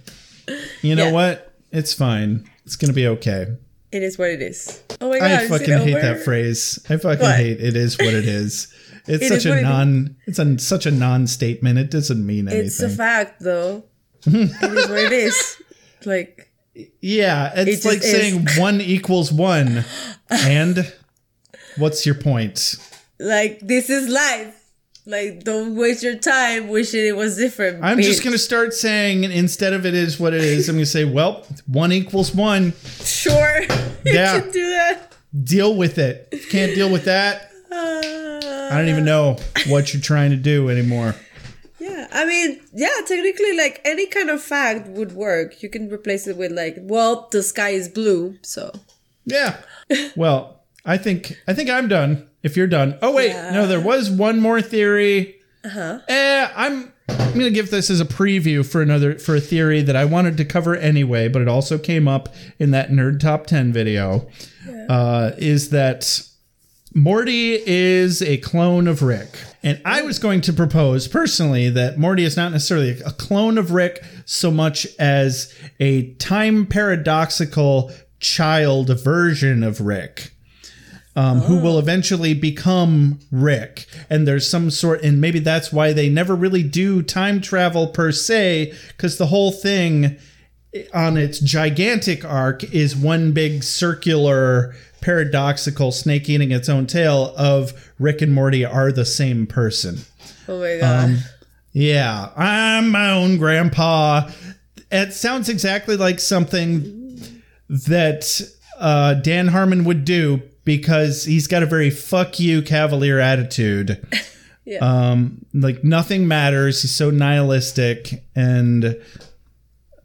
[0.81, 1.13] You know Yeah.
[1.13, 1.53] what?
[1.73, 2.49] It's fine.
[2.65, 3.49] It's gonna be okay.
[3.93, 4.83] It is what it is.
[5.01, 5.31] Oh my god!
[5.31, 6.01] I fucking hate over?
[6.15, 6.79] that phrase.
[6.91, 7.37] I fucking What?
[7.37, 8.73] hate it is what it is.
[9.07, 9.65] It's It such is a what it is.
[9.65, 11.79] non it's a, such a non statement.
[11.79, 12.67] It doesn't mean anything.
[12.67, 13.85] It's a fact, though.
[14.27, 15.57] it is what it is.
[16.05, 16.53] Like,
[17.01, 18.11] Yeah, it's It like is.
[18.11, 19.85] saying one equals one.
[20.31, 20.93] and
[21.79, 22.77] what's your point?
[23.19, 24.60] like this is life.
[25.11, 27.83] Like, don't waste your time wishing it was different.
[27.85, 31.05] I'm just gonna start saying instead of it is what it is, I'm gonna say,
[31.05, 32.73] well, one equals one.
[33.03, 33.63] sure.
[34.05, 34.41] you Yeah.
[34.41, 35.15] can do that.
[35.45, 36.29] Deal with it.
[36.33, 39.37] If you can't deal with that, I don't even know
[39.69, 41.15] what you're trying to do anymore.
[41.81, 45.63] Yeah, I mean, yeah, technically, like any kind of fact would work.
[45.63, 48.73] You can replace it with like, well, the sky is blue, so
[49.25, 49.57] Yeah.
[50.17, 52.29] Well, I think I think I'm done.
[52.43, 52.99] If you're done.
[53.03, 53.51] Oh wait, Yeah.
[53.53, 55.37] no, there was one more theory.
[55.65, 56.01] uh-huh.
[56.09, 59.97] Eh, I'm I'm gonna give this as a preview for another for a theory that
[59.97, 63.73] I wanted to cover anyway, but it also came up in that nerd top ten
[63.73, 64.29] video.
[64.89, 66.23] Uh, is that
[66.95, 69.29] Morty is a clone of Rick.
[69.63, 73.71] And I was going to propose personally that Morty is not necessarily a clone of
[73.73, 80.33] Rick so much as a time paradoxical child version of Rick
[81.21, 83.87] um, who will eventually become Rick.
[84.09, 88.11] And there's some sort, and maybe that's why they never really do time travel per
[88.13, 90.17] se, because the whole thing
[90.95, 97.93] on its gigantic arc is one big circular paradoxical snake eating its own tail of
[97.99, 99.99] Rick and Morty are the same person.
[100.49, 101.05] Oh my god.
[101.05, 101.19] Um,
[101.73, 104.31] Yeah, I'm my own grandpa.
[104.91, 107.33] It sounds exactly like something
[107.69, 108.41] that
[108.79, 110.43] uh, Dan Harmon would do
[110.77, 114.07] because he's got a very fuck you cavalier attitude.
[114.65, 114.79] yeah.
[114.79, 116.83] Um, like nothing matters.
[116.83, 118.97] He's so nihilistic and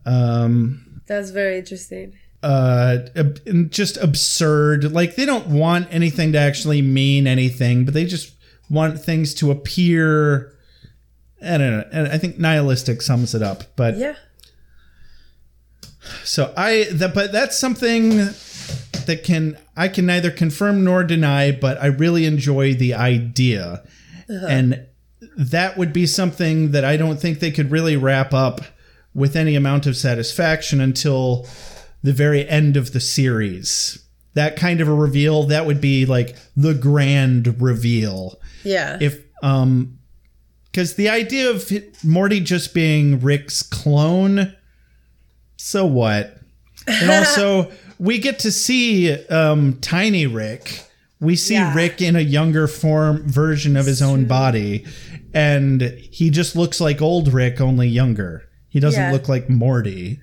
[0.07, 2.17] um, That's very interesting.
[2.41, 2.97] uh,
[3.69, 4.91] just absurd.
[4.91, 8.33] Like they don't want anything to actually mean anything, but they just
[8.69, 10.51] want things to appear.
[11.43, 11.87] I don't know.
[11.91, 13.63] And I think nihilistic sums it up.
[13.75, 14.15] But Yeah.
[16.23, 18.29] so I that but that's something
[19.07, 23.83] that can I can neither confirm nor deny, but I really enjoy the idea.
[24.27, 24.85] And
[25.37, 28.61] that would be something that I don't think they could really wrap up
[29.13, 31.47] with any amount of satisfaction until
[32.03, 33.99] the very end of the series.
[34.33, 38.97] That kind of a reveal, that would be like the grand reveal Yeah.
[38.99, 39.99] if um
[40.71, 41.71] because the idea of
[42.03, 44.53] morty just being rick's clone
[45.57, 46.37] so what
[46.87, 50.81] and also we get to see um tiny rick
[51.19, 51.73] we see Yeah.
[51.73, 54.85] rick in a younger form version of his own body
[55.33, 59.11] and he just looks like old rick only younger he doesn't Yeah.
[59.11, 60.19] look like morty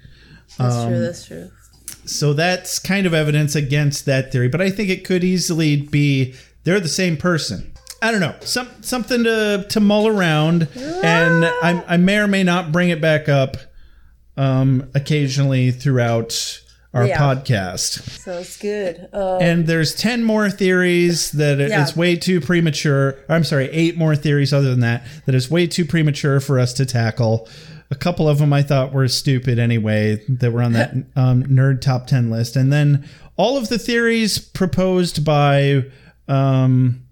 [0.59, 1.01] that's um, true.
[1.01, 1.51] That's true.
[2.05, 6.35] so that's kind of evidence against that theory, but I think it could easily be
[6.65, 7.73] they're the same person.
[8.03, 12.43] I don't know, some something to to mull around, and I, I may or may
[12.43, 13.57] not bring it back up
[14.36, 16.61] um, occasionally throughout
[16.94, 17.19] our Yeah.
[17.19, 18.01] podcast.
[18.20, 19.09] Sounds good.
[19.12, 21.82] Uh, And there's 10 more theories that Yeah.
[21.82, 23.16] it's way too premature.
[23.28, 26.73] I'm sorry, eight more theories other than that, that is way too premature for us
[26.74, 27.48] to tackle.
[27.90, 31.81] A couple of them I thought were stupid anyway, that were on that um, nerd
[31.81, 32.56] top 10 list.
[32.56, 33.05] And then
[33.36, 35.85] all of the theories proposed by
[36.28, 37.02] um,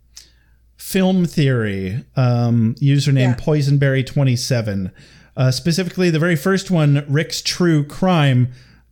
[0.77, 3.35] Film Theory, um, username Yeah.
[3.36, 4.90] Poisonberry27.
[5.36, 8.48] Uh, specifically, the very first one, Rick's True Crime.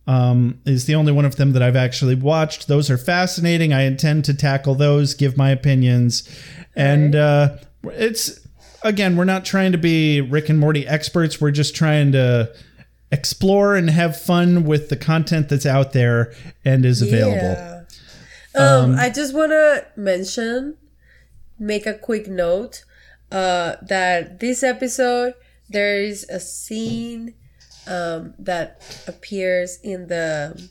[0.09, 2.67] Um, is the only one of them that I've actually watched.
[2.67, 3.73] Those are fascinating.
[3.73, 6.27] I intend to tackle those, give my opinions,
[6.75, 8.39] and uh, it's
[8.81, 11.39] again, we're not trying to be Rick and Morty experts.
[11.39, 12.51] We're just trying to
[13.11, 16.33] explore and have fun with the content that's out there
[16.65, 17.35] and is available.
[17.35, 17.75] Yeah.
[18.55, 20.77] Um, I just want to mention,
[21.59, 22.83] make a quick note,
[23.31, 25.35] uh, that this episode
[25.69, 27.35] there is a scene
[27.89, 30.69] um, that appears in the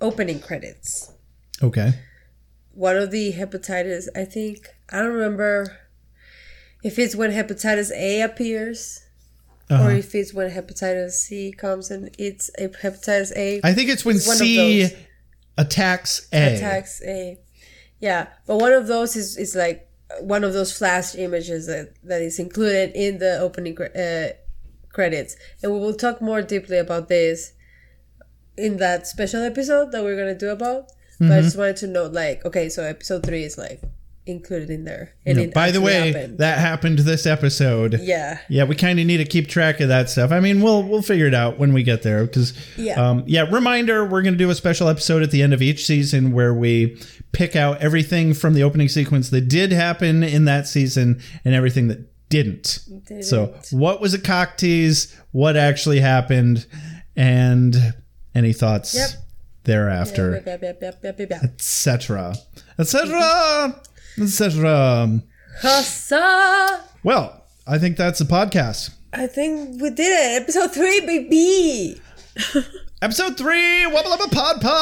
[0.00, 1.12] opening credits.
[1.62, 1.92] Okay.
[2.72, 5.78] One of the hepatitis, I think, I don't remember
[6.82, 9.00] if it's when hepatitis A appears.
[9.70, 9.84] Uh-huh.
[9.84, 13.62] Or if it's when hepatitis C comes and it's a hepatitis A.
[13.64, 14.90] I think it's when of C
[15.56, 16.56] attacks A.
[16.56, 17.38] attacks a
[18.00, 19.88] yeah but one of those is is like
[20.20, 24.28] one of those flash images that that is included in the opening uh,
[24.94, 27.52] credits and we will talk more deeply about this
[28.56, 30.86] in that special episode that we're gonna do about
[31.20, 33.80] but i just wanted to note like okay so episode three is like
[34.26, 36.38] included in there and No, by the way, happened.
[36.38, 38.00] that happened this episode.
[38.00, 38.38] Yeah.
[38.48, 40.32] Yeah, we kind of need to keep track of that stuff.
[40.32, 42.94] I mean, we'll we'll figure it out when we get there because Yeah.
[43.06, 45.84] um yeah, reminder, we're going to do a special episode at the end of each
[45.84, 46.98] season where we
[47.32, 51.88] pick out everything from the opening sequence that did happen in that season and everything
[51.88, 51.98] that
[52.34, 52.80] didn't.
[53.20, 55.14] So, what was a cock tease?
[55.32, 56.66] What actually happened?
[57.16, 57.94] And
[58.34, 59.10] any thoughts Yep.
[59.64, 60.42] thereafter?
[61.30, 62.34] Etc.
[62.78, 63.80] etc.
[64.20, 65.22] etc.
[65.62, 66.80] Hussa!
[67.04, 68.90] Well, I think that's a podcast.
[69.12, 72.00] i think we did it episode three baby
[73.02, 74.74] Episode three, Wubba Lubba Pod Pod.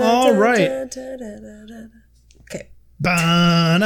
[0.00, 0.90] All right.
[3.02, 3.80] Okay.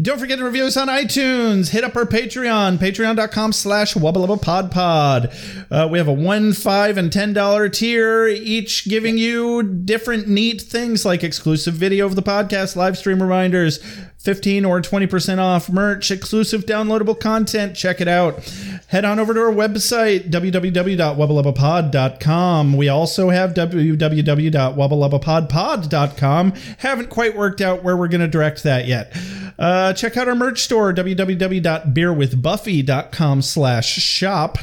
[0.00, 1.68] Don't forget to review us on iTunes.
[1.68, 5.66] Hit up our Patreon, patreon.com slash wubbalubbapodpod.
[5.70, 10.62] Uh, we have a one, five, and ten dollar tier, each giving you different neat
[10.62, 13.80] things like exclusive video of the podcast, live stream reminders,
[14.22, 17.74] 15 or 20% off merch, exclusive downloadable content.
[17.76, 18.38] Check it out.
[18.86, 22.76] Head on over to our website, www.wubbalubbapod.com.
[22.76, 26.52] We also have www.wubbalubbapodpod.com.
[26.78, 29.12] Haven't quite worked out where we're going to direct that yet.
[29.58, 34.58] Uh, check out our merch store, www.beerwithbuffy.com slash shop.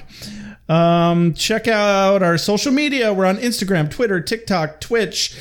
[0.68, 3.12] Um, check out our social media.
[3.14, 5.36] We're on Instagram, Twitter, TikTok, Twitch,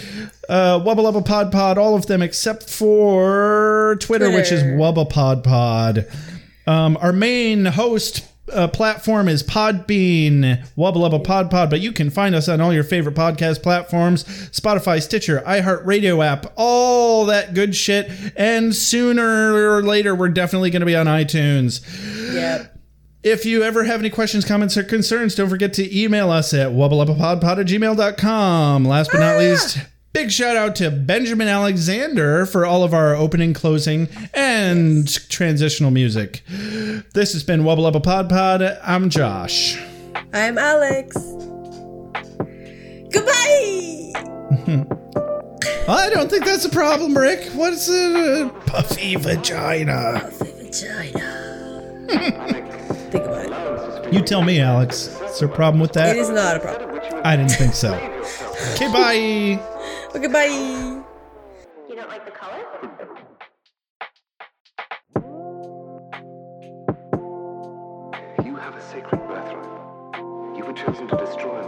[0.49, 4.79] uh, Wubba Lubba Pod Pod, all of them except for Twitter, which is Twitter.
[4.79, 6.07] Wubba Pod Pod.
[6.67, 12.11] Um, our main host uh, platform is Podbean, Wubba Lubba Pod Pod, but you can
[12.11, 17.75] find us on all your favorite podcast platforms Spotify, Stitcher, iHeartRadio app, all that good
[17.75, 18.11] shit.
[18.37, 21.85] And sooner or later, we're definitely going to be on iTunes.
[22.35, 22.75] Yep.
[23.23, 26.69] If you ever have any questions, comments, or concerns, don't forget to email us at
[26.69, 28.85] wubbalubbapodpod at gmail.com.
[28.85, 29.79] Last but not least,
[30.19, 36.43] big shout out to Benjamin Alexander for all of our opening, closing, and transitional music.
[37.15, 38.61] This has been Wubba Lubba Pod Pod.
[38.83, 39.79] I'm Josh.
[40.35, 41.15] I'm Alex.
[43.13, 44.13] Goodbye!
[45.89, 47.53] I don't think that's a problem, Rick.
[47.53, 50.33] What's a puffy vagina?
[50.37, 52.09] Puffy vagina.
[53.13, 54.13] Think about it.
[54.13, 55.07] You tell me, Alex.
[55.23, 56.17] Is there a problem with that?
[56.17, 57.21] It is not a problem.
[57.25, 57.95] I didn't think so.
[58.75, 59.78] Okay, bye.
[60.15, 60.47] Okay, bye.
[60.47, 62.65] You don't like the color?
[68.43, 70.57] You have a sacred birthright.
[70.57, 71.68] You were chosen to destroy